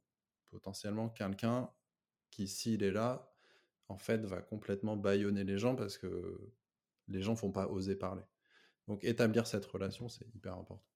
potentiellement 0.49 1.09
quelqu'un 1.09 1.69
qui, 2.31 2.47
s'il 2.47 2.83
est 2.83 2.91
là, 2.91 3.33
en 3.87 3.97
fait, 3.97 4.23
va 4.25 4.41
complètement 4.41 4.95
bâillonner 4.95 5.43
les 5.43 5.57
gens 5.57 5.75
parce 5.75 5.97
que 5.97 6.51
les 7.07 7.21
gens 7.21 7.33
ne 7.33 7.37
vont 7.39 7.51
pas 7.51 7.67
oser 7.67 7.95
parler. 7.95 8.23
Donc, 8.87 9.03
établir 9.03 9.47
cette 9.47 9.65
relation, 9.65 10.09
c'est 10.09 10.27
hyper 10.35 10.53
important. 10.53 10.88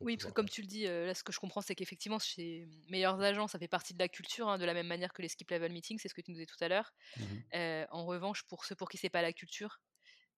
Oui, 0.00 0.16
parce 0.16 0.26
que 0.26 0.32
comme 0.32 0.48
tu 0.48 0.62
le 0.62 0.66
dis, 0.66 0.84
là, 0.84 1.14
ce 1.14 1.22
que 1.24 1.32
je 1.32 1.40
comprends, 1.40 1.60
c'est 1.62 1.74
qu'effectivement, 1.74 2.18
chez 2.18 2.66
Meilleurs 2.88 3.20
Agents, 3.20 3.46
ça 3.48 3.58
fait 3.58 3.68
partie 3.68 3.94
de 3.94 3.98
la 3.98 4.08
culture, 4.08 4.48
hein, 4.48 4.58
de 4.58 4.64
la 4.64 4.74
même 4.74 4.86
manière 4.86 5.12
que 5.12 5.22
les 5.22 5.28
skip 5.28 5.50
level 5.50 5.72
meetings, 5.72 5.98
c'est 5.98 6.08
ce 6.08 6.14
que 6.14 6.20
tu 6.20 6.30
nous 6.30 6.36
disais 6.36 6.46
tout 6.46 6.62
à 6.62 6.68
l'heure. 6.68 6.92
Mmh 7.16 7.42
en 7.90 8.06
revanche, 8.06 8.42
pour 8.44 8.64
ceux 8.64 8.74
pour 8.76 8.88
qui 8.88 8.98
c'est 8.98 9.10
pas 9.10 9.22
la 9.22 9.32
culture, 9.32 9.80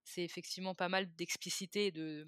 c'est 0.03 0.23
effectivement 0.23 0.75
pas 0.75 0.89
mal 0.89 1.13
d'expliciter 1.15 1.91
de 1.91 2.27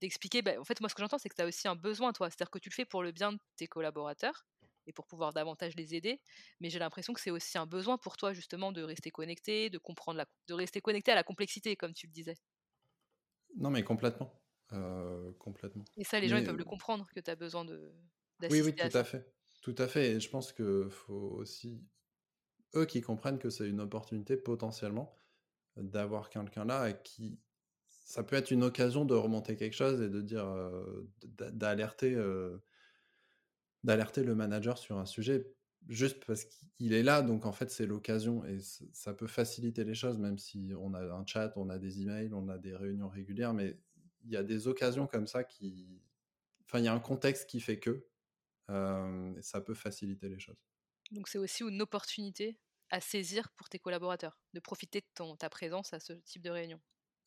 d'expliquer. 0.00 0.42
Bah, 0.42 0.52
en 0.60 0.64
fait, 0.64 0.80
moi, 0.80 0.88
ce 0.88 0.94
que 0.94 1.02
j'entends, 1.02 1.18
c'est 1.18 1.28
que 1.28 1.34
tu 1.36 1.42
as 1.42 1.46
aussi 1.46 1.68
un 1.68 1.76
besoin, 1.76 2.12
toi. 2.12 2.30
C'est-à-dire 2.30 2.50
que 2.50 2.58
tu 2.58 2.70
le 2.70 2.74
fais 2.74 2.86
pour 2.86 3.02
le 3.02 3.12
bien 3.12 3.32
de 3.34 3.38
tes 3.56 3.68
collaborateurs 3.68 4.46
et 4.86 4.92
pour 4.94 5.06
pouvoir 5.06 5.32
davantage 5.34 5.74
les 5.76 5.94
aider. 5.94 6.20
Mais 6.60 6.70
j'ai 6.70 6.78
l'impression 6.78 7.12
que 7.14 7.20
c'est 7.20 7.30
aussi 7.30 7.58
un 7.58 7.66
besoin 7.66 7.98
pour 7.98 8.16
toi, 8.16 8.32
justement, 8.32 8.72
de 8.72 8.82
rester 8.82 9.10
connecté, 9.10 9.70
de 9.70 9.78
comprendre, 9.78 10.18
la, 10.18 10.26
de 10.48 10.54
rester 10.54 10.80
connecté 10.80 11.12
à 11.12 11.16
la 11.16 11.24
complexité, 11.24 11.76
comme 11.76 11.94
tu 11.94 12.06
le 12.06 12.12
disais. 12.12 12.36
Non, 13.56 13.70
mais 13.70 13.84
complètement. 13.84 14.32
Euh, 14.72 15.32
complètement. 15.38 15.84
Et 15.96 16.04
ça, 16.04 16.20
les 16.20 16.28
gens, 16.28 16.36
ils 16.36 16.44
peuvent 16.44 16.56
le 16.56 16.64
comprendre, 16.64 17.08
que 17.14 17.20
tu 17.20 17.30
as 17.30 17.36
besoin 17.36 17.64
de 17.64 17.92
Oui, 18.50 18.62
oui, 18.62 18.74
tout 18.74 18.96
à, 18.96 19.04
fait. 19.04 19.32
Tout 19.62 19.74
à 19.78 19.88
fait. 19.88 20.12
Et 20.12 20.20
je 20.20 20.30
pense 20.30 20.52
qu'il 20.52 20.90
faut 20.90 21.36
aussi, 21.38 21.82
eux 22.74 22.86
qui 22.86 23.00
comprennent 23.00 23.38
que 23.38 23.50
c'est 23.50 23.68
une 23.68 23.80
opportunité 23.80 24.36
potentiellement 24.36 25.14
d'avoir 25.76 26.30
quelqu'un 26.30 26.64
là 26.64 26.92
qui... 26.92 27.38
Ça 28.04 28.24
peut 28.24 28.34
être 28.34 28.50
une 28.50 28.64
occasion 28.64 29.04
de 29.04 29.14
remonter 29.14 29.56
quelque 29.56 29.76
chose 29.76 30.02
et 30.02 30.08
de 30.08 30.20
dire, 30.20 30.44
euh, 30.44 31.08
d'alerter, 31.22 32.12
euh, 32.14 32.58
d'alerter 33.84 34.24
le 34.24 34.34
manager 34.34 34.78
sur 34.78 34.98
un 34.98 35.06
sujet 35.06 35.54
juste 35.88 36.24
parce 36.24 36.44
qu'il 36.44 36.92
est 36.92 37.02
là, 37.02 37.22
donc 37.22 37.46
en 37.46 37.52
fait 37.52 37.70
c'est 37.70 37.86
l'occasion 37.86 38.44
et 38.44 38.58
ça 38.92 39.14
peut 39.14 39.26
faciliter 39.26 39.84
les 39.84 39.94
choses, 39.94 40.18
même 40.18 40.38
si 40.38 40.72
on 40.78 40.94
a 40.94 41.00
un 41.00 41.24
chat, 41.26 41.52
on 41.56 41.68
a 41.70 41.78
des 41.78 42.02
emails, 42.02 42.32
on 42.32 42.48
a 42.48 42.58
des 42.58 42.74
réunions 42.74 43.08
régulières, 43.08 43.54
mais 43.54 43.78
il 44.24 44.30
y 44.30 44.36
a 44.36 44.42
des 44.42 44.68
occasions 44.68 45.06
comme 45.06 45.26
ça 45.26 45.44
qui. 45.44 46.02
Enfin, 46.64 46.78
il 46.78 46.84
y 46.84 46.88
a 46.88 46.92
un 46.92 47.00
contexte 47.00 47.48
qui 47.48 47.60
fait 47.60 47.78
que 47.78 48.06
ça 49.40 49.60
peut 49.60 49.74
faciliter 49.74 50.28
les 50.28 50.38
choses. 50.38 50.62
Donc, 51.10 51.28
c'est 51.28 51.38
aussi 51.38 51.64
une 51.64 51.82
opportunité 51.82 52.60
à 52.90 53.00
saisir 53.00 53.50
pour 53.56 53.68
tes 53.68 53.78
collaborateurs, 53.78 54.40
de 54.52 54.60
profiter 54.60 55.00
de 55.00 55.06
ton, 55.14 55.36
ta 55.36 55.48
présence 55.48 55.92
à 55.92 56.00
ce 56.00 56.12
type 56.12 56.42
de 56.42 56.50
réunion. 56.50 56.80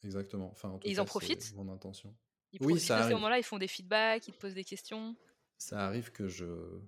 Exactement. 0.03 0.51
Enfin, 0.51 0.79
Et 0.83 0.91
ils 0.91 1.01
en 1.01 1.05
profitent? 1.05 1.53
Mon 1.55 1.71
intention. 1.71 2.15
Ils 2.51 2.61
oui, 2.61 2.79
ça 2.79 2.97
à 2.97 3.07
ce 3.07 3.13
moment-là, 3.13 3.39
ils 3.39 3.43
font 3.43 3.57
des 3.57 3.67
feedbacks, 3.67 4.27
ils 4.27 4.33
te 4.33 4.39
posent 4.39 4.53
des 4.53 4.63
questions? 4.63 5.15
Ça 5.57 5.85
arrive 5.85 6.11
que 6.11 6.27
je 6.27 6.79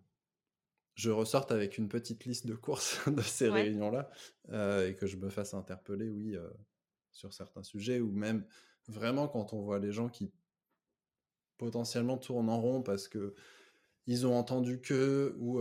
je 0.95 1.10
ressorte 1.10 1.51
avec 1.51 1.78
une 1.78 1.89
petite 1.89 2.24
liste 2.24 2.47
de 2.47 2.56
courses 2.56 2.99
de 3.10 3.22
ces 3.22 3.49
réunions-là 3.49 4.10
et 4.88 4.95
que 4.95 5.08
je 5.08 5.18
me 5.18 5.30
fasse 5.30 5.53
interpeller, 5.53 6.10
oui, 6.10 6.38
sur 7.12 7.34
certains 7.34 7.64
sujets 7.64 7.99
ou 7.99 8.12
même 8.12 8.45
vraiment 8.88 9.28
quand 9.28 9.54
on 9.54 9.62
voit 9.62 9.80
les 9.80 9.92
gens 9.92 10.10
qui 10.10 10.32
potentiellement 11.58 12.18
tournent 12.18 12.50
en 12.50 12.60
rond 12.60 12.82
parce 12.82 13.08
que 13.08 13.36
ils 14.08 14.28
ont 14.28 14.38
entendu 14.38 14.82
que, 14.82 15.36
ou 15.40 15.60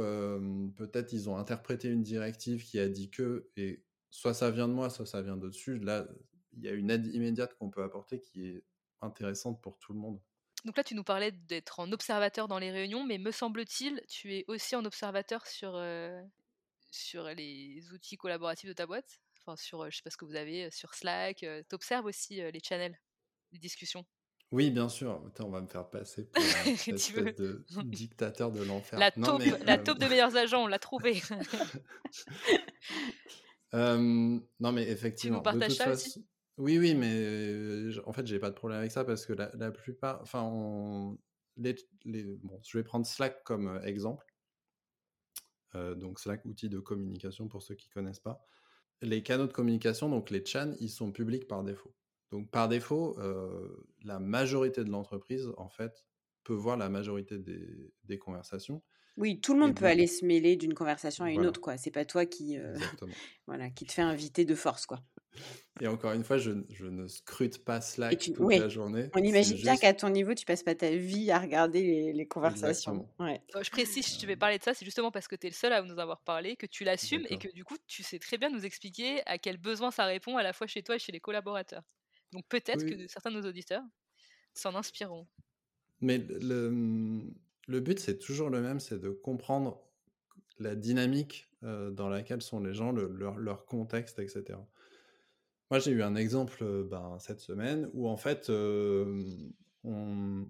peut-être 0.72 1.12
ils 1.12 1.31
ont 1.31 1.39
interprété 1.39 1.89
une 1.89 2.03
directive 2.03 2.62
qui 2.62 2.79
a 2.79 2.89
dit 2.89 3.11
que, 3.11 3.49
et 3.57 3.83
soit 4.11 4.35
ça 4.35 4.51
vient 4.51 4.68
de 4.68 4.75
moi, 4.75 4.91
soit 4.91 5.07
ça 5.07 5.22
vient 5.22 5.37
d'au-dessus. 5.37 5.79
Là, 5.79 6.07
il 6.53 6.62
y 6.62 6.68
a 6.68 6.72
une 6.72 6.91
aide 6.91 7.07
immédiate 7.07 7.57
qu'on 7.57 7.70
peut 7.70 7.83
apporter 7.83 8.20
qui 8.20 8.47
est 8.47 8.64
intéressante 9.01 9.62
pour 9.62 9.79
tout 9.79 9.93
le 9.93 9.99
monde. 9.99 10.20
Donc 10.64 10.77
là, 10.77 10.85
tu 10.85 10.95
nous 10.95 11.05
parlais 11.05 11.33
d'être 11.33 11.81
en 11.81 11.91
observateur 11.93 12.49
dans 12.49 12.59
les 12.59 12.70
réunions, 12.70 13.05
mais 13.05 13.18
me 13.18 13.31
semble-t-il, 13.31 14.01
tu 14.09 14.35
es 14.35 14.45
aussi 14.49 14.77
en 14.77 14.85
observateur 14.85 15.47
sur, 15.47 15.83
sur 16.91 17.25
les 17.25 17.93
outils 17.93 18.16
collaboratifs 18.16 18.68
de 18.68 18.75
ta 18.75 18.87
boîte? 18.87 19.20
Enfin, 19.41 19.57
sur, 19.57 19.91
je 19.91 19.97
sais 19.97 20.03
pas 20.03 20.11
ce 20.11 20.16
que 20.16 20.25
vous 20.25 20.37
avez, 20.37 20.70
sur 20.70 20.95
Slack. 20.95 21.39
tu 21.39 21.75
observes 21.75 22.07
aussi 22.07 22.37
les 22.37 22.61
channels, 22.62 22.99
discussions 23.59 24.05
oui, 24.55 24.70
bien 24.70 24.88
sûr. 24.88 25.20
on 25.40 25.50
va 25.50 25.61
me 25.61 25.66
faire 25.66 25.90
passer 25.90 26.26
pour 26.26 26.40
un 26.40 26.44
espèce 26.70 27.34
de 27.34 27.64
dictateur 27.82 28.52
de 28.52 28.62
l'enfer. 28.62 28.98
La 29.00 29.11
taupe, 29.11 29.42
la 29.64 29.78
taupe 29.78 29.98
de 29.98 30.07
meilleurs 30.07 30.36
agents, 30.36 30.62
on 30.62 30.68
l'a 30.68 30.78
trouvé. 30.78 31.20
non, 33.72 34.72
mais 34.72 34.88
effectivement. 34.88 35.38
Tu 35.42 35.48
nous 35.48 35.59
partages 35.59 35.74
ça 35.74 35.90
aussi? 35.90 36.24
oui, 36.59 36.78
oui, 36.78 36.94
mais 36.94 37.98
en 38.07 38.12
fait, 38.12 38.28
j'ai 38.28 38.38
pas 38.38 38.50
de 38.50 38.55
problème 38.55 38.78
avec 38.78 38.92
ça 38.92 39.05
parce 39.05 39.26
que 39.26 39.32
la, 39.32 39.70
plupart, 39.72 40.20
enfin, 40.22 41.16
les, 41.57 41.74
bon, 42.05 42.61
je 42.64 42.78
vais 42.78 42.84
prendre 42.84 43.07
Slack 43.07 43.42
comme 43.42 43.80
exemple. 43.82 44.32
donc 45.74 46.20
Slack, 46.20 46.44
outil 46.44 46.68
de 46.68 46.78
communication 46.78 47.48
pour 47.48 47.62
ceux 47.62 47.74
qui 47.74 47.88
connaissent 47.88 48.20
pas. 48.20 48.46
Les 49.00 49.24
canaux 49.24 49.48
de 49.48 49.52
communication, 49.52 50.09
donc 50.09 50.30
les 50.30 50.46
chans, 50.46 50.74
ils 50.78 50.90
sont 50.90 51.11
publics 51.11 51.48
par 51.48 51.64
défaut. 51.64 51.92
Donc 52.35 52.51
par 52.51 52.68
défaut, 52.68 53.16
la 54.03 54.18
majorité 54.18 54.82
de 54.82 54.91
l'entreprise, 54.91 55.53
en 55.57 55.68
fait, 55.68 56.05
peut 56.43 56.53
voir 56.53 56.76
la 56.76 56.89
majorité 56.89 57.39
des 57.39 58.18
conversations. 58.18 58.82
Oui, 59.16 59.41
tout 59.41 59.55
le 59.55 59.61
monde 59.61 59.76
peut 59.76 59.85
aller 59.85 60.07
se 60.07 60.24
mêler 60.24 60.57
d'une 60.57 60.74
conversation 60.74 61.24
à 61.24 61.30
une 61.30 61.47
autre, 61.47 61.61
quoi. 61.61 61.76
C'est 61.76 61.93
pas 61.93 62.05
toi 62.05 62.26
qui, 62.26 62.59
euh, 62.59 62.74
voilà, 63.47 63.70
qui 63.70 63.85
te 63.85 63.93
fait 63.93 64.03
inviter 64.03 64.45
de 64.45 64.55
force, 64.55 64.87
quoi. 64.87 65.01
Et 65.80 65.89
encore 65.89 66.12
une 66.12 66.22
fois, 66.22 66.39
je, 66.39 66.51
ne 66.51 67.07
scrute 67.09 67.64
pas 67.64 67.80
Slack 67.80 68.18
toute 68.18 68.53
la 68.53 68.68
journée. 68.68 69.11
On 69.14 69.22
imagine 69.22 69.57
bien 69.57 69.76
qu'à 69.76 69.93
ton 69.93 70.09
niveau, 70.09 70.35
tu 70.35 70.45
passes 70.45 70.62
pas 70.62 70.74
ta 70.74 70.91
vie 70.91 71.30
à 71.30 71.39
regarder 71.39 72.12
les, 72.12 72.26
conversations. 72.26 73.09
Je 73.20 73.70
précise, 73.70 74.07
si 74.07 74.20
je 74.20 74.26
vais 74.26 74.37
parler 74.37 74.59
de 74.59 74.64
ça, 74.64 74.74
c'est 74.74 74.85
justement 74.85 75.11
parce 75.11 75.26
que 75.26 75.37
tu 75.37 75.47
es 75.47 75.51
le 75.51 75.55
seul 75.55 75.72
à 75.72 75.82
nous 75.82 75.99
avoir 75.99 76.20
parlé, 76.20 76.57
que 76.57 76.66
tu 76.66 76.85
l'assumes 76.85 77.26
et 77.30 77.39
que 77.39 77.53
du 77.53 77.64
coup, 77.64 77.76
tu 77.87 78.03
sais 78.03 78.18
très 78.18 78.39
bien 78.39 78.51
nous 78.51 78.64
expliquer 78.64 79.22
à 79.26 79.39
quel 79.39 79.57
besoin 79.57 79.91
ça 79.91 80.05
répond 80.05 80.37
à 80.37 80.43
la 80.43 80.53
fois 80.53 80.68
chez 80.68 80.82
toi 80.82 80.97
et 80.97 81.01
chez 81.01 81.12
les 81.12 81.20
collaborateurs. 81.20 81.82
Donc 82.35 82.47
peut-être 82.49 82.85
que 82.85 83.07
certains 83.07 83.30
de 83.30 83.41
nos 83.41 83.49
auditeurs 83.49 83.82
s'en 84.53 84.74
inspireront. 84.74 85.26
Mais 86.01 86.18
le, 86.18 87.22
le 87.66 87.80
but, 87.80 87.99
c'est 87.99 88.18
toujours 88.18 88.51
le 88.51 88.61
même, 88.61 88.80
c'est 88.80 88.99
de 88.99 89.11
comprendre 89.11 89.80
la 90.59 90.74
dynamique 90.74 91.49
dans 91.62 92.09
laquelle 92.11 92.43
sont 92.43 92.61
les 92.61 92.74
gens, 92.74 92.93
leur, 92.93 93.64
contexte, 93.64 94.18
etc. 94.18 94.59
Moi, 95.70 95.78
j'ai 95.78 95.93
eu 95.93 96.03
un 96.03 96.14
exemple 96.14 96.85
ben, 96.85 97.16
cette 97.18 97.41
semaine 97.41 97.89
où, 97.95 98.07
en 98.07 98.18
fait, 98.18 98.51
on, 99.82 100.47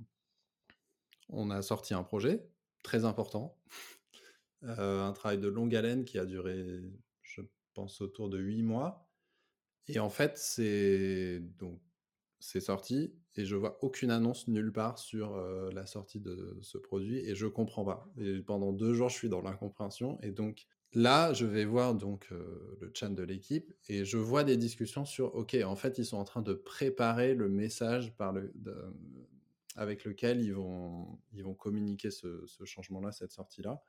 a 1.51 1.62
sorti 1.62 1.95
un 1.95 2.03
projet 2.03 2.45
très 2.82 3.05
important, 3.05 3.57
un 4.62 5.12
travail 5.12 5.39
de 5.39 5.49
longue 5.49 5.74
haleine 5.76 6.05
qui 6.05 6.18
a 6.18 6.26
duré, 6.26 6.82
je 7.22 7.43
pense, 7.74 8.01
autour 8.01 8.28
de 8.28 8.39
huit 8.39 8.62
mois. 8.62 9.03
Et 9.89 9.99
en 9.99 10.11
fait, 10.11 10.39
c'est 10.39 11.41
donc 11.59 11.80
c'est 12.41 12.61
sorti 12.61 13.14
et 13.37 13.45
je 13.47 13.57
vois 13.57 13.78
aucune 13.82 14.11
annonce 14.11 14.49
nulle 14.49 14.72
part 14.72 14.99
sur 14.99 15.37
la 15.72 15.87
sortie 15.87 16.20
de 16.20 16.59
ce 16.62 16.78
produit 16.78 17.18
et 17.18 17.35
je 17.35 17.47
comprends 17.47 17.85
pas. 17.85 18.12
Pendant 18.47 18.72
deux 18.72 18.95
jours, 18.95 19.09
je 19.09 19.14
suis 19.16 19.28
dans 19.28 19.41
l'incompréhension 19.41 20.18
et 20.22 20.30
donc 20.30 20.66
là, 20.93 21.32
je 21.32 21.47
vais 21.47 21.64
voir 21.64 21.95
donc 21.95 22.28
le 22.30 22.91
chat 22.95 23.09
de 23.09 23.22
l'équipe 23.22 23.72
et 23.89 24.05
je 24.05 24.18
vois 24.18 24.45
des 24.45 24.57
discussions 24.57 25.05
sur 25.05 25.35
OK, 25.35 25.57
en 25.64 25.76
fait, 25.76 25.99
ils 25.99 26.05
sont 26.05 26.18
en 26.18 26.24
train 26.24 26.43
de 26.43 26.55
préparer 26.55 27.35
le 27.35 27.49
message 27.49 28.14
avec 29.76 30.05
lequel 30.05 30.41
ils 30.43 30.55
vont 30.55 31.18
ils 31.32 31.43
vont 31.45 31.55
communiquer 31.55 32.11
ce, 32.11 32.47
ce 32.47 32.64
changement-là, 32.64 33.12
cette 33.12 33.32
sortie-là. 33.32 33.82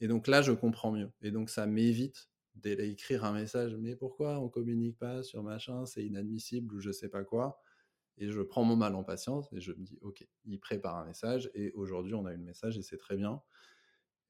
Et 0.00 0.08
donc 0.08 0.26
là, 0.28 0.42
je 0.42 0.52
comprends 0.52 0.92
mieux. 0.92 1.10
Et 1.22 1.30
donc 1.30 1.50
ça 1.50 1.66
m'évite 1.66 2.30
d'écrire 2.56 3.24
un 3.24 3.32
message, 3.32 3.74
mais 3.76 3.96
pourquoi 3.96 4.38
on 4.38 4.48
communique 4.48 4.98
pas 4.98 5.22
sur 5.22 5.42
machin, 5.42 5.86
c'est 5.86 6.04
inadmissible 6.04 6.74
ou 6.74 6.80
je 6.80 6.90
sais 6.90 7.08
pas 7.08 7.24
quoi. 7.24 7.60
Et 8.18 8.30
je 8.30 8.40
prends 8.40 8.64
mon 8.64 8.76
mal 8.76 8.94
en 8.94 9.04
patience 9.04 9.48
et 9.52 9.60
je 9.60 9.72
me 9.72 9.84
dis, 9.84 9.98
OK, 10.00 10.26
il 10.46 10.58
prépare 10.58 10.96
un 10.96 11.04
message 11.04 11.50
et 11.54 11.72
aujourd'hui 11.72 12.14
on 12.14 12.24
a 12.24 12.32
eu 12.32 12.38
le 12.38 12.44
message 12.44 12.78
et 12.78 12.82
c'est 12.82 12.96
très 12.96 13.16
bien. 13.16 13.42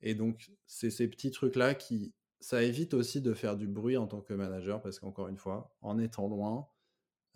Et 0.03 0.14
donc, 0.14 0.51
c'est 0.66 0.91
ces 0.91 1.09
petits 1.09 1.31
trucs-là 1.31 1.74
qui, 1.74 2.12
ça 2.41 2.62
évite 2.62 2.95
aussi 2.95 3.20
de 3.22 3.33
faire 3.33 3.57
du 3.57 3.66
bruit 3.68 3.97
en 3.97 4.07
tant 4.07 4.20
que 4.20 4.35
manager 4.35 4.83
parce 4.83 4.99
qu'encore 4.99 5.29
une 5.29 5.39
fois, 5.39 5.77
en 5.81 5.99
étant 5.99 6.29
loin, 6.29 6.68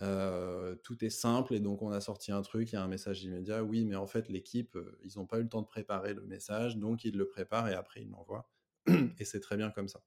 euh, 0.03 0.77
tout 0.77 1.05
est 1.05 1.11
simple 1.11 1.55
et 1.55 1.61
donc 1.61 1.83
on 1.83 1.91
a 1.91 2.01
sorti 2.01 2.33
un 2.33 2.43
truc, 2.43 2.73
il 2.73 2.75
y 2.75 2.79
a 2.79 2.83
un 2.83 2.89
message 2.89 3.23
immédiat. 3.23 3.63
Oui, 3.63 3.85
mais 3.85 3.97
en 3.97 4.07
fait, 4.07 4.29
l'équipe, 4.29 4.77
euh, 4.77 4.99
ils 5.05 5.19
n'ont 5.19 5.27
pas 5.27 5.39
eu 5.39 5.43
le 5.43 5.49
temps 5.49 5.63
de 5.63 5.67
préparer 5.67 6.15
le 6.15 6.23
message, 6.27 6.77
donc 6.77 7.05
ils 7.05 7.17
le 7.17 7.27
préparent 7.29 7.69
et 7.69 7.75
après 7.75 8.03
ils 8.03 8.11
l'envoient. 8.11 8.51
et 9.19 9.25
c'est 9.25 9.41
très 9.41 9.57
bien 9.57 9.71
comme 9.71 9.89
ça. 9.89 10.03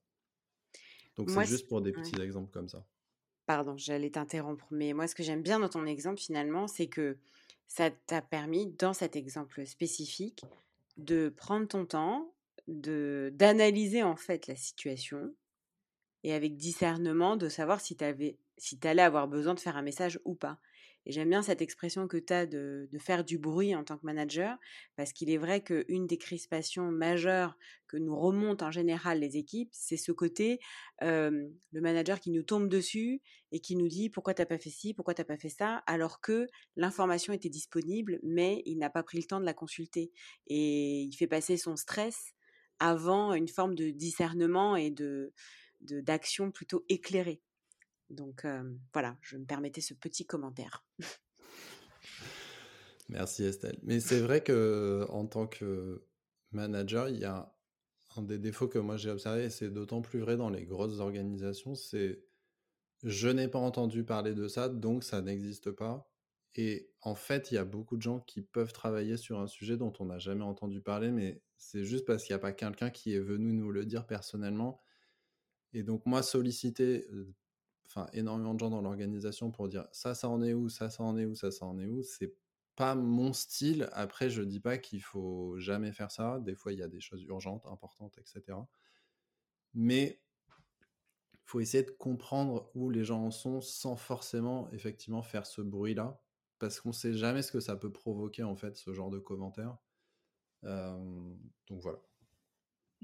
Donc 1.16 1.30
c'est 1.30 1.44
juste 1.44 1.68
pour 1.68 1.80
des 1.80 1.92
petits 1.92 2.20
exemples 2.20 2.50
comme 2.50 2.68
ça. 2.68 2.84
Pardon, 3.46 3.76
j'allais 3.76 4.10
t'interrompre, 4.10 4.66
mais 4.70 4.94
moi, 4.94 5.06
ce 5.06 5.14
que 5.14 5.22
j'aime 5.22 5.42
bien 5.42 5.60
dans 5.60 5.68
ton 5.68 5.84
exemple, 5.84 6.18
finalement, 6.18 6.66
c'est 6.66 6.86
que 6.86 7.18
ça 7.68 7.90
t'a 7.90 8.22
permis, 8.22 8.66
dans 8.66 8.94
cet 8.94 9.16
exemple 9.16 9.66
spécifique, 9.66 10.44
de 10.96 11.28
prendre 11.28 11.66
ton 11.68 11.84
temps, 11.84 12.32
de 12.68 13.30
d'analyser 13.34 14.02
en 14.02 14.16
fait 14.16 14.46
la 14.46 14.56
situation 14.56 15.34
et 16.24 16.32
avec 16.32 16.56
discernement 16.56 17.36
de 17.36 17.48
savoir 17.48 17.80
si 17.80 17.96
tu 17.96 18.04
si 18.56 18.80
allais 18.84 19.02
avoir 19.02 19.28
besoin 19.28 19.54
de 19.54 19.60
faire 19.60 19.76
un 19.76 19.82
message 19.82 20.20
ou 20.24 20.34
pas. 20.34 20.58
Et 21.06 21.12
j'aime 21.12 21.28
bien 21.28 21.42
cette 21.42 21.60
expression 21.60 22.08
que 22.08 22.16
tu 22.16 22.32
as 22.32 22.46
de, 22.46 22.88
faire 22.98 23.24
du 23.24 23.38
bruit 23.38 23.74
en 23.74 23.84
tant 23.84 23.98
que 23.98 24.06
manager, 24.06 24.56
parce 24.96 25.12
qu'il 25.12 25.30
est 25.30 25.36
vrai 25.36 25.62
qu'une 25.62 26.06
des 26.06 26.16
crispations 26.16 26.90
majeures 26.90 27.56
que 27.86 27.96
nous 27.96 28.18
remontent 28.18 28.66
en 28.66 28.70
général 28.70 29.20
les 29.20 29.36
équipes, 29.36 29.68
c'est 29.72 29.96
ce 29.96 30.12
côté, 30.12 30.60
le 31.00 31.50
manager 31.72 32.20
qui 32.20 32.30
nous 32.30 32.42
tombe 32.42 32.68
dessus 32.68 33.20
et 33.52 33.60
qui 33.60 33.76
nous 33.76 33.88
dit 33.88 34.08
pourquoi 34.08 34.34
t'as 34.34 34.46
pas 34.46 34.58
fait 34.58 34.70
ci, 34.70 34.94
pourquoi 34.94 35.14
t'as 35.14 35.24
pas 35.24 35.36
fait 35.36 35.48
ça, 35.48 35.82
alors 35.86 36.20
que 36.20 36.46
l'information 36.76 37.32
était 37.32 37.50
disponible, 37.50 38.18
mais 38.22 38.62
il 38.64 38.78
n'a 38.78 38.90
pas 38.90 39.02
pris 39.02 39.18
le 39.18 39.24
temps 39.24 39.40
de 39.40 39.44
la 39.44 39.54
consulter. 39.54 40.10
Et 40.46 41.02
il 41.02 41.12
fait 41.14 41.26
passer 41.26 41.56
son 41.56 41.76
stress 41.76 42.34
avant 42.78 43.34
une 43.34 43.48
forme 43.48 43.74
de 43.74 43.90
discernement 43.90 44.76
et 44.76 44.90
de 44.90 45.32
d'action 45.80 46.50
plutôt 46.50 46.82
éclairée. 46.88 47.42
Donc 48.14 48.46
voilà, 48.92 49.16
je 49.20 49.36
me 49.36 49.44
permettais 49.44 49.80
ce 49.80 49.94
petit 49.94 50.26
commentaire. 50.26 50.84
Merci 53.08 53.44
Estelle. 53.44 53.78
Mais 53.82 54.00
c'est 54.00 54.20
vrai 54.20 54.42
que 54.42 55.06
en 55.10 55.26
tant 55.26 55.46
que 55.46 56.06
manager, 56.52 57.08
il 57.08 57.18
y 57.18 57.24
a 57.24 57.54
un 58.16 58.22
des 58.22 58.38
défauts 58.38 58.68
que 58.68 58.78
moi 58.78 58.96
j'ai 58.96 59.10
observé, 59.10 59.44
et 59.44 59.50
c'est 59.50 59.70
d'autant 59.70 60.00
plus 60.00 60.20
vrai 60.20 60.36
dans 60.36 60.50
les 60.50 60.64
grosses 60.64 61.00
organisations, 61.00 61.74
c'est 61.74 62.24
je 63.02 63.28
n'ai 63.28 63.48
pas 63.48 63.58
entendu 63.58 64.04
parler 64.04 64.34
de 64.34 64.48
ça, 64.48 64.68
donc 64.68 65.04
ça 65.04 65.20
n'existe 65.20 65.70
pas. 65.70 66.10
Et 66.56 66.90
en 67.02 67.14
fait, 67.14 67.50
il 67.50 67.56
y 67.56 67.58
a 67.58 67.64
beaucoup 67.64 67.96
de 67.96 68.02
gens 68.02 68.20
qui 68.20 68.40
peuvent 68.40 68.72
travailler 68.72 69.16
sur 69.16 69.40
un 69.40 69.46
sujet 69.46 69.76
dont 69.76 69.92
on 69.98 70.06
n'a 70.06 70.18
jamais 70.18 70.44
entendu 70.44 70.80
parler, 70.80 71.10
mais 71.10 71.42
c'est 71.58 71.84
juste 71.84 72.06
parce 72.06 72.24
qu'il 72.24 72.32
n'y 72.32 72.38
a 72.38 72.40
pas 72.40 72.52
quelqu'un 72.52 72.90
qui 72.90 73.14
est 73.14 73.20
venu 73.20 73.52
nous 73.52 73.70
le 73.70 73.84
dire 73.84 74.06
personnellement. 74.06 74.80
Et 75.72 75.82
donc 75.82 76.06
moi, 76.06 76.22
solliciter 76.22 77.06
enfin 77.94 78.08
énormément 78.12 78.54
de 78.54 78.58
gens 78.58 78.70
dans 78.70 78.82
l'organisation 78.82 79.50
pour 79.50 79.68
dire 79.68 79.86
ça, 79.92 80.14
ça 80.14 80.28
en 80.28 80.42
est 80.42 80.52
où, 80.52 80.68
ça, 80.68 80.90
ça 80.90 81.02
en 81.02 81.16
est 81.16 81.24
où, 81.24 81.34
ça, 81.34 81.50
ça 81.50 81.66
en 81.66 81.78
est 81.78 81.86
où. 81.86 82.02
C'est 82.02 82.34
pas 82.76 82.94
mon 82.94 83.32
style. 83.32 83.88
Après, 83.92 84.30
je 84.30 84.42
dis 84.42 84.60
pas 84.60 84.78
qu'il 84.78 85.02
faut 85.02 85.56
jamais 85.58 85.92
faire 85.92 86.10
ça. 86.10 86.40
Des 86.40 86.54
fois, 86.56 86.72
il 86.72 86.78
y 86.80 86.82
a 86.82 86.88
des 86.88 87.00
choses 87.00 87.22
urgentes, 87.24 87.66
importantes, 87.66 88.18
etc. 88.18 88.58
Mais 89.74 90.20
faut 91.44 91.60
essayer 91.60 91.84
de 91.84 91.90
comprendre 91.90 92.70
où 92.74 92.90
les 92.90 93.04
gens 93.04 93.22
en 93.24 93.30
sont 93.30 93.60
sans 93.60 93.96
forcément 93.96 94.70
effectivement 94.72 95.22
faire 95.22 95.46
ce 95.46 95.60
bruit-là, 95.60 96.20
parce 96.58 96.80
qu'on 96.80 96.92
sait 96.92 97.14
jamais 97.14 97.42
ce 97.42 97.52
que 97.52 97.60
ça 97.60 97.76
peut 97.76 97.92
provoquer 97.92 98.42
en 98.42 98.56
fait 98.56 98.76
ce 98.76 98.92
genre 98.92 99.10
de 99.10 99.18
commentaires. 99.18 99.76
donc 100.62 101.80
voilà 101.80 102.00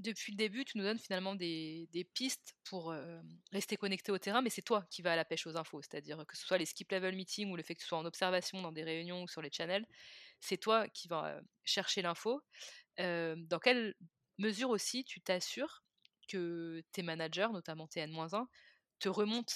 depuis 0.01 0.31
le 0.33 0.37
début, 0.37 0.65
tu 0.65 0.77
nous 0.77 0.83
donnes 0.83 0.99
finalement 0.99 1.35
des, 1.35 1.87
pistes 2.13 2.53
pour 2.63 2.93
rester 3.51 3.77
connecté 3.77 4.11
au 4.11 4.17
terrain, 4.17 4.41
mais 4.41 4.49
c'est 4.49 4.61
toi 4.61 4.85
qui 4.89 5.01
vas 5.01 5.13
à 5.13 5.15
la 5.15 5.25
pêche 5.25 5.47
aux 5.47 5.57
infos. 5.57 5.81
C'est-à-dire 5.81 6.25
que 6.27 6.37
ce 6.37 6.45
soit 6.45 6.57
les 6.57 6.65
skip 6.65 6.91
level 6.91 7.15
meetings 7.15 7.51
ou 7.51 7.55
le 7.55 7.63
fait 7.63 7.75
que 7.75 7.81
tu 7.81 7.87
sois 7.87 7.97
en 7.97 8.05
observation 8.05 8.61
dans 8.61 8.71
des 8.71 8.83
réunions 8.83 9.23
ou 9.23 9.27
sur 9.27 9.41
les 9.41 9.51
channels, 9.51 9.85
c'est 10.39 10.57
toi 10.57 10.87
qui 10.89 11.07
vas 11.07 11.39
chercher 11.63 12.01
l'info. 12.01 12.41
dans 12.97 13.59
quelle 13.63 13.95
mesure 14.37 14.69
aussi 14.69 15.03
tu 15.05 15.21
t'assures 15.21 15.83
que 16.27 16.83
tes 16.91 17.03
managers, 17.03 17.49
notamment 17.51 17.87
tes 17.87 18.01
N-1, 18.01 18.47
te 18.99 19.09
remontent 19.09 19.53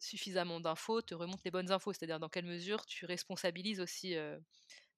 suffisamment 0.00 0.60
d'infos, 0.60 1.02
te 1.02 1.14
remontent 1.14 1.42
les 1.44 1.50
bonnes 1.50 1.72
infos? 1.72 1.92
C'est-à-dire 1.92 2.20
dans 2.20 2.28
quelle 2.28 2.46
mesure 2.46 2.86
tu 2.86 3.06
responsabilises 3.06 3.80
aussi 3.80 4.14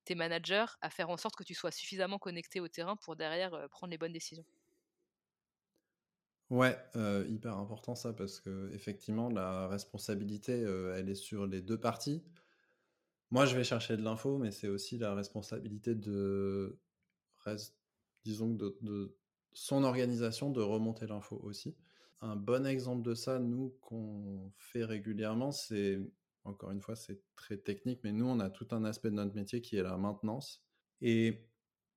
tes 0.05 0.15
managers 0.15 0.67
à 0.83 0.91
faire 0.91 1.09
en 1.09 1.17
sorte 1.17 1.37
que 1.37 1.45
tu 1.45 1.55
sois 1.55 1.71
suffisamment 1.71 2.19
connecté 2.19 2.61
au 2.61 2.69
terrain 2.69 2.97
pour 2.97 3.17
derrière 3.17 3.67
prendre 3.71 3.91
les 3.93 3.99
bonnes 3.99 4.13
décisions? 4.13 4.45
Ouais, 6.51 6.77
hyper 7.29 7.57
important 7.59 7.95
ça 7.95 8.13
parce 8.13 8.41
que 8.41 8.71
effectivement 8.75 9.29
la 9.31 9.69
responsabilité, 9.69 10.53
elle 10.97 11.09
est 11.09 11.15
sur 11.15 11.47
les 11.47 11.63
deux 11.63 11.79
parties. 11.79 12.23
Moi, 13.31 13.47
je 13.47 13.57
vais 13.57 13.65
chercher 13.65 13.97
de 13.97 14.03
l'info, 14.03 14.39
mais 14.39 14.51
c'est 14.53 14.69
aussi 14.69 14.99
la 14.99 15.15
responsabilité 15.15 15.95
de 15.95 16.81
disons 18.25 18.51
de 18.55 18.79
de 18.83 19.17
son 19.53 19.83
organisation 19.83 20.51
de 20.51 20.61
remonter 20.61 21.07
l'info 21.07 21.37
aussi. 21.43 21.77
Un 22.21 22.37
bon 22.37 22.67
exemple 22.67 23.03
de 23.03 23.15
ça, 23.15 23.39
nous, 23.41 23.71
qu'on 23.81 24.53
fait 24.57 24.85
régulièrement, 24.85 25.51
c'est 25.53 25.99
encore 26.45 26.71
une 26.71 26.81
fois, 26.81 26.95
c'est 26.97 27.23
très 27.35 27.57
technique, 27.59 28.01
mais 28.05 28.13
nous, 28.13 28.27
on 28.27 28.39
a 28.41 28.51
tout 28.51 28.69
un 28.71 28.85
aspect 28.85 29.11
de 29.11 29.17
notre 29.17 29.35
métier 29.35 29.61
qui 29.61 29.77
est 29.77 29.83
la 29.83 29.97
maintenance 29.97 30.63
et 31.01 31.50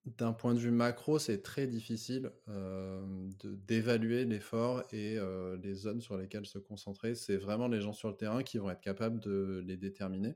d'un 0.05 0.33
point 0.33 0.53
de 0.53 0.59
vue 0.59 0.71
macro, 0.71 1.17
c'est 1.17 1.41
très 1.41 1.65
difficile 1.65 2.31
d'évaluer 3.67 4.25
l'effort 4.25 4.83
et 4.91 5.17
les 5.61 5.73
zones 5.73 6.01
sur 6.01 6.17
lesquelles 6.17 6.45
se 6.45 6.59
concentrer. 6.59 7.15
C'est 7.15 7.37
vraiment 7.37 7.67
les 7.67 7.81
gens 7.81 7.93
sur 7.93 8.09
le 8.09 8.15
terrain 8.15 8.43
qui 8.43 8.57
vont 8.57 8.69
être 8.69 8.81
capables 8.81 9.19
de 9.19 9.63
les 9.65 9.77
déterminer. 9.77 10.35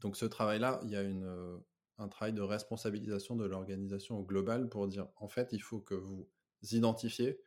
Donc 0.00 0.16
ce 0.16 0.26
travail-là, 0.26 0.80
il 0.84 0.90
y 0.90 0.96
a 0.96 1.02
une, 1.02 1.60
un 1.98 2.08
travail 2.08 2.32
de 2.32 2.42
responsabilisation 2.42 3.36
de 3.36 3.46
l'organisation 3.46 4.18
au 4.18 4.24
global 4.24 4.68
pour 4.68 4.88
dire, 4.88 5.08
en 5.16 5.28
fait, 5.28 5.52
il 5.52 5.62
faut 5.62 5.80
que 5.80 5.94
vous 5.94 6.28
identifiez, 6.72 7.40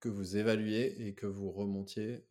que 0.00 0.08
vous 0.08 0.36
évaluiez 0.36 1.06
et 1.06 1.14
que 1.14 1.26
vous 1.26 1.50
remontiez 1.50 2.24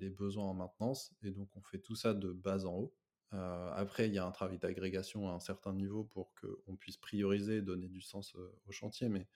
les 0.00 0.10
besoins 0.10 0.44
en 0.46 0.54
maintenance. 0.54 1.14
Et 1.22 1.30
donc 1.30 1.48
on 1.56 1.62
fait 1.62 1.78
tout 1.78 1.94
ça 1.94 2.14
de 2.14 2.32
bas 2.32 2.64
en 2.64 2.74
haut. 2.74 2.94
Euh, 3.34 3.72
après, 3.74 4.08
il 4.08 4.14
y 4.14 4.18
a 4.18 4.24
un 4.24 4.30
travail 4.30 4.58
d'agrégation 4.58 5.28
à 5.28 5.32
un 5.32 5.40
certain 5.40 5.72
niveau 5.72 6.04
pour 6.04 6.32
qu'on 6.34 6.76
puisse 6.76 6.96
prioriser, 6.96 7.60
donner 7.62 7.88
du 7.88 8.00
sens 8.00 8.34
au 8.34 8.72
chantier. 8.72 9.08
Mais 9.08 9.26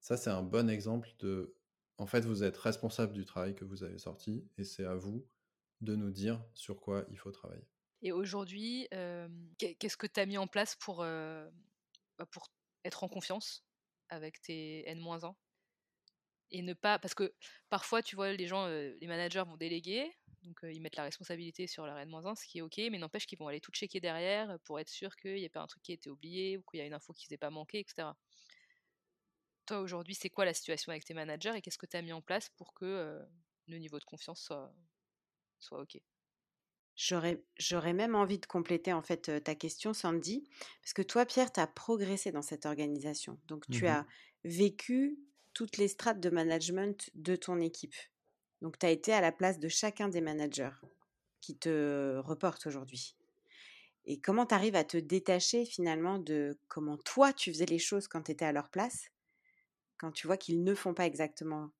ça, 0.00 0.16
c'est 0.16 0.30
un 0.30 0.42
bon 0.42 0.68
exemple 0.68 1.10
de, 1.18 1.56
en 1.98 2.06
fait, 2.06 2.24
vous 2.24 2.42
êtes 2.42 2.56
responsable 2.56 3.12
du 3.12 3.24
travail 3.24 3.54
que 3.54 3.64
vous 3.64 3.84
avez 3.84 3.98
sorti 3.98 4.48
et 4.58 4.64
c'est 4.64 4.84
à 4.84 4.94
vous 4.94 5.26
de 5.80 5.94
nous 5.94 6.10
dire 6.10 6.42
sur 6.54 6.80
quoi 6.80 7.04
il 7.10 7.18
faut 7.18 7.30
travailler. 7.30 7.66
Et 8.02 8.12
aujourd'hui, 8.12 8.88
qu'est-ce 9.58 9.96
que 9.96 10.06
tu 10.06 10.20
as 10.20 10.26
mis 10.26 10.38
en 10.38 10.46
place 10.46 10.74
pour, 10.76 10.98
bah, 10.98 12.26
pour 12.30 12.48
être 12.84 13.04
en 13.04 13.08
confiance 13.08 13.64
avec 14.08 14.40
tes 14.40 14.88
N-1? 14.88 15.34
Et 16.52 16.62
ne 16.62 16.74
pas 16.74 16.98
parce 17.00 17.14
que 17.14 17.34
parfois 17.68 18.02
tu 18.02 18.14
vois 18.14 18.32
les 18.32 18.46
gens 18.46 18.68
les 18.68 19.06
managers 19.08 19.42
vont 19.44 19.56
déléguer 19.56 20.08
donc 20.46 20.58
ils 20.62 20.80
mettent 20.80 20.96
la 20.96 21.02
responsabilité 21.02 21.66
sur 21.66 21.84
leur 21.84 21.98
N-1, 21.98 22.34
ce 22.34 22.46
qui 22.46 22.58
est 22.58 22.62
ok, 22.62 22.78
mais 22.90 22.98
n'empêche 22.98 23.26
qu'ils 23.26 23.38
vont 23.38 23.48
aller 23.48 23.60
tout 23.60 23.72
checker 23.72 24.00
derrière 24.00 24.58
pour 24.64 24.80
être 24.80 24.88
sûr 24.88 25.14
qu'il 25.16 25.34
n'y 25.34 25.44
a 25.44 25.50
pas 25.50 25.60
un 25.60 25.66
truc 25.66 25.82
qui 25.82 25.92
a 25.92 25.94
été 25.94 26.08
oublié 26.08 26.56
ou 26.56 26.62
qu'il 26.62 26.78
y 26.78 26.82
a 26.82 26.86
une 26.86 26.94
info 26.94 27.12
qui 27.12 27.26
ne 27.26 27.30
s'est 27.30 27.38
pas 27.38 27.50
manquée, 27.50 27.80
etc. 27.80 28.08
Toi 29.66 29.80
aujourd'hui, 29.80 30.14
c'est 30.14 30.30
quoi 30.30 30.44
la 30.44 30.54
situation 30.54 30.90
avec 30.90 31.04
tes 31.04 31.14
managers 31.14 31.52
et 31.56 31.60
qu'est-ce 31.60 31.78
que 31.78 31.86
tu 31.86 31.96
as 31.96 32.02
mis 32.02 32.12
en 32.12 32.22
place 32.22 32.48
pour 32.56 32.72
que 32.72 33.20
le 33.66 33.78
niveau 33.78 33.98
de 33.98 34.04
confiance 34.04 34.40
soit, 34.40 34.72
soit 35.58 35.80
ok? 35.80 35.98
J'aurais 36.96 37.92
même 37.92 38.14
envie 38.14 38.38
de 38.38 38.46
compléter 38.46 38.92
en 38.92 39.02
fait 39.02 39.42
ta 39.44 39.54
question, 39.54 39.92
Sandy, 39.92 40.48
parce 40.80 40.94
que 40.94 41.02
toi, 41.02 41.26
Pierre, 41.26 41.52
tu 41.52 41.60
as 41.60 41.66
progressé 41.66 42.32
dans 42.32 42.42
cette 42.42 42.64
organisation. 42.64 43.38
Donc, 43.46 43.68
tu 43.68 43.84
mmh 43.84 43.88
as 43.88 44.06
vécu 44.44 45.18
toutes 45.52 45.76
les 45.76 45.88
strates 45.88 46.20
de 46.20 46.30
management 46.30 47.10
de 47.14 47.36
ton 47.36 47.60
équipe. 47.60 47.94
Donc, 48.62 48.78
tu 48.78 48.86
as 48.86 48.90
été 48.90 49.12
à 49.12 49.20
la 49.20 49.32
place 49.32 49.58
de 49.58 49.68
chacun 49.68 50.08
des 50.08 50.20
managers 50.20 50.70
qui 51.40 51.56
te 51.56 52.18
reportent 52.18 52.66
aujourd'hui. 52.66 53.16
Et 54.06 54.20
comment 54.20 54.46
tu 54.46 54.54
arrives 54.54 54.76
à 54.76 54.84
te 54.84 54.96
détacher 54.96 55.64
finalement 55.64 56.18
de 56.18 56.56
comment 56.68 56.96
toi 56.96 57.32
tu 57.32 57.52
faisais 57.52 57.66
les 57.66 57.78
choses 57.78 58.08
quand 58.08 58.22
tu 58.22 58.32
étais 58.32 58.44
à 58.44 58.52
leur 58.52 58.70
place, 58.70 59.10
quand 59.98 60.12
tu 60.12 60.26
vois 60.26 60.36
qu'ils 60.36 60.62
ne 60.62 60.74
font 60.74 60.94
pas 60.94 61.06
exactement 61.06 61.70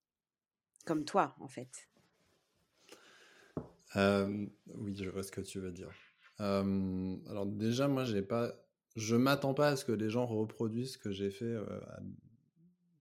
comme 0.85 1.05
toi 1.05 1.37
en 1.41 1.49
fait? 1.49 1.89
Oui, 3.95 4.95
je 4.95 5.09
vois 5.09 5.23
ce 5.23 5.33
que 5.33 5.41
tu 5.41 5.61
veux 5.61 5.73
dire. 5.73 5.91
alors 6.39 7.47
déjà, 7.47 7.89
moi, 7.89 8.05
j'ai 8.05 8.23
pas, 8.23 8.53
je 8.97 9.17
m'attends 9.17 9.55
pas 9.55 9.69
à 9.69 9.77
ce 9.77 9.85
que 9.85 9.93
les 9.93 10.11
gens 10.11 10.27
reproduisent 10.27 10.95
ce 10.95 10.99
que 10.99 11.13
j'ai 11.13 11.31
fait 11.31 11.55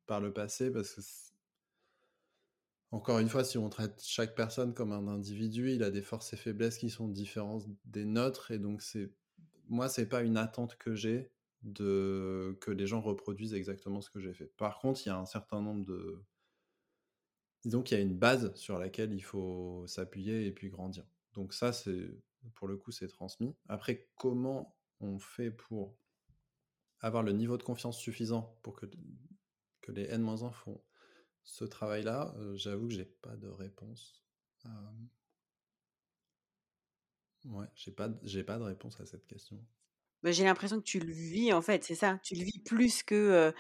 par 0.06 0.22
le 0.22 0.32
passé 0.32 0.72
parce 0.72 0.94
que 0.94 1.02
encore 2.96 3.20
une 3.20 3.28
fois, 3.28 3.44
si 3.44 3.58
on 3.58 3.70
traite 3.70 4.02
chaque 4.02 4.36
personne 4.36 4.74
comme 4.74 4.94
un 4.94 5.10
individu, 5.10 5.74
il 5.74 5.84
a 5.84 5.92
des 5.92 6.02
forces 6.02 6.32
et 6.32 6.38
faiblesses 6.38 6.78
qui 6.78 6.90
sont 6.90 7.10
différentes 7.10 7.66
des 7.84 8.06
nôtres, 8.06 8.52
et 8.52 8.58
donc 8.58 8.82
c'est 8.82 9.12
moi, 9.68 9.90
c'est 9.90 10.08
pas 10.08 10.22
une 10.22 10.38
attente 10.38 10.78
que 10.78 10.96
j'ai 10.96 11.30
de 11.64 12.58
que 12.62 12.72
les 12.72 12.88
gens 12.88 13.02
reproduisent 13.02 13.54
exactement 13.54 14.00
ce 14.00 14.10
que 14.10 14.22
j'ai 14.22 14.34
fait. 14.34 14.46
Par 14.56 14.80
contre, 14.80 15.02
il 15.06 15.10
y 15.10 15.12
a 15.12 15.18
un 15.18 15.26
certain 15.26 15.62
nombre 15.62 15.84
de 15.84 16.24
disons 17.66 17.82
qu'il 17.82 17.98
y 17.98 18.00
a 18.00 18.04
une 18.04 18.18
base 18.18 18.56
sur 18.56 18.80
laquelle 18.80 19.14
il 19.14 19.24
faut 19.24 19.84
s'appuyer 19.88 20.46
et 20.46 20.52
puis 20.52 20.70
grandir. 20.70 21.04
Donc 21.34 21.54
ça, 21.54 21.74
c'est 21.74 22.10
pour 22.54 22.70
le 22.70 22.78
coup, 22.78 22.92
c'est 22.92 23.10
transmis. 23.10 23.54
Après, 23.68 24.08
comment 24.16 24.78
on 25.02 25.20
fait 25.20 25.52
pour 25.52 25.98
avoir 27.02 27.24
le 27.24 27.34
niveau 27.34 27.58
de 27.58 27.64
confiance 27.64 27.98
suffisant 27.98 28.58
pour 28.64 28.78
que, 28.78 28.86
que 29.82 29.92
les 29.92 30.06
N-1 30.06 30.54
font 30.54 30.82
ce 31.46 31.64
travail-là, 31.64 32.36
j'avoue 32.56 32.88
que 32.88 32.94
j'ai 32.94 33.06
pas 33.06 33.36
de 33.38 33.48
réponse. 33.48 34.26
Ouais, 37.46 37.68
j'ai 37.76 37.92
pas, 37.92 38.10
j'ai 38.24 38.44
pas 38.44 38.58
de 38.58 38.64
réponse 38.64 39.00
à 39.00 39.06
cette 39.06 39.26
question. 39.28 39.64
Bah, 40.24 40.32
j'ai 40.32 40.44
l'impression 40.44 40.80
que 40.80 40.84
tu 40.86 41.00
le 41.00 41.14
vis 41.14 41.54
en 41.54 41.62
fait, 41.62 41.84
c'est 41.84 41.96
ça. 41.96 42.20
Tu 42.24 42.36
le 42.36 42.44
vis 42.44 42.60
plus 42.60 43.04
que 43.04 43.54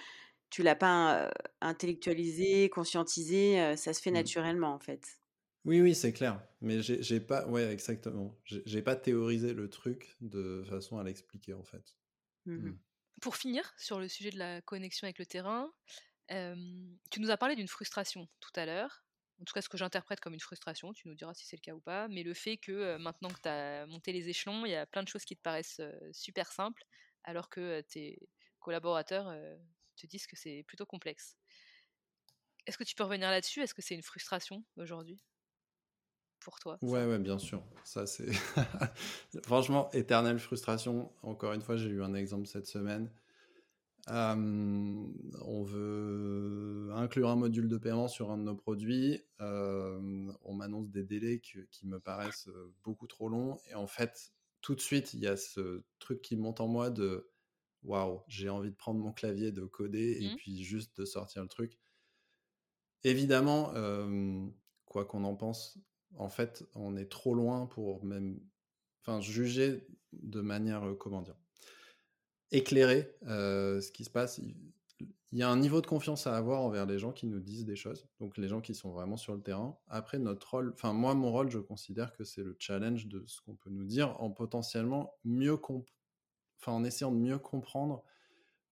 tu 0.49 0.63
l'as 0.63 0.75
pas 0.75 1.31
intellectualisé, 1.61 2.69
conscientisé. 2.69 3.75
ça 3.77 3.93
se 3.93 4.01
fait 4.01 4.11
mmh. 4.11 4.15
naturellement 4.15 4.73
en 4.73 4.79
fait. 4.79 5.19
Oui, 5.65 5.81
oui, 5.81 5.95
c'est 5.95 6.13
clair. 6.13 6.41
Mais 6.61 6.81
j'ai 6.81 7.19
pas, 7.19 7.47
ouais, 7.47 7.71
exactement. 7.71 8.39
J'ai 8.45 8.81
pas 8.81 8.95
théorisé 8.95 9.53
le 9.53 9.69
truc 9.69 10.15
de 10.21 10.63
façon 10.69 10.97
à 10.97 11.03
l'expliquer 11.03 11.53
en 11.53 11.63
fait. 11.63 11.97
Mmh 12.45 12.69
mmh. 12.69 12.79
Pour 13.21 13.35
finir 13.35 13.73
sur 13.77 13.99
le 13.99 14.07
sujet 14.07 14.29
de 14.29 14.37
la 14.37 14.61
connexion 14.61 15.05
avec 15.05 15.19
le 15.19 15.25
terrain, 15.25 15.71
tu 16.29 17.19
nous 17.19 17.31
as 17.31 17.37
parlé 17.37 17.55
d'une 17.55 17.67
frustration 17.67 18.27
tout 18.39 18.51
à 18.55 18.65
l'heure. 18.65 19.03
En 19.41 19.43
tout 19.43 19.53
cas, 19.53 19.61
ce 19.61 19.67
que 19.67 19.77
j'interprète 19.77 20.21
comme 20.21 20.33
une 20.33 20.39
frustration, 20.39 20.93
tu 20.93 21.07
nous 21.09 21.15
diras 21.15 21.33
si 21.33 21.45
c'est 21.45 21.57
le 21.57 21.61
cas 21.61 21.73
ou 21.73 21.81
pas, 21.81 22.07
mais 22.07 22.23
le 22.23 22.33
fait 22.33 22.57
que 22.57 22.95
maintenant 22.97 23.29
que 23.29 23.41
tu 23.41 23.49
as 23.49 23.85
monté 23.85 24.13
les 24.13 24.29
échelons, 24.29 24.65
il 24.65 24.71
y 24.71 24.75
a 24.75 24.85
plein 24.85 25.03
de 25.03 25.09
choses 25.09 25.25
qui 25.25 25.35
te 25.35 25.41
paraissent 25.41 25.81
super 26.13 26.51
simples, 26.53 26.83
alors 27.25 27.49
que 27.49 27.81
tes 27.81 28.29
collaborateurs 28.59 29.33
te 29.97 30.07
disent 30.07 30.25
que 30.25 30.37
c'est 30.37 30.63
plutôt 30.67 30.85
complexe. 30.85 31.37
Est-ce 32.65 32.77
que 32.77 32.83
tu 32.83 32.95
peux 32.95 33.03
revenir 33.03 33.29
là-dessus? 33.29 33.61
Est-ce 33.61 33.73
que 33.73 33.81
c'est 33.81 33.95
une 33.95 34.03
frustration 34.03 34.63
aujourd'hui? 34.77 35.23
Pour 36.39 36.59
toi 36.59 36.77
Ouais, 36.81 37.05
ouais, 37.05 37.19
bien 37.19 37.39
sûr. 37.39 37.63
Ça, 37.83 38.05
c'est 38.05 38.31
franchement 39.43 39.89
éternelle 39.91 40.39
frustration. 40.39 41.11
Encore 41.23 41.53
une 41.53 41.61
fois, 41.61 41.75
j'ai 41.77 41.89
eu 41.89 42.03
un 42.03 42.13
exemple 42.13 42.47
cette 42.47 42.67
semaine 42.67 43.09
on 44.07 45.63
veut 45.63 46.89
inclure 46.93 47.29
un 47.29 47.35
module 47.35 47.67
de 47.67 47.77
paiement 47.77 48.07
sur 48.07 48.31
un 48.31 48.37
de 48.37 48.43
nos 48.43 48.55
produits. 48.55 49.23
on 49.39 50.53
m'annonce 50.53 50.89
des 50.89 51.03
délais 51.03 51.39
qui 51.39 51.85
me 51.85 51.99
paraissent 51.99 52.49
beaucoup 52.83 53.07
trop 53.07 53.29
longs. 53.29 53.59
Et 53.69 53.75
en 53.75 53.87
fait, 53.87 54.33
tout 54.61 54.75
de 54.75 54.81
suite, 54.81 55.13
il 55.13 55.19
y 55.19 55.27
a 55.27 55.37
ce 55.37 55.83
truc 55.99 56.21
qui 56.21 56.35
monte 56.37 56.59
en 56.61 56.67
moi 56.67 56.89
de 56.89 57.29
waouh, 57.83 58.21
j'ai 58.27 58.49
envie 58.49 58.71
de 58.71 58.75
prendre 58.75 58.99
mon 58.99 59.13
clavier, 59.13 59.51
de 59.51 59.63
coder 59.65 60.17
et 60.19 60.33
mmh. 60.33 60.35
puis 60.37 60.63
juste 60.63 60.97
de 60.97 61.05
sortir 61.05 61.43
le 61.43 61.47
truc. 61.47 61.77
Évidemment, 63.03 63.71
quoi 64.85 65.05
qu'on 65.05 65.23
en 65.23 65.35
pense, 65.35 65.77
en 66.17 66.29
fait, 66.29 66.65
on 66.73 66.95
est 66.97 67.05
trop 67.11 67.35
loin 67.35 67.67
pour 67.67 68.03
même 68.03 68.39
enfin, 69.01 69.21
juger 69.21 69.87
de 70.13 70.41
manière, 70.41 70.95
comment 70.99 71.21
dire, 71.21 71.37
éclairer 72.55 73.15
ce 73.23 73.91
qui 73.91 74.03
se 74.03 74.09
passe. 74.09 74.39
Il 75.31 75.39
y 75.39 75.43
a 75.43 75.49
un 75.49 75.57
niveau 75.57 75.81
de 75.81 75.87
confiance 75.87 76.27
à 76.27 76.37
avoir 76.37 76.61
envers 76.61 76.85
les 76.85 76.97
gens 76.97 77.11
qui 77.11 77.27
nous 77.27 77.41
disent 77.41 77.65
des 77.65 77.75
choses, 77.75 78.07
donc 78.21 78.37
les 78.37 78.47
gens 78.47 78.61
qui 78.61 78.73
sont 78.73 78.91
vraiment 78.91 79.17
sur 79.17 79.33
le 79.35 79.41
terrain. 79.41 79.77
Après, 79.87 80.17
notre 80.17 80.71
enfin 80.71 80.93
moi, 80.93 81.13
mon 81.13 81.29
rôle, 81.31 81.49
je 81.49 81.59
considère 81.59 82.13
que 82.13 82.23
c'est 82.23 82.43
le 82.43 82.55
challenge 82.57 83.07
de 83.07 83.21
ce 83.27 83.41
qu'on 83.41 83.55
peut 83.55 83.69
nous 83.69 83.83
dire 83.83 84.15
en 84.21 84.31
potentiellement 84.31 85.13
mieux 85.25 85.59
enfin 86.61 86.71
en 86.71 86.85
essayant 86.85 87.11
de 87.11 87.17
mieux 87.17 87.37
comprendre 87.37 88.03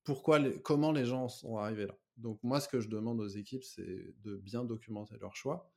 pourquoi, 0.05 0.39
comment 0.63 0.91
les 0.93 1.05
gens 1.05 1.27
sont 1.27 1.57
arrivés 1.57 1.87
là. 1.87 1.97
Donc 2.15 2.39
moi, 2.43 2.61
ce 2.61 2.69
que 2.69 2.79
je 2.79 2.87
demande 2.87 3.19
aux 3.19 3.27
équipes, 3.27 3.63
c'est 3.63 4.13
de 4.23 4.37
bien 4.37 4.63
documenter 4.63 5.17
leurs 5.19 5.35
choix 5.35 5.69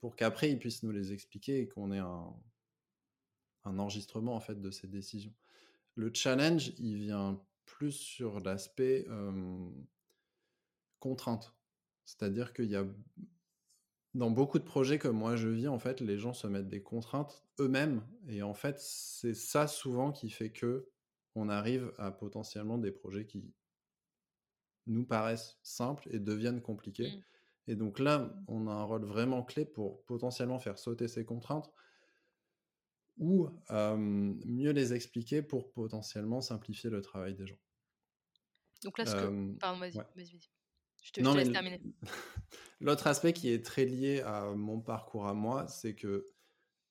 pour 0.00 0.16
qu'après 0.16 0.50
ils 0.50 0.58
puissent 0.58 0.82
nous 0.82 0.90
les 0.90 1.12
expliquer 1.12 1.60
et 1.60 1.68
qu'on 1.68 1.92
ait 1.92 1.98
un, 1.98 2.34
un 3.64 3.78
enregistrement 3.78 4.34
en 4.34 4.40
fait 4.40 4.60
de 4.60 4.70
ces 4.70 4.88
décisions. 4.88 5.34
Le 5.94 6.10
challenge, 6.12 6.72
il 6.78 6.96
vient 6.96 7.40
plus 7.64 7.92
sur 7.92 8.40
l'aspect 8.40 9.06
contrainte. 10.98 11.54
C'est-à-dire 12.04 12.52
qu'il 12.52 12.70
y 12.70 12.76
a 12.76 12.84
dans 14.14 14.30
beaucoup 14.30 14.58
de 14.58 14.64
projets 14.64 14.98
comme 14.98 15.16
moi 15.16 15.36
je 15.36 15.48
vis, 15.48 15.68
en 15.68 15.78
fait, 15.78 16.00
les 16.00 16.18
gens 16.18 16.34
se 16.34 16.46
mettent 16.46 16.68
des 16.68 16.82
contraintes 16.82 17.44
eux-mêmes. 17.60 18.06
Et 18.28 18.42
en 18.42 18.54
fait, 18.54 18.78
c'est 18.78 19.34
ça 19.34 19.66
souvent 19.66 20.12
qui 20.12 20.30
fait 20.30 20.50
que 20.50 20.88
on 21.34 21.48
arrive 21.48 21.92
à 21.96 22.10
potentiellement 22.10 22.76
des 22.76 22.92
projets 22.92 23.24
qui 23.24 23.54
nous 24.86 25.04
paraissent 25.04 25.58
simples 25.62 26.08
et 26.10 26.18
deviennent 26.18 26.60
compliqués. 26.60 27.08
Mmh. 27.08 27.22
Et 27.68 27.76
donc 27.76 27.98
là, 27.98 28.34
on 28.48 28.66
a 28.66 28.72
un 28.72 28.82
rôle 28.82 29.04
vraiment 29.04 29.42
clé 29.42 29.64
pour 29.64 30.04
potentiellement 30.04 30.58
faire 30.58 30.78
sauter 30.78 31.08
ces 31.08 31.24
contraintes 31.24 31.70
ou 33.18 33.48
mieux 33.66 34.72
les 34.72 34.94
expliquer 34.94 35.42
pour 35.42 35.72
potentiellement 35.72 36.40
simplifier 36.40 36.90
le 36.90 37.00
travail 37.00 37.34
des 37.34 37.46
gens. 37.46 37.58
Donc 38.84 38.98
là, 38.98 39.06
ce 39.06 39.14
que... 39.14 39.58
Pardon, 39.58 39.78
vas-y, 39.78 39.96
vas-y, 39.96 40.40
Je 41.02 41.12
te, 41.12 41.20
laisse 41.20 41.52
terminer. 41.52 41.80
L'autre 42.80 43.06
aspect 43.06 43.32
qui 43.32 43.50
est 43.50 43.64
très 43.64 43.84
lié 43.84 44.22
à 44.22 44.52
mon 44.54 44.80
parcours 44.80 45.26
à 45.26 45.34
moi, 45.34 45.68
c'est 45.68 45.94
que, 45.94 46.26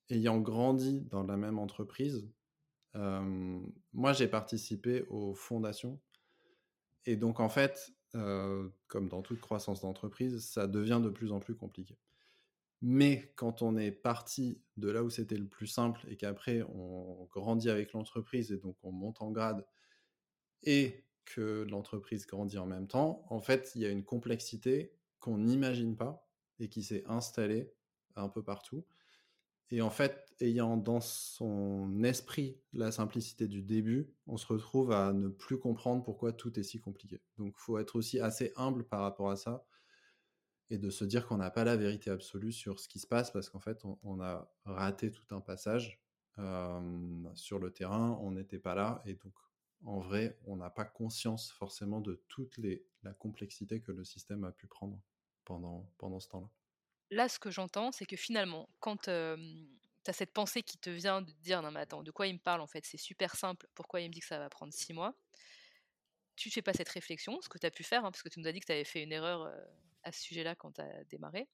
ayant 0.09 0.39
grandi 0.39 1.01
dans 1.01 1.23
la 1.23 1.37
même 1.37 1.59
entreprise, 1.59 2.29
moi, 2.93 4.13
j'ai 4.13 4.27
participé 4.27 5.03
aux 5.09 5.33
fondations. 5.33 5.99
Et 7.05 7.15
donc, 7.15 7.39
en 7.39 7.49
fait, 7.49 7.93
comme 8.13 9.09
dans 9.09 9.21
toute 9.21 9.39
croissance 9.41 9.81
d'entreprise, 9.81 10.45
ça 10.45 10.67
devient 10.67 11.01
de 11.03 11.09
plus 11.09 11.31
en 11.31 11.39
plus 11.39 11.55
compliqué. 11.55 11.97
Mais 12.81 13.31
quand 13.35 13.61
on 13.61 13.77
est 13.77 13.91
parti 13.91 14.61
de 14.77 14.89
là 14.89 15.03
où 15.03 15.09
c'était 15.09 15.37
le 15.37 15.47
plus 15.47 15.67
simple 15.67 16.01
et 16.09 16.17
qu'après 16.17 16.63
on 16.63 17.27
grandit 17.31 17.69
avec 17.69 17.93
l'entreprise 17.93 18.51
et 18.51 18.57
donc 18.57 18.75
on 18.83 18.91
monte 18.91 19.21
en 19.21 19.31
grade 19.31 19.65
et 20.63 21.05
que 21.25 21.65
l'entreprise 21.69 22.25
grandit 22.25 22.57
en 22.57 22.65
même 22.65 22.87
temps, 22.87 23.25
en 23.29 23.39
fait, 23.39 23.71
il 23.75 23.81
y 23.81 23.85
a 23.85 23.89
une 23.89 24.03
complexité 24.03 24.93
qu'on 25.19 25.37
n'imagine 25.37 25.95
pas 25.95 26.27
et 26.59 26.69
qui 26.69 26.83
s'est 26.83 27.03
installée 27.07 27.71
un 28.15 28.29
peu 28.29 28.43
partout. 28.43 28.85
Et 29.69 29.81
en 29.81 29.89
fait, 29.89 30.27
ayant 30.41 30.75
dans 30.75 30.99
son 30.99 32.03
esprit 32.03 32.59
la 32.73 32.91
simplicité 32.91 33.47
du 33.47 33.61
début, 33.61 34.13
on 34.27 34.35
se 34.35 34.45
retrouve 34.47 34.91
à 34.91 35.13
ne 35.13 35.29
plus 35.29 35.57
comprendre 35.57 36.03
pourquoi 36.03 36.33
tout 36.33 36.59
est 36.59 36.63
si 36.63 36.79
compliqué. 36.79 37.21
Donc, 37.37 37.53
il 37.57 37.61
faut 37.61 37.77
être 37.77 37.95
aussi 37.95 38.19
assez 38.19 38.51
humble 38.57 38.83
par 38.83 39.01
rapport 39.01 39.29
à 39.29 39.37
ça 39.37 39.65
et 40.71 40.77
de 40.77 40.89
se 40.89 41.03
dire 41.03 41.27
qu'on 41.27 41.37
n'a 41.37 41.51
pas 41.51 41.65
la 41.65 41.75
vérité 41.75 42.09
absolue 42.09 42.53
sur 42.53 42.79
ce 42.79 42.87
qui 42.87 42.99
se 42.99 43.05
passe 43.05 43.29
parce 43.29 43.49
qu'en 43.49 43.59
fait, 43.59 43.83
on, 44.03 44.21
a 44.21 44.49
raté 44.65 45.11
tout 45.11 45.35
un 45.35 45.41
passage 45.41 46.01
sur 47.35 47.59
le 47.59 47.71
terrain, 47.71 48.17
on 48.21 48.31
n'était 48.31 48.57
pas 48.57 48.73
là 48.73 49.01
et 49.05 49.15
donc 49.15 49.33
en 49.83 49.99
vrai, 49.99 50.37
on 50.45 50.55
n'a 50.55 50.69
pas 50.69 50.85
conscience 50.85 51.51
forcément 51.51 51.99
de 51.99 52.23
toute 52.29 52.59
la 53.03 53.13
complexité 53.13 53.81
que 53.81 53.91
le 53.91 54.05
système 54.05 54.43
a 54.45 54.51
pu 54.51 54.67
prendre 54.67 54.99
pendant, 55.43 55.91
pendant 55.97 56.19
ce 56.19 56.29
temps-là. 56.29 56.49
Là, 57.09 57.27
ce 57.27 57.39
que 57.39 57.51
j'entends, 57.51 57.91
c'est 57.91 58.05
que 58.05 58.15
finalement, 58.15 58.69
quand 58.79 58.95
tu 59.03 59.09
as 59.09 60.13
cette 60.13 60.31
pensée 60.31 60.63
qui 60.63 60.77
te 60.77 60.89
vient 60.89 61.21
de 61.21 61.31
dire 61.41 61.61
non 61.61 61.71
mais 61.71 61.81
attends, 61.81 62.03
de 62.03 62.11
quoi 62.11 62.27
il 62.27 62.35
me 62.35 62.39
parle 62.39 62.61
en 62.61 62.67
fait, 62.67 62.85
c'est 62.85 62.97
super 62.97 63.35
simple, 63.35 63.67
pourquoi 63.75 63.99
il 63.99 64.07
me 64.07 64.13
dit 64.13 64.21
que 64.21 64.25
ça 64.25 64.39
va 64.39 64.49
prendre 64.49 64.73
six 64.73 64.93
mois? 64.93 65.13
Tu 66.41 66.49
ne 66.49 66.53
fais 66.53 66.63
pas 66.63 66.73
cette 66.73 66.89
réflexion, 66.89 67.39
ce 67.41 67.49
que 67.49 67.59
tu 67.59 67.67
as 67.67 67.71
pu 67.71 67.83
faire, 67.83 68.03
hein, 68.03 68.11
parce 68.11 68.23
que 68.23 68.29
tu 68.29 68.39
nous 68.39 68.47
as 68.47 68.51
dit 68.51 68.59
que 68.61 68.65
tu 68.65 68.71
avais 68.71 68.83
fait 68.83 69.03
une 69.03 69.11
erreur 69.11 69.47
à 70.01 70.11
ce 70.11 70.21
sujet-là 70.23 70.55
quand 70.55 70.71
tu 70.71 70.81
as 70.81 71.03
démarré. 71.03 71.47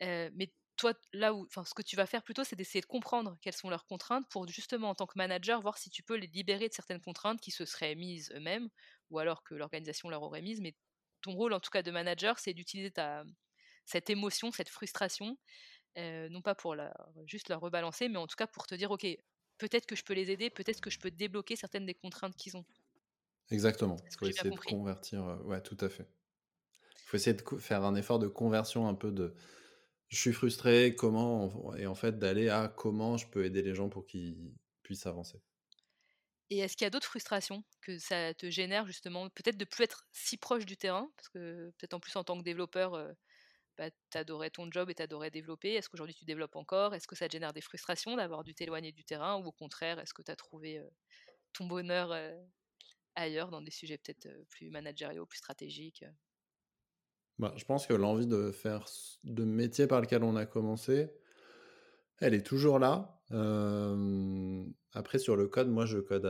mais 0.00 0.52
toi, 0.76 0.92
là 1.14 1.32
où, 1.32 1.46
ce 1.50 1.72
que 1.74 1.80
tu 1.80 1.96
vas 1.96 2.04
faire 2.06 2.22
plutôt, 2.22 2.44
c'est 2.44 2.56
d'essayer 2.56 2.82
de 2.82 2.86
comprendre 2.86 3.38
quelles 3.40 3.54
sont 3.54 3.70
leurs 3.70 3.86
contraintes 3.86 4.28
pour 4.28 4.46
justement, 4.48 4.90
en 4.90 4.94
tant 4.94 5.06
que 5.06 5.16
manager, 5.16 5.62
voir 5.62 5.78
si 5.78 5.88
tu 5.88 6.02
peux 6.02 6.16
les 6.16 6.26
libérer 6.26 6.68
de 6.68 6.74
certaines 6.74 7.00
contraintes 7.00 7.40
qui 7.40 7.50
se 7.50 7.64
seraient 7.64 7.94
mises 7.94 8.30
eux-mêmes 8.34 8.68
ou 9.08 9.18
alors 9.18 9.44
que 9.44 9.54
l'organisation 9.54 10.10
leur 10.10 10.22
aurait 10.22 10.42
mises. 10.42 10.60
Mais 10.60 10.74
ton 11.22 11.32
rôle, 11.32 11.54
en 11.54 11.60
tout 11.60 11.70
cas 11.70 11.82
de 11.82 11.90
manager, 11.90 12.38
c'est 12.38 12.52
d'utiliser 12.52 12.90
ta, 12.90 13.24
cette 13.86 14.10
émotion, 14.10 14.52
cette 14.52 14.68
frustration, 14.68 15.38
non 15.96 16.42
pas 16.42 16.54
pour 16.54 16.76
juste 17.26 17.48
la 17.48 17.56
rebalancer, 17.56 18.08
mais 18.08 18.18
en 18.18 18.26
tout 18.26 18.36
cas 18.36 18.46
pour 18.46 18.66
te 18.66 18.74
dire, 18.74 18.90
ok, 18.90 19.06
peut-être 19.58 19.86
que 19.86 19.96
je 19.96 20.04
peux 20.04 20.14
les 20.14 20.30
aider, 20.30 20.50
peut-être 20.50 20.80
que 20.80 20.90
je 20.90 20.98
peux 20.98 21.10
débloquer 21.10 21.56
certaines 21.56 21.86
des 21.86 21.94
contraintes 21.94 22.36
qu'ils 22.36 22.56
ont. 22.56 22.66
Exactement. 23.50 24.04
Il 24.10 24.16
faut 24.18 24.26
essayer 24.28 24.50
de 24.52 24.58
convertir. 24.60 25.40
ouais, 25.44 25.60
tout 25.62 25.76
à 25.80 25.88
fait. 25.88 26.08
Il 27.06 27.08
faut 27.10 27.16
essayer 27.16 27.34
de 27.36 27.58
faire 27.58 27.84
un 27.84 27.94
effort 27.96 28.18
de 28.18 28.28
conversion 28.28 28.88
un 28.88 28.94
peu 28.94 29.12
de 29.12 29.34
je 30.08 30.18
suis 30.18 30.32
frustré, 30.32 30.96
comment, 30.96 31.74
et 31.76 31.86
en 31.86 31.94
fait 31.96 32.18
d'aller 32.18 32.48
à 32.50 32.68
comment 32.68 33.16
je 33.18 33.28
peux 33.28 33.44
aider 33.44 33.62
les 33.62 33.74
gens 33.74 33.88
pour 33.90 34.06
qu'ils 34.06 34.54
puissent 34.82 35.06
avancer. 35.06 35.42
Et 36.50 36.58
est-ce 36.58 36.76
qu'il 36.76 36.84
y 36.84 36.86
a 36.86 36.90
d'autres 36.90 37.06
frustrations 37.08 37.64
que 37.80 37.98
ça 37.98 38.34
te 38.34 38.50
génère 38.50 38.86
justement 38.86 39.28
Peut-être 39.30 39.56
de 39.56 39.64
plus 39.64 39.84
être 39.84 40.06
si 40.12 40.36
proche 40.36 40.66
du 40.66 40.76
terrain, 40.76 41.10
parce 41.16 41.28
que 41.30 41.70
peut-être 41.78 41.94
en 41.94 42.00
plus 42.00 42.14
en 42.16 42.24
tant 42.24 42.36
que 42.38 42.42
développeur, 42.44 42.92
bah, 43.78 43.90
tu 44.10 44.18
adorais 44.18 44.50
ton 44.50 44.70
job 44.70 44.90
et 44.90 44.96
tu 44.96 45.02
adorais 45.02 45.30
développer. 45.32 45.74
Est-ce 45.74 45.88
qu'aujourd'hui 45.90 46.14
tu 46.16 46.24
développes 46.26 46.56
encore? 46.56 46.94
Est-ce 46.94 47.08
que 47.08 47.16
ça 47.16 47.28
te 47.28 47.32
génère 47.32 47.52
des 47.54 47.62
frustrations 47.62 48.16
d'avoir 48.16 48.44
dû 48.44 48.54
t'éloigner 48.54 48.92
du 48.92 49.04
terrain? 49.04 49.36
Ou 49.38 49.46
au 49.46 49.52
contraire, 49.52 49.98
est-ce 50.00 50.14
que 50.14 50.22
tu 50.22 50.30
as 50.32 50.36
trouvé 50.36 50.82
ton 51.54 51.66
bonheur 51.66 52.12
ailleurs, 53.14 53.50
dans 53.50 53.62
des 53.62 53.70
sujets 53.70 53.98
peut-être 53.98 54.28
plus 54.48 54.70
managériaux, 54.70 55.26
plus 55.26 55.38
stratégiques 55.38 56.04
bah, 57.38 57.54
je 57.56 57.64
pense 57.64 57.86
que 57.86 57.94
l'envie 57.94 58.26
de 58.26 58.52
faire 58.52 58.86
de 59.24 59.44
métier 59.44 59.86
par 59.86 60.00
lequel 60.00 60.22
on 60.22 60.36
a 60.36 60.46
commencé, 60.46 61.10
elle 62.18 62.34
est 62.34 62.46
toujours 62.46 62.78
là. 62.78 63.20
après, 64.92 65.18
sur 65.18 65.36
le 65.36 65.48
code, 65.48 65.68
moi, 65.68 65.86
je 65.86 65.98
code 65.98 66.26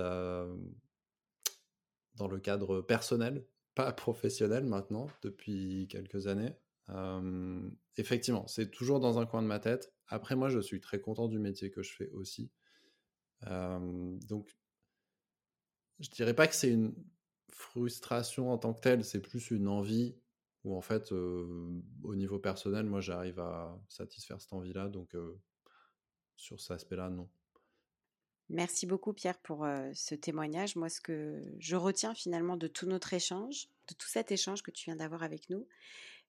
dans 2.14 2.28
le 2.28 2.38
cadre 2.38 2.80
personnel, 2.80 3.46
pas 3.74 3.92
professionnel 3.92 4.64
maintenant, 4.64 5.06
depuis 5.22 5.86
quelques 5.90 6.26
années. 6.28 6.56
effectivement, 7.96 8.46
c'est 8.46 8.70
toujours 8.70 9.00
dans 9.00 9.18
un 9.18 9.26
coin 9.26 9.42
de 9.42 9.48
ma 9.48 9.58
tête. 9.58 9.92
Après, 10.06 10.36
moi, 10.36 10.48
je 10.48 10.60
suis 10.60 10.80
très 10.80 11.00
content 11.00 11.28
du 11.28 11.38
métier 11.38 11.70
que 11.70 11.82
je 11.82 11.94
fais 11.94 12.08
aussi. 12.10 12.50
donc, 13.42 14.56
je 16.02 16.10
dirais 16.10 16.34
pas 16.34 16.46
que 16.46 16.54
c'est 16.54 16.70
une 16.70 16.94
frustration 17.48 18.50
en 18.50 18.58
tant 18.58 18.74
que 18.74 18.80
telle, 18.80 19.04
c'est 19.04 19.22
plus 19.22 19.50
une 19.50 19.68
envie 19.68 20.14
où 20.64 20.76
en 20.76 20.80
fait, 20.80 21.10
au 21.12 22.14
niveau 22.14 22.38
personnel, 22.38 22.84
moi, 22.84 23.00
j'arrive 23.00 23.40
à 23.40 23.80
satisfaire 23.88 24.40
cette 24.40 24.52
envie-là. 24.52 24.88
Donc, 24.88 25.16
sur 26.36 26.60
cet 26.60 26.72
aspect-là, 26.72 27.08
non. 27.08 27.28
Merci 28.48 28.86
beaucoup, 28.86 29.12
Pierre, 29.12 29.38
pour 29.38 29.66
ce 29.94 30.14
témoignage. 30.14 30.76
Moi, 30.76 30.88
ce 30.88 31.00
que 31.00 31.42
je 31.58 31.74
retiens 31.74 32.14
finalement 32.14 32.56
de 32.56 32.68
tout 32.68 32.86
notre 32.86 33.14
échange, 33.14 33.68
de 33.88 33.94
tout 33.94 34.08
cet 34.08 34.30
échange 34.30 34.62
que 34.62 34.70
tu 34.70 34.84
viens 34.84 34.96
d'avoir 34.96 35.22
avec 35.22 35.50
nous, 35.50 35.66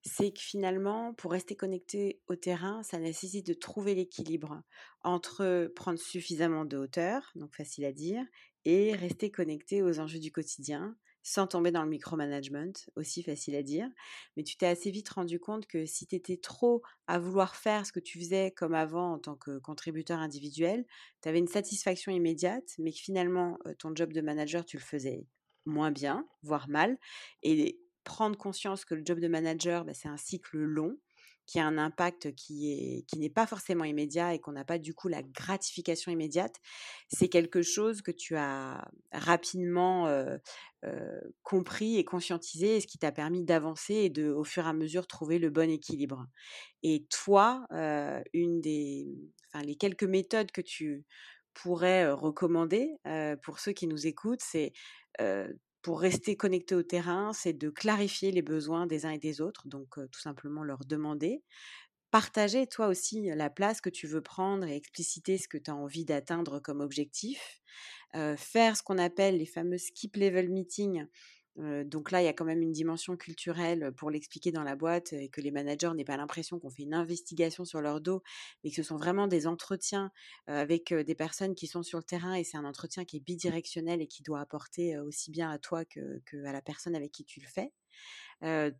c'est 0.02 0.32
que 0.32 0.40
finalement, 0.40 1.14
pour 1.14 1.30
rester 1.30 1.54
connecté 1.54 2.20
au 2.26 2.36
terrain, 2.36 2.82
ça 2.82 2.98
nécessite 2.98 3.46
de 3.46 3.54
trouver 3.54 3.94
l'équilibre 3.94 4.62
entre 5.02 5.70
prendre 5.76 5.98
suffisamment 5.98 6.64
de 6.64 6.76
hauteur, 6.76 7.30
donc 7.36 7.54
facile 7.54 7.84
à 7.84 7.92
dire, 7.92 8.24
et 8.64 8.94
rester 8.94 9.30
connecté 9.30 9.82
aux 9.82 10.00
enjeux 10.00 10.18
du 10.18 10.32
quotidien, 10.32 10.96
sans 11.22 11.46
tomber 11.46 11.70
dans 11.70 11.82
le 11.82 11.88
micromanagement, 11.88 12.72
aussi 12.96 13.22
facile 13.22 13.56
à 13.56 13.62
dire. 13.62 13.88
Mais 14.36 14.42
tu 14.42 14.56
t'es 14.56 14.66
assez 14.66 14.90
vite 14.90 15.08
rendu 15.08 15.40
compte 15.40 15.66
que 15.66 15.86
si 15.86 16.06
tu 16.06 16.16
étais 16.16 16.36
trop 16.36 16.82
à 17.06 17.18
vouloir 17.18 17.56
faire 17.56 17.86
ce 17.86 17.92
que 17.92 18.00
tu 18.00 18.18
faisais 18.18 18.50
comme 18.50 18.74
avant 18.74 19.14
en 19.14 19.18
tant 19.18 19.36
que 19.36 19.58
contributeur 19.58 20.18
individuel, 20.18 20.84
tu 21.22 21.28
avais 21.28 21.38
une 21.38 21.48
satisfaction 21.48 22.12
immédiate, 22.12 22.74
mais 22.78 22.92
que 22.92 22.98
finalement, 22.98 23.58
ton 23.78 23.94
job 23.94 24.12
de 24.12 24.20
manager, 24.20 24.64
tu 24.66 24.76
le 24.76 24.82
faisais 24.82 25.26
moins 25.64 25.90
bien, 25.90 26.28
voire 26.42 26.68
mal. 26.68 26.98
Et 27.42 27.80
prendre 28.04 28.36
conscience 28.36 28.84
que 28.84 28.94
le 28.94 29.02
job 29.04 29.18
de 29.18 29.28
manager, 29.28 29.84
bah, 29.84 29.94
c'est 29.94 30.08
un 30.08 30.18
cycle 30.18 30.58
long 30.58 30.98
qui 31.46 31.58
a 31.58 31.66
un 31.66 31.78
impact 31.78 32.34
qui 32.34 32.72
est 32.72 33.02
qui 33.06 33.18
n'est 33.18 33.30
pas 33.30 33.46
forcément 33.46 33.84
immédiat 33.84 34.34
et 34.34 34.38
qu'on 34.38 34.52
n'a 34.52 34.64
pas 34.64 34.78
du 34.78 34.94
coup 34.94 35.08
la 35.08 35.22
gratification 35.22 36.10
immédiate, 36.10 36.56
c'est 37.08 37.28
quelque 37.28 37.62
chose 37.62 38.02
que 38.02 38.10
tu 38.10 38.36
as 38.36 38.88
rapidement 39.12 40.08
compris 41.42 41.98
et 41.98 42.04
conscientisé, 42.04 42.76
et 42.76 42.80
ce 42.80 42.86
qui 42.86 42.98
t'a 42.98 43.12
permis 43.12 43.44
d'avancer 43.44 43.94
et 43.94 44.10
de, 44.10 44.30
au 44.30 44.44
fur 44.44 44.66
et 44.66 44.68
à 44.68 44.72
mesure, 44.72 45.06
trouver 45.06 45.38
le 45.38 45.50
bon 45.50 45.70
équilibre. 45.70 46.26
Et 46.82 47.06
toi, 47.10 47.66
une 48.32 48.60
des, 48.60 49.06
enfin 49.52 49.64
les 49.64 49.76
quelques 49.76 50.04
méthodes 50.04 50.50
que 50.52 50.60
tu 50.60 51.04
pourrais 51.54 52.10
recommander 52.10 52.90
pour 53.42 53.60
ceux 53.60 53.72
qui 53.72 53.86
nous 53.86 54.06
écoutent, 54.06 54.42
c'est 54.42 54.72
pour 55.84 56.00
rester 56.00 56.36
connecté 56.36 56.74
au 56.74 56.82
terrain, 56.82 57.32
c'est 57.34 57.54
de 57.54 57.70
clarifier 57.70 58.32
les 58.32 58.42
besoins 58.42 58.88
des 58.88 59.06
uns 59.06 59.12
et 59.12 59.18
des 59.20 59.40
autres, 59.42 59.68
donc 59.68 59.96
tout 60.10 60.20
simplement 60.20 60.64
leur 60.64 60.84
demander. 60.86 61.44
Partager 62.10 62.66
toi 62.68 62.88
aussi 62.88 63.22
la 63.34 63.50
place 63.50 63.80
que 63.80 63.90
tu 63.90 64.06
veux 64.06 64.22
prendre 64.22 64.66
et 64.66 64.76
expliciter 64.76 65.38
ce 65.38 65.48
que 65.48 65.58
tu 65.58 65.70
as 65.70 65.76
envie 65.76 66.04
d'atteindre 66.04 66.60
comme 66.60 66.80
objectif. 66.80 67.60
faire 68.36 68.76
ce 68.76 68.82
qu'on 68.82 68.98
appelle 68.98 69.38
les 69.38 69.46
fameux 69.46 69.78
skip 69.78 70.16
level 70.16 70.50
meetings 70.50 71.06
donc 71.56 72.10
là, 72.10 72.20
il 72.20 72.24
y 72.24 72.28
a 72.28 72.32
quand 72.32 72.44
même 72.44 72.62
une 72.62 72.72
dimension 72.72 73.16
culturelle 73.16 73.92
pour 73.96 74.10
l'expliquer 74.10 74.50
dans 74.50 74.64
la 74.64 74.74
boîte 74.74 75.12
et 75.12 75.28
que 75.28 75.40
les 75.40 75.52
managers 75.52 75.92
n'aient 75.94 76.04
pas 76.04 76.16
l'impression 76.16 76.58
qu'on 76.58 76.70
fait 76.70 76.82
une 76.82 76.94
investigation 76.94 77.64
sur 77.64 77.80
leur 77.80 78.00
dos, 78.00 78.22
mais 78.62 78.70
que 78.70 78.76
ce 78.76 78.82
sont 78.82 78.96
vraiment 78.96 79.28
des 79.28 79.46
entretiens 79.46 80.10
avec 80.48 80.92
des 80.92 81.14
personnes 81.14 81.54
qui 81.54 81.68
sont 81.68 81.84
sur 81.84 81.98
le 81.98 82.04
terrain 82.04 82.34
et 82.34 82.42
c'est 82.42 82.56
un 82.56 82.64
entretien 82.64 83.04
qui 83.04 83.18
est 83.18 83.20
bidirectionnel 83.20 84.02
et 84.02 84.08
qui 84.08 84.22
doit 84.22 84.40
apporter 84.40 84.98
aussi 84.98 85.30
bien 85.30 85.48
à 85.50 85.58
toi 85.58 85.84
que, 85.84 86.20
à 86.44 86.52
la 86.52 86.60
personne 86.60 86.96
avec 86.96 87.12
qui 87.12 87.24
tu 87.24 87.40
le 87.40 87.46
fais. 87.46 87.72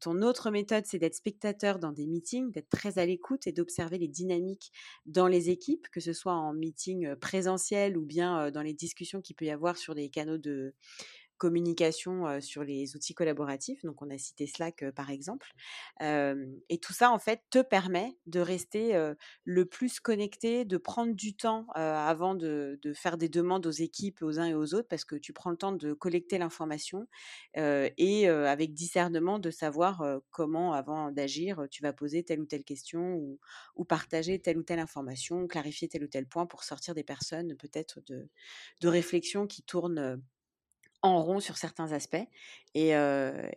ton 0.01 0.23
autre 0.23 0.51
méthode, 0.51 0.85
c'est 0.85 0.99
d'être 0.99 1.15
spectateur 1.15 1.79
dans 1.79 1.93
des 1.93 2.07
meetings, 2.07 2.51
d'être 2.51 2.71
très 2.71 2.99
à 2.99 3.07
l'écoute 3.07 3.47
et 3.47 3.53
d'observer 3.53 3.99
les 3.99 4.09
dynamiques 4.09 4.73
dans 5.07 5.29
les 5.29 5.51
équipes, 5.51 5.89
que 5.93 6.01
ce 6.01 6.13
soit 6.13 6.35
en 6.35 6.53
meeting 6.53 7.15
présentiel 7.17 7.97
ou 7.97 8.05
bien 8.05 8.51
dans 8.51 8.63
les 8.63 8.75
discussions 8.75 9.21
qu'il 9.21 9.37
peut 9.37 9.45
y 9.45 9.51
avoir 9.51 9.77
sur 9.77 9.95
des 9.95 10.09
canaux 10.11 10.39
de, 10.39 10.75
communication 11.39 12.41
sur 12.41 12.65
les 12.65 12.97
outils 12.97 13.15
collaboratifs. 13.15 13.83
Donc, 13.85 14.03
on 14.03 14.11
a 14.11 14.19
cité 14.19 14.47
Slack 14.47 14.85
par 14.93 15.11
exemple. 15.11 15.53
et 16.01 16.79
tout 16.81 16.93
ça, 16.93 17.11
en 17.11 17.19
fait, 17.19 17.43
te 17.51 17.63
permet 17.63 18.17
de 18.27 18.41
rester 18.41 19.13
le 19.45 19.65
plus 19.65 20.01
connecté, 20.01 20.65
de 20.65 20.77
prendre 20.77 21.15
du 21.15 21.35
temps 21.35 21.67
avant 21.75 22.35
de, 22.35 22.79
faire 22.95 23.17
des 23.17 23.29
demandes 23.29 23.67
aux 23.67 23.71
équipes, 23.71 24.23
aux 24.23 24.39
uns 24.39 24.47
et 24.47 24.55
aux 24.55 24.75
autres, 24.75 24.89
parce 24.89 25.05
que 25.05 25.17
tu 25.17 25.33
prends 25.33 25.51
le 25.51 25.57
temps 25.57 25.73
de 25.73 25.93
collecter 25.93 26.39
l'information 26.39 27.07
et 27.57 28.29
avec 28.29 28.75
discernement 28.75 29.39
de 29.39 29.51
savoir 29.51 30.21
comment, 30.31 30.73
avant 30.73 31.11
d'agir, 31.11 31.67
tu 31.71 31.83
vas 31.83 31.93
poser 31.93 32.23
telle 32.23 32.41
ou 32.41 32.47
telle 32.47 32.65
question 32.65 33.39
ou, 33.77 33.85
partager 33.85 34.41
telle 34.41 34.59
ou 34.59 34.63
telle 34.63 34.79
information, 34.79 35.47
clarifier 35.47 35.89
tel 35.89 36.05
ou 36.05 36.09
tel 36.09 36.27
point 36.27 36.47
pour 36.47 36.65
sortir 36.65 36.95
des 36.95 37.05
personnes 37.05 37.55
peut-être 37.57 38.01
de, 38.07 38.29
de 38.81 39.47
qui 39.47 39.63
tournent 39.63 40.23
en 41.05 41.23
rond 41.23 41.39
sur 41.39 41.57
certains 41.57 41.93
aspects. 41.93 42.17
Et, 42.75 42.93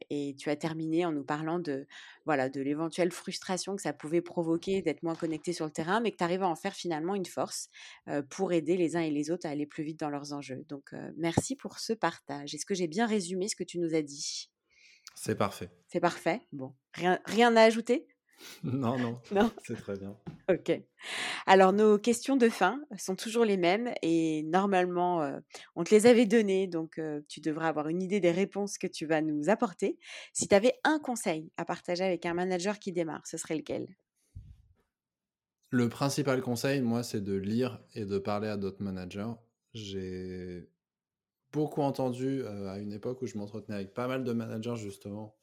et, 0.10 0.36
tu 0.38 0.50
as 0.50 0.56
terminé 0.56 1.06
en 1.06 1.12
nous 1.12 1.24
parlant 1.24 1.58
de 1.60 1.88
voilà 2.26 2.50
de 2.50 2.62
l'éventuelle 2.62 3.12
frustration 3.12 3.76
que 3.76 3.82
ça 3.82 3.94
pouvait 3.94 4.22
provoquer 4.22 4.82
d'être 4.82 5.02
moins 5.02 5.16
connecté 5.16 5.54
sur 5.54 5.66
le 5.66 5.72
terrain, 5.72 6.00
mais 6.02 6.12
que 6.12 6.18
tu 6.18 6.24
arrives 6.24 6.44
à 6.44 6.48
en 6.48 6.56
faire 6.56 6.76
finalement 6.76 7.16
une 7.16 7.26
force 7.26 7.70
pour 8.30 8.54
aider 8.54 8.78
les 8.78 8.96
uns 8.96 9.02
et 9.02 9.10
les 9.10 9.32
autres 9.32 9.48
à 9.48 9.50
aller 9.50 9.66
plus 9.66 9.84
vite 9.84 10.00
dans 10.00 10.10
leurs 10.10 10.34
enjeux. 10.34 10.66
Donc 10.68 10.94
merci 11.16 11.56
pour 11.56 11.80
ce 11.80 11.94
partage. 11.94 12.54
Est-ce 12.54 12.66
que 12.66 12.76
j'ai 12.76 12.88
bien 12.88 13.08
résumé 13.08 13.48
ce 13.48 13.56
que 13.56 13.64
tu 13.64 13.80
nous 13.80 13.96
as 13.96 14.04
dit? 14.04 14.52
C'est 15.16 15.36
parfait. 15.36 15.70
C'est 15.88 16.00
parfait? 16.00 16.42
Bon, 16.52 16.76
rien, 16.94 17.20
rien 17.26 17.56
à 17.56 17.64
ajouter? 17.64 18.08
non, 18.64 18.98
non, 18.98 19.20
non? 19.32 19.52
c'est 19.64 19.76
très 19.76 19.98
bien. 19.98 20.16
Ok. 20.50 20.80
Alors, 21.46 21.74
nos 21.74 21.98
questions 21.98 22.38
de 22.38 22.50
fin 22.50 22.82
sont 22.98 23.16
toujours 23.16 23.46
les 23.46 23.58
mêmes 23.58 23.94
et 24.02 24.44
normalement, 24.44 25.22
euh, 25.22 25.40
on 25.76 25.84
te 25.84 25.94
les 25.94 26.06
avait 26.06 26.26
données, 26.26 26.68
donc 26.68 27.00
euh, 27.00 27.22
tu 27.28 27.42
devrais 27.42 27.68
avoir 27.68 27.88
une 27.88 28.02
idée 28.02 28.20
des 28.20 28.32
réponses 28.32 28.78
que 28.78 28.88
tu 28.88 29.06
vas 29.06 29.22
nous 29.22 29.50
apporter. 29.50 29.98
Si 30.34 30.48
tu 30.48 30.56
avais 30.56 30.74
un 30.84 31.00
conseil 31.00 31.52
à 31.58 31.66
partager 31.66 32.04
avec 32.04 32.26
un 32.26 32.34
manager 32.34 32.80
qui 32.80 32.92
démarre, 32.92 33.26
ce 33.26 33.38
serait 33.38 33.58
lequel? 33.58 33.88
Le 35.70 35.90
principal 35.90 36.42
conseil, 36.42 36.82
moi, 36.82 37.04
c'est 37.04 37.22
de 37.22 37.36
lire 37.36 37.82
et 37.94 38.06
de 38.06 38.18
parler 38.20 38.48
à 38.48 38.56
d'autres 38.56 38.82
managers. 38.82 39.34
J'ai 39.74 40.70
beaucoup 41.52 41.82
entendu 41.82 42.42
euh, 42.42 42.70
à 42.70 42.80
une 42.80 42.94
époque 42.94 43.22
où 43.22 43.28
je 43.28 43.38
m'entretenais 43.38 43.76
avec 43.76 43.94
pas 43.94 44.08
mal 44.08 44.24
de 44.24 44.32
managers, 44.32 44.78
justement, 44.78 45.36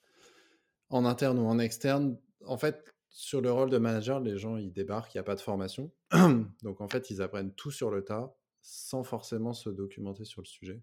en 0.89 1.05
interne 1.05 1.39
ou 1.39 1.47
en 1.47 1.59
externe, 1.59 2.17
en 2.47 2.57
fait, 2.57 2.95
sur 3.09 3.41
le 3.41 3.53
rôle 3.53 3.71
de 3.71 3.79
manager, 3.79 4.21
les 4.21 4.39
gens, 4.39 4.57
ils 4.57 4.73
débarquent, 4.73 5.15
il 5.15 5.19
n'y 5.19 5.21
a 5.21 5.25
pas 5.25 5.37
de 5.37 5.41
formation. 5.41 5.93
Donc, 6.63 6.81
en 6.81 6.89
fait, 6.89 7.11
ils 7.11 7.23
apprennent 7.23 7.55
tout 7.55 7.71
sur 7.71 7.91
le 7.91 8.05
tas 8.05 8.37
sans 8.61 9.05
forcément 9.05 9.53
se 9.53 9.69
documenter 9.69 10.25
sur 10.25 10.41
le 10.41 10.47
sujet. 10.47 10.83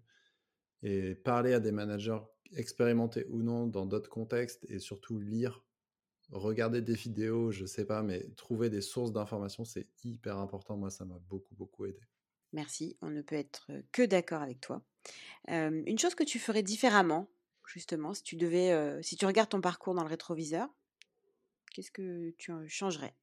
Et 0.82 1.14
parler 1.14 1.52
à 1.52 1.60
des 1.60 1.72
managers 1.72 2.20
expérimentés 2.56 3.26
ou 3.28 3.42
non 3.42 3.66
dans 3.66 3.86
d'autres 3.86 4.08
contextes 4.08 4.64
et 4.68 4.78
surtout 4.78 5.18
lire, 5.18 5.64
regarder 6.30 6.80
des 6.80 6.94
vidéos, 6.94 7.50
je 7.50 7.66
sais 7.66 7.84
pas, 7.84 8.02
mais 8.02 8.28
trouver 8.36 8.70
des 8.70 8.80
sources 8.80 9.12
d'informations, 9.12 9.64
c'est 9.64 9.88
hyper 10.04 10.38
important. 10.38 10.76
Moi, 10.76 10.90
ça 10.90 11.04
m'a 11.04 11.18
beaucoup, 11.28 11.54
beaucoup 11.54 11.84
aidé. 11.84 12.00
Merci, 12.52 12.96
on 13.00 13.10
ne 13.10 13.22
peut 13.22 13.36
être 13.36 13.70
que 13.92 14.02
d'accord 14.02 14.42
avec 14.42 14.60
toi. 14.60 14.82
une 15.48 15.98
chose 15.98 16.14
que 16.14 16.24
tu 16.24 16.38
ferais 16.38 16.62
différemment, 16.62 17.28
justement, 17.66 18.14
si 18.14 18.22
tu 18.22 18.36
devais, 18.36 19.02
si 19.02 19.16
tu 19.16 19.26
regardes 19.26 19.50
ton 19.50 19.60
parcours 19.60 19.94
dans 19.94 20.02
le 20.02 20.08
rétroviseur, 20.08 20.68
Qu'est-ce 21.72 21.90
que 21.90 22.30
tu 22.38 22.52
changerais? 22.68 23.16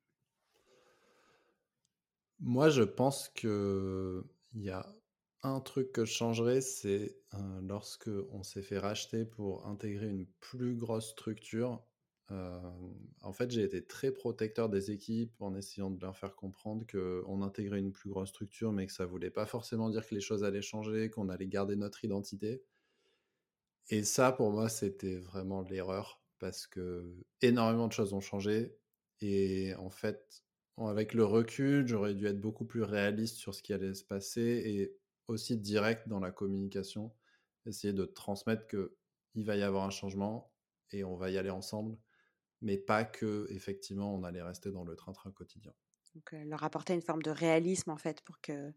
Moi, 2.40 2.70
je 2.70 2.84
pense 2.84 3.30
que 3.30 4.24
il 4.54 4.62
y 4.64 4.70
a 4.70 4.96
un 5.44 5.60
truc 5.62 5.92
que 5.92 6.06
je 6.06 6.14
changerais, 6.14 6.62
c'est 6.62 7.22
lorsque 7.62 8.10
on 8.32 8.44
s'est 8.44 8.62
fait 8.62 8.78
racheter 8.80 9.26
pour 9.26 9.68
intégrer 9.68 10.08
une 10.10 10.26
plus 10.40 10.76
grosse 10.76 11.10
structure. 11.12 11.86
en 12.30 13.34
fait, 13.34 13.52
j'ai 13.52 13.64
été 13.64 13.86
très 13.86 14.12
protecteur 14.12 14.70
des 14.70 14.92
équipes 14.92 15.42
en 15.42 15.56
essayant 15.56 15.90
de 15.92 16.02
leur 16.02 16.18
faire 16.18 16.36
comprendre 16.36 16.86
qu'on 16.88 17.42
intégrait 17.42 17.80
une 17.80 17.92
plus 17.92 18.10
grosse 18.10 18.30
structure, 18.30 18.72
mais 18.72 18.86
que 18.88 18.94
ça 18.94 19.06
voulait 19.06 19.32
pas 19.32 19.46
forcément 19.46 19.90
dire 19.90 20.08
que 20.08 20.16
les 20.16 20.22
choses 20.22 20.44
allaient 20.44 20.62
changer, 20.62 21.10
qu'on 21.10 21.30
allait 21.30 21.48
garder 21.48 21.76
notre 21.76 22.04
identité. 22.06 22.64
Et 23.90 24.04
ça, 24.06 24.32
pour 24.32 24.52
moi, 24.52 24.70
c'était 24.70 25.18
vraiment 25.18 25.62
l'erreur 25.64 26.24
parce 26.40 26.68
que 26.68 27.16
énormément 27.42 27.88
de 27.88 27.94
choses 27.94 28.14
ont 28.14 28.22
changé. 28.22 28.78
Et 29.22 29.74
en 29.76 29.90
fait, 29.90 30.44
avec 30.78 31.14
le 31.14 31.26
recul, 31.26 31.88
j'aurais 31.88 32.16
dû 32.16 32.26
être 32.28 32.40
beaucoup 32.42 32.66
plus 32.66 32.84
réaliste 32.84 33.38
sur 33.38 33.54
ce 33.56 33.62
qui 33.64 33.74
allait 33.74 33.94
se 33.94 34.04
passer 34.06 34.42
et 34.66 34.98
aussi 35.28 35.58
direct 35.58 36.08
dans 36.08 36.20
la 36.20 36.32
communication, 36.32 37.16
essayer 37.66 37.94
de 37.94 38.06
transmettre 38.06 38.68
que 38.68 38.98
il 39.36 39.46
va 39.46 39.56
y 39.58 39.62
avoir 39.64 39.84
un 39.86 39.90
changement 39.92 40.54
et 40.92 41.04
on 41.04 41.16
va 41.16 41.30
y 41.32 41.38
aller 41.38 41.50
ensemble, 41.52 41.98
mais 42.62 42.78
pas 42.78 43.06
que 43.06 43.48
effectivement 43.52 44.16
on 44.16 44.24
allait 44.24 44.44
rester 44.44 44.72
dans 44.72 44.86
le 44.86 44.96
train-train 44.96 45.32
quotidien. 45.32 45.74
Donc 46.14 46.32
leur 46.34 46.64
apporter 46.64 46.94
une 46.94 47.02
forme 47.02 47.24
de 47.24 47.32
réalisme 47.32 47.90
en 47.90 47.98
fait 47.98 48.22
pour 48.22 48.42
que 48.42 48.74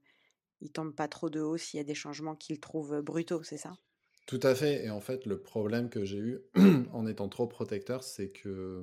ne 0.63 0.69
tombent 0.69 0.95
pas 0.97 1.09
trop 1.09 1.31
de 1.31 1.41
haut 1.41 1.57
s'il 1.59 1.79
y 1.79 1.81
a 1.81 1.85
des 1.85 1.95
changements 1.97 2.37
qu'ils 2.37 2.61
trouvent 2.61 3.03
brutaux, 3.03 3.43
c'est 3.43 3.59
ça? 3.59 3.79
Tout 4.27 4.41
à 4.43 4.55
fait. 4.55 4.85
Et 4.85 4.91
en 4.91 5.01
fait, 5.01 5.27
le 5.27 5.43
problème 5.43 5.91
que 5.91 6.05
j'ai 6.05 6.19
eu 6.19 6.41
en 6.93 7.07
étant 7.07 7.29
trop 7.29 7.47
protecteur, 7.47 8.03
c'est 8.03 8.31
que 8.31 8.83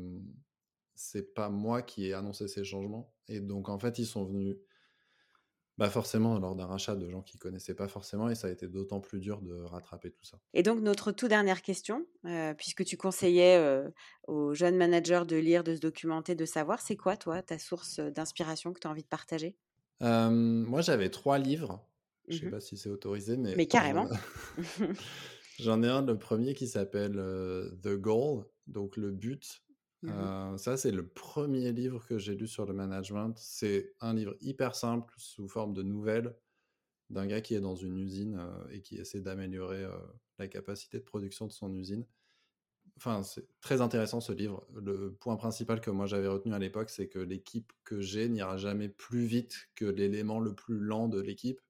c'est 0.96 1.34
pas 1.34 1.50
moi 1.50 1.82
qui 1.82 2.08
ai 2.08 2.14
annoncé 2.14 2.48
ces 2.48 2.64
changements. 2.64 3.16
Et 3.28 3.40
donc, 3.40 3.70
en 3.70 3.80
fait, 3.80 4.00
ils 4.00 4.06
sont 4.06 4.26
venus 4.26 4.58
bah 5.78 5.90
forcément 5.90 6.38
lors 6.40 6.56
d'un 6.56 6.66
rachat 6.66 6.96
de 6.96 7.10
gens 7.10 7.22
qui 7.22 7.38
connaissaient 7.38 7.74
pas 7.74 7.88
forcément 7.88 8.30
et 8.30 8.36
ça 8.36 8.48
a 8.48 8.52
été 8.52 8.68
d'autant 8.68 9.00
plus 9.00 9.20
dur 9.22 9.42
de 9.42 9.62
rattraper 9.62 10.12
tout 10.12 10.26
ça. 10.26 10.42
Et 10.54 10.62
donc 10.62 10.82
notre 10.82 11.12
toute 11.14 11.30
dernière 11.30 11.62
question, 11.62 12.06
puisque 12.58 12.84
tu 12.84 12.98
conseillais 12.98 13.84
aux 14.28 14.54
jeunes 14.54 14.76
managers 14.76 15.24
de 15.26 15.38
lire, 15.38 15.64
de 15.64 15.76
se 15.76 15.80
documenter, 15.80 16.36
de 16.36 16.46
savoir, 16.46 16.82
c'est 16.82 16.98
quoi 16.98 17.16
toi 17.16 17.42
ta 17.42 17.58
source 17.58 18.00
d'inspiration 18.02 18.74
que 18.74 18.80
tu 18.80 18.88
as 18.88 18.92
envie 18.92 19.04
de 19.04 19.08
partager? 19.08 19.56
Moi 20.02 20.82
j'avais 20.82 21.10
trois 21.10 21.38
livres 21.40 21.89
je 22.30 22.38
sais 22.38 22.45
mmh 22.47 22.51
pas 22.51 22.59
si 22.59 22.77
c'est 22.77 22.89
autorisé, 22.89 23.38
mais. 23.38 23.55
Mais 23.55 23.67
carrément. 23.67 24.07
J'en 25.59 25.84
ai 25.84 25.88
un, 25.88 26.05
le 26.05 26.17
premier 26.17 26.53
qui 26.53 26.67
s'appelle 26.67 27.15
The 27.82 27.95
Goal, 27.95 28.45
donc 28.67 28.97
le 28.97 29.11
but. 29.11 29.63
Mmh 30.01 30.57
ça, 30.57 30.77
c'est 30.77 30.91
le 30.91 31.07
premier 31.07 31.73
livre 31.73 32.05
que 32.07 32.17
j'ai 32.17 32.36
lu 32.36 32.47
sur 32.47 32.65
le 32.65 32.73
management. 32.73 33.34
C'est 33.38 33.93
un 33.99 34.13
livre 34.13 34.36
hyper 34.39 34.75
simple, 34.75 35.13
sous 35.17 35.49
forme 35.49 35.73
de 35.73 35.84
nouvelles, 35.84 36.36
d'un 37.09 37.27
gars 37.27 37.41
qui 37.41 37.55
est 37.55 37.59
dans 37.59 37.75
une 37.75 37.97
usine 37.97 38.39
et 38.71 38.82
qui 38.82 38.95
essaie 38.95 39.19
d'améliorer 39.19 39.86
la 40.38 40.47
capacité 40.47 40.99
de 40.99 41.03
production 41.03 41.47
de 41.47 41.51
son 41.51 41.73
usine. 41.73 42.05
Enfin, 42.99 43.23
c'est 43.23 43.47
très 43.61 43.80
intéressant 43.80 44.19
ce 44.19 44.34
livre. 44.34 44.67
Le 44.75 45.13
point 45.13 45.38
principal 45.38 45.80
que 45.80 45.89
moi 45.89 46.05
j'avais 46.05 46.27
retenu 46.27 46.53
à 46.53 46.59
l'époque, 46.59 46.89
c'est 46.89 47.07
que 47.07 47.19
l'équipe 47.19 47.71
que 47.86 48.01
j'ai 48.01 48.27
n'ira 48.27 48.57
jamais 48.57 48.89
plus 48.89 49.25
vite 49.25 49.69
que 49.75 49.86
l'élément 49.86 50.41
le 50.41 50.53
plus 50.53 50.80
lent 50.80 51.07
de 51.07 51.21
l'équipe. 51.21 51.61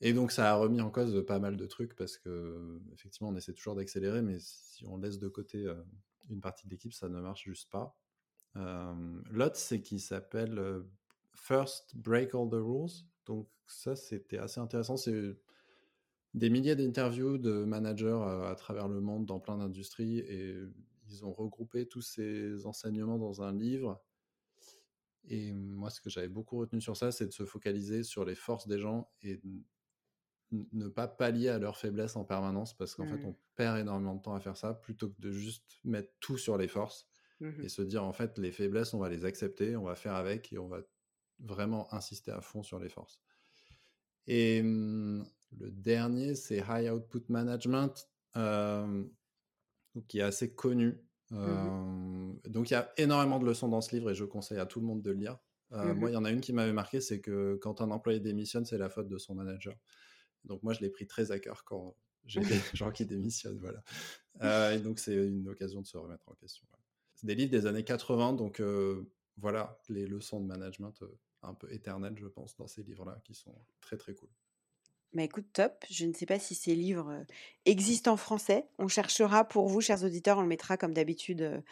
Et 0.00 0.12
donc 0.12 0.30
ça 0.30 0.50
a 0.50 0.54
remis 0.54 0.80
en 0.80 0.90
cause 0.90 1.24
pas 1.26 1.38
mal 1.38 1.56
de 1.56 1.66
trucs 1.66 1.96
parce 1.96 2.18
que 2.18 2.80
effectivement 2.92 3.30
on 3.30 3.36
essaie 3.36 3.54
toujours 3.54 3.74
d'accélérer, 3.74 4.20
mais 4.22 4.36
si 4.38 4.86
on 4.86 4.98
laisse 4.98 5.18
de 5.18 5.28
côté 5.28 5.66
une 6.28 6.40
partie 6.40 6.66
de 6.66 6.72
l'équipe, 6.72 6.92
ça 6.92 7.08
ne 7.08 7.20
marche 7.20 7.44
juste 7.44 7.70
pas. 7.70 7.96
L'autre, 9.30 9.56
c'est 9.56 9.80
qui 9.82 10.00
s'appelle 10.00 10.82
First 11.32 11.96
Break 11.96 12.34
All 12.34 12.48
the 12.48 12.54
Rules. 12.54 13.04
Donc 13.26 13.48
ça, 13.66 13.96
c'était 13.96 14.38
assez 14.38 14.60
intéressant. 14.60 14.96
C'est 14.96 15.36
des 16.34 16.50
milliers 16.50 16.76
d'interviews 16.76 17.38
de 17.38 17.64
managers 17.64 18.18
à, 18.44 18.54
travers 18.56 18.88
le 18.88 19.00
monde 19.00 19.26
dans 19.26 19.40
plein 19.40 19.58
d'industries 19.58 20.18
et 20.18 20.54
ils 21.08 21.24
ont 21.24 21.32
regroupé 21.32 21.86
tous 21.86 22.02
ces 22.02 22.66
enseignements 22.66 23.18
dans 23.18 23.42
un 23.42 23.52
livre. 23.52 24.02
Et 25.28 25.52
moi, 25.52 25.90
ce 25.90 26.00
que 26.00 26.08
j'avais 26.08 26.28
beaucoup 26.28 26.58
retenu 26.58 26.80
sur 26.80 26.96
ça, 26.96 27.10
c'est 27.10 27.26
de 27.26 27.32
se 27.32 27.44
focaliser 27.44 28.02
sur 28.02 28.24
les 28.24 28.34
forces 28.34 28.68
des 28.68 28.78
gens 28.78 29.10
et 29.22 29.40
ne 30.52 30.88
pas 30.88 31.08
pallier 31.08 31.48
à 31.48 31.58
leurs 31.58 31.76
faiblesses 31.76 32.16
en 32.16 32.24
permanence 32.24 32.76
parce 32.76 32.94
qu'en 32.94 33.06
fait, 33.06 33.18
mmh. 33.18 33.26
on 33.26 33.36
perd 33.56 33.78
énormément 33.78 34.14
de 34.14 34.22
temps 34.22 34.34
à 34.34 34.40
faire 34.40 34.56
ça 34.56 34.74
plutôt 34.74 35.10
que 35.10 35.20
de 35.20 35.30
juste 35.30 35.80
mettre 35.84 36.12
tout 36.20 36.38
sur 36.38 36.56
les 36.56 36.68
forces 36.68 37.08
mmh 37.40 37.62
et 37.62 37.68
se 37.68 37.82
dire 37.82 38.02
en 38.04 38.12
fait, 38.12 38.38
les 38.38 38.52
faiblesses, 38.52 38.94
on 38.94 38.98
va 38.98 39.08
les 39.08 39.24
accepter, 39.24 39.76
on 39.76 39.84
va 39.84 39.94
faire 39.94 40.14
avec 40.14 40.52
et 40.52 40.58
on 40.58 40.68
va 40.68 40.80
vraiment 41.40 41.92
insister 41.92 42.30
à 42.30 42.40
fond 42.40 42.62
sur 42.62 42.78
les 42.78 42.88
forces. 42.88 43.20
Et 44.26 44.62
mmh, 44.62 45.26
le 45.58 45.70
dernier, 45.70 46.34
c'est 46.34 46.64
High 46.68 46.90
Output 46.90 47.24
Management, 47.28 48.08
qui 50.08 50.18
est 50.18 50.22
assez 50.22 50.54
connu. 50.54 51.00
donc 51.30 52.70
il 52.70 52.72
y 52.72 52.76
a 52.76 52.92
énormément 52.96 53.38
de 53.38 53.46
leçons 53.46 53.68
dans 53.68 53.80
ce 53.80 53.94
livre 53.94 54.10
et 54.10 54.14
je 54.14 54.24
conseille 54.24 54.58
à 54.58 54.66
tout 54.66 54.80
le 54.80 54.86
monde 54.86 55.02
de 55.02 55.10
le 55.10 55.16
lire. 55.16 55.38
Moi, 55.70 56.10
il 56.10 56.14
y 56.14 56.16
en 56.16 56.24
a 56.24 56.30
une 56.30 56.40
qui 56.40 56.52
m'avait 56.52 56.72
marqué, 56.72 57.00
c'est 57.00 57.20
que 57.20 57.58
quand 57.60 57.80
un 57.80 57.90
employé 57.90 58.20
démissionne, 58.20 58.64
c'est 58.64 58.78
la 58.78 58.88
faute 58.88 59.08
de 59.08 59.18
son 59.18 59.34
manager. 59.34 59.74
Donc 60.46 60.62
moi, 60.62 60.72
je 60.72 60.80
l'ai 60.80 60.90
pris 60.90 61.06
très 61.06 61.30
à 61.32 61.38
cœur 61.38 61.64
quand 61.64 61.96
j'ai 62.24 62.40
des 62.40 62.60
gens 62.74 62.90
qui 62.90 63.04
démissionnent, 63.04 63.60
voilà. 63.60 64.74
et 64.74 64.80
donc, 64.80 64.98
c'est 64.98 65.14
une 65.14 65.48
occasion 65.48 65.80
de 65.80 65.86
se 65.86 65.96
remettre 65.96 66.28
en 66.28 66.34
question. 66.34 66.66
C'est 67.14 67.26
des 67.26 67.34
livres 67.34 67.50
des 67.50 67.66
années 67.66 67.84
80, 67.84 68.34
donc 68.34 68.60
voilà, 69.36 69.78
les 69.88 70.06
leçons 70.06 70.40
de 70.40 70.46
management 70.46 70.94
un 71.42 71.54
peu 71.54 71.72
éternelles, 71.72 72.16
je 72.18 72.26
pense, 72.26 72.56
dans 72.56 72.66
ces 72.66 72.82
livres-là, 72.82 73.20
qui 73.24 73.34
sont 73.34 73.54
très, 73.80 73.96
très 73.96 74.14
cool. 74.14 74.28
Bah 75.12 75.22
écoute, 75.22 75.46
top. 75.52 75.84
Je 75.88 76.04
ne 76.04 76.12
sais 76.12 76.26
pas 76.26 76.38
si 76.38 76.54
ces 76.54 76.74
livres 76.74 77.24
existent 77.64 78.12
en 78.12 78.16
français. 78.16 78.68
On 78.78 78.88
cherchera 78.88 79.44
pour 79.44 79.68
vous, 79.68 79.80
chers 79.80 80.04
auditeurs, 80.04 80.38
on 80.38 80.42
le 80.42 80.48
mettra 80.48 80.76
comme 80.76 80.92
d'habitude 80.92 81.62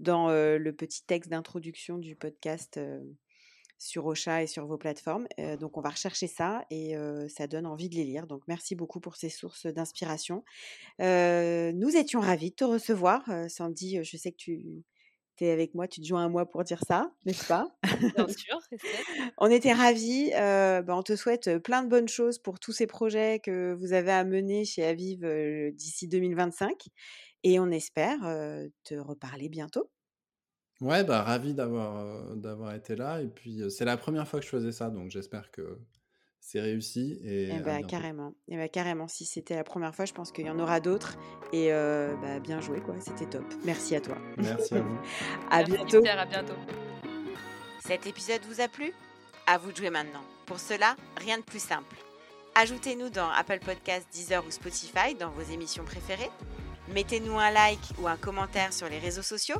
dans 0.00 0.28
le 0.30 0.72
petit 0.72 1.04
texte 1.04 1.30
d'introduction 1.30 1.98
du 1.98 2.16
podcast 2.16 2.80
sur 3.78 4.06
Ocha 4.06 4.42
et 4.42 4.46
sur 4.46 4.66
vos 4.66 4.78
plateformes. 4.78 5.26
donc 5.60 5.76
on 5.76 5.80
va 5.80 5.90
rechercher 5.90 6.26
ça 6.26 6.64
et 6.70 6.94
ça 7.28 7.46
donne 7.46 7.66
envie 7.66 7.88
de 7.88 7.94
les 7.96 8.04
lire. 8.04 8.26
Donc 8.26 8.42
merci 8.48 8.74
beaucoup 8.74 9.00
pour 9.00 9.16
ces 9.16 9.28
sources 9.28 9.66
d'inspiration. 9.66 10.44
nous 10.98 11.96
étions 11.96 12.20
ravis 12.20 12.50
de 12.50 12.56
te 12.56 12.64
recevoir. 12.64 13.22
Sandy, 13.48 14.02
je 14.02 14.16
sais 14.16 14.32
que 14.32 14.36
tu 14.36 14.84
tu 15.36 15.44
es 15.44 15.50
avec 15.50 15.74
moi, 15.74 15.88
tu 15.88 16.00
te 16.00 16.06
joins 16.06 16.24
à 16.24 16.28
moi 16.28 16.46
pour 16.46 16.62
dire 16.62 16.80
ça, 16.86 17.12
n'est-ce 17.24 17.44
pas? 17.44 17.68
Bien 18.16 18.28
sûr, 18.28 18.58
On 19.38 19.50
était 19.50 19.72
ravis. 19.72 20.30
bah, 20.30 20.84
on 20.96 21.02
te 21.02 21.16
souhaite 21.16 21.58
plein 21.58 21.82
de 21.82 21.88
bonnes 21.88 22.08
choses 22.08 22.38
pour 22.38 22.60
tous 22.60 22.72
ces 22.72 22.86
projets 22.86 23.40
que 23.40 23.74
vous 23.74 23.92
avez 23.92 24.12
à 24.12 24.24
mener 24.24 24.64
chez 24.64 24.84
Aviv 24.84 25.26
d'ici 25.74 26.08
2025. 26.08 26.86
Et 27.42 27.58
on 27.60 27.70
espère 27.70 28.20
te 28.84 28.94
reparler 28.94 29.48
bientôt. 29.48 29.90
Ouais, 30.80 31.04
bah, 31.04 31.22
ravi 31.22 31.54
d'avoir 31.54 32.36
d'avoir 32.36 32.74
été 32.74 32.96
là. 32.96 33.20
Et 33.20 33.28
puis, 33.28 33.62
c'est 33.70 33.84
la 33.84 33.96
première 33.96 34.26
fois 34.26 34.40
que 34.40 34.44
je 34.44 34.50
faisais 34.50 34.72
ça, 34.72 34.90
donc 34.90 35.10
j'espère 35.10 35.50
que 35.50 35.78
c'est 36.40 36.60
réussi. 36.60 37.18
Et, 37.24 37.50
eh 37.54 37.60
bah, 37.60 37.82
carrément. 37.82 38.34
Et 38.48 38.56
bah, 38.56 38.68
carrément. 38.68 39.08
Si 39.08 39.24
c'était 39.24 39.56
la 39.56 39.64
première 39.64 39.94
fois, 39.94 40.04
je 40.04 40.12
pense 40.12 40.30
qu'il 40.32 40.46
y 40.46 40.50
en 40.50 40.58
aura 40.58 40.80
d'autres. 40.80 41.16
Et 41.52 41.70
bah, 41.70 42.40
bien 42.40 42.60
joué, 42.60 42.80
quoi. 42.80 42.94
C'était 43.00 43.26
top. 43.26 43.44
Merci 43.64 43.96
à 43.96 44.00
toi. 44.00 44.18
Merci 44.36 44.74
à 44.74 44.80
vous. 44.80 44.98
à 45.50 45.62
bientôt. 45.62 46.02
à 46.06 46.26
bientôt. 46.26 46.54
Cet 47.86 48.06
épisode 48.06 48.40
vous 48.48 48.60
a 48.60 48.68
plu? 48.68 48.92
À 49.46 49.58
vous 49.58 49.70
de 49.70 49.76
jouer 49.76 49.90
maintenant. 49.90 50.22
Pour 50.46 50.58
cela, 50.58 50.96
rien 51.18 51.38
de 51.38 51.42
plus 51.42 51.62
simple. 51.62 51.96
Ajoutez-nous 52.54 53.10
dans 53.10 53.28
Apple 53.30 53.58
Podcasts, 53.64 54.06
Deezer 54.12 54.44
ou 54.46 54.50
Spotify 54.50 55.14
dans 55.18 55.30
vos 55.30 55.42
émissions 55.52 55.84
préférées. 55.84 56.30
Mettez-nous 56.92 57.38
un 57.38 57.50
like 57.50 57.80
ou 58.00 58.06
un 58.06 58.16
commentaire 58.16 58.72
sur 58.72 58.88
les 58.88 58.98
réseaux 58.98 59.22
sociaux 59.22 59.56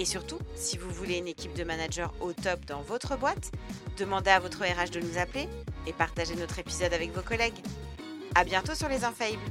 et 0.00 0.06
surtout, 0.06 0.38
si 0.56 0.78
vous 0.78 0.88
voulez 0.88 1.18
une 1.18 1.28
équipe 1.28 1.52
de 1.52 1.62
managers 1.62 2.06
au 2.20 2.32
top 2.32 2.64
dans 2.64 2.80
votre 2.80 3.18
boîte, 3.18 3.52
demandez 3.98 4.30
à 4.30 4.40
votre 4.40 4.64
RH 4.64 4.90
de 4.92 5.00
nous 5.00 5.18
appeler 5.18 5.46
et 5.86 5.92
partagez 5.92 6.34
notre 6.36 6.58
épisode 6.58 6.94
avec 6.94 7.12
vos 7.12 7.20
collègues. 7.20 7.60
À 8.34 8.44
bientôt 8.44 8.74
sur 8.74 8.88
les 8.88 9.04
Infaillibles 9.04 9.42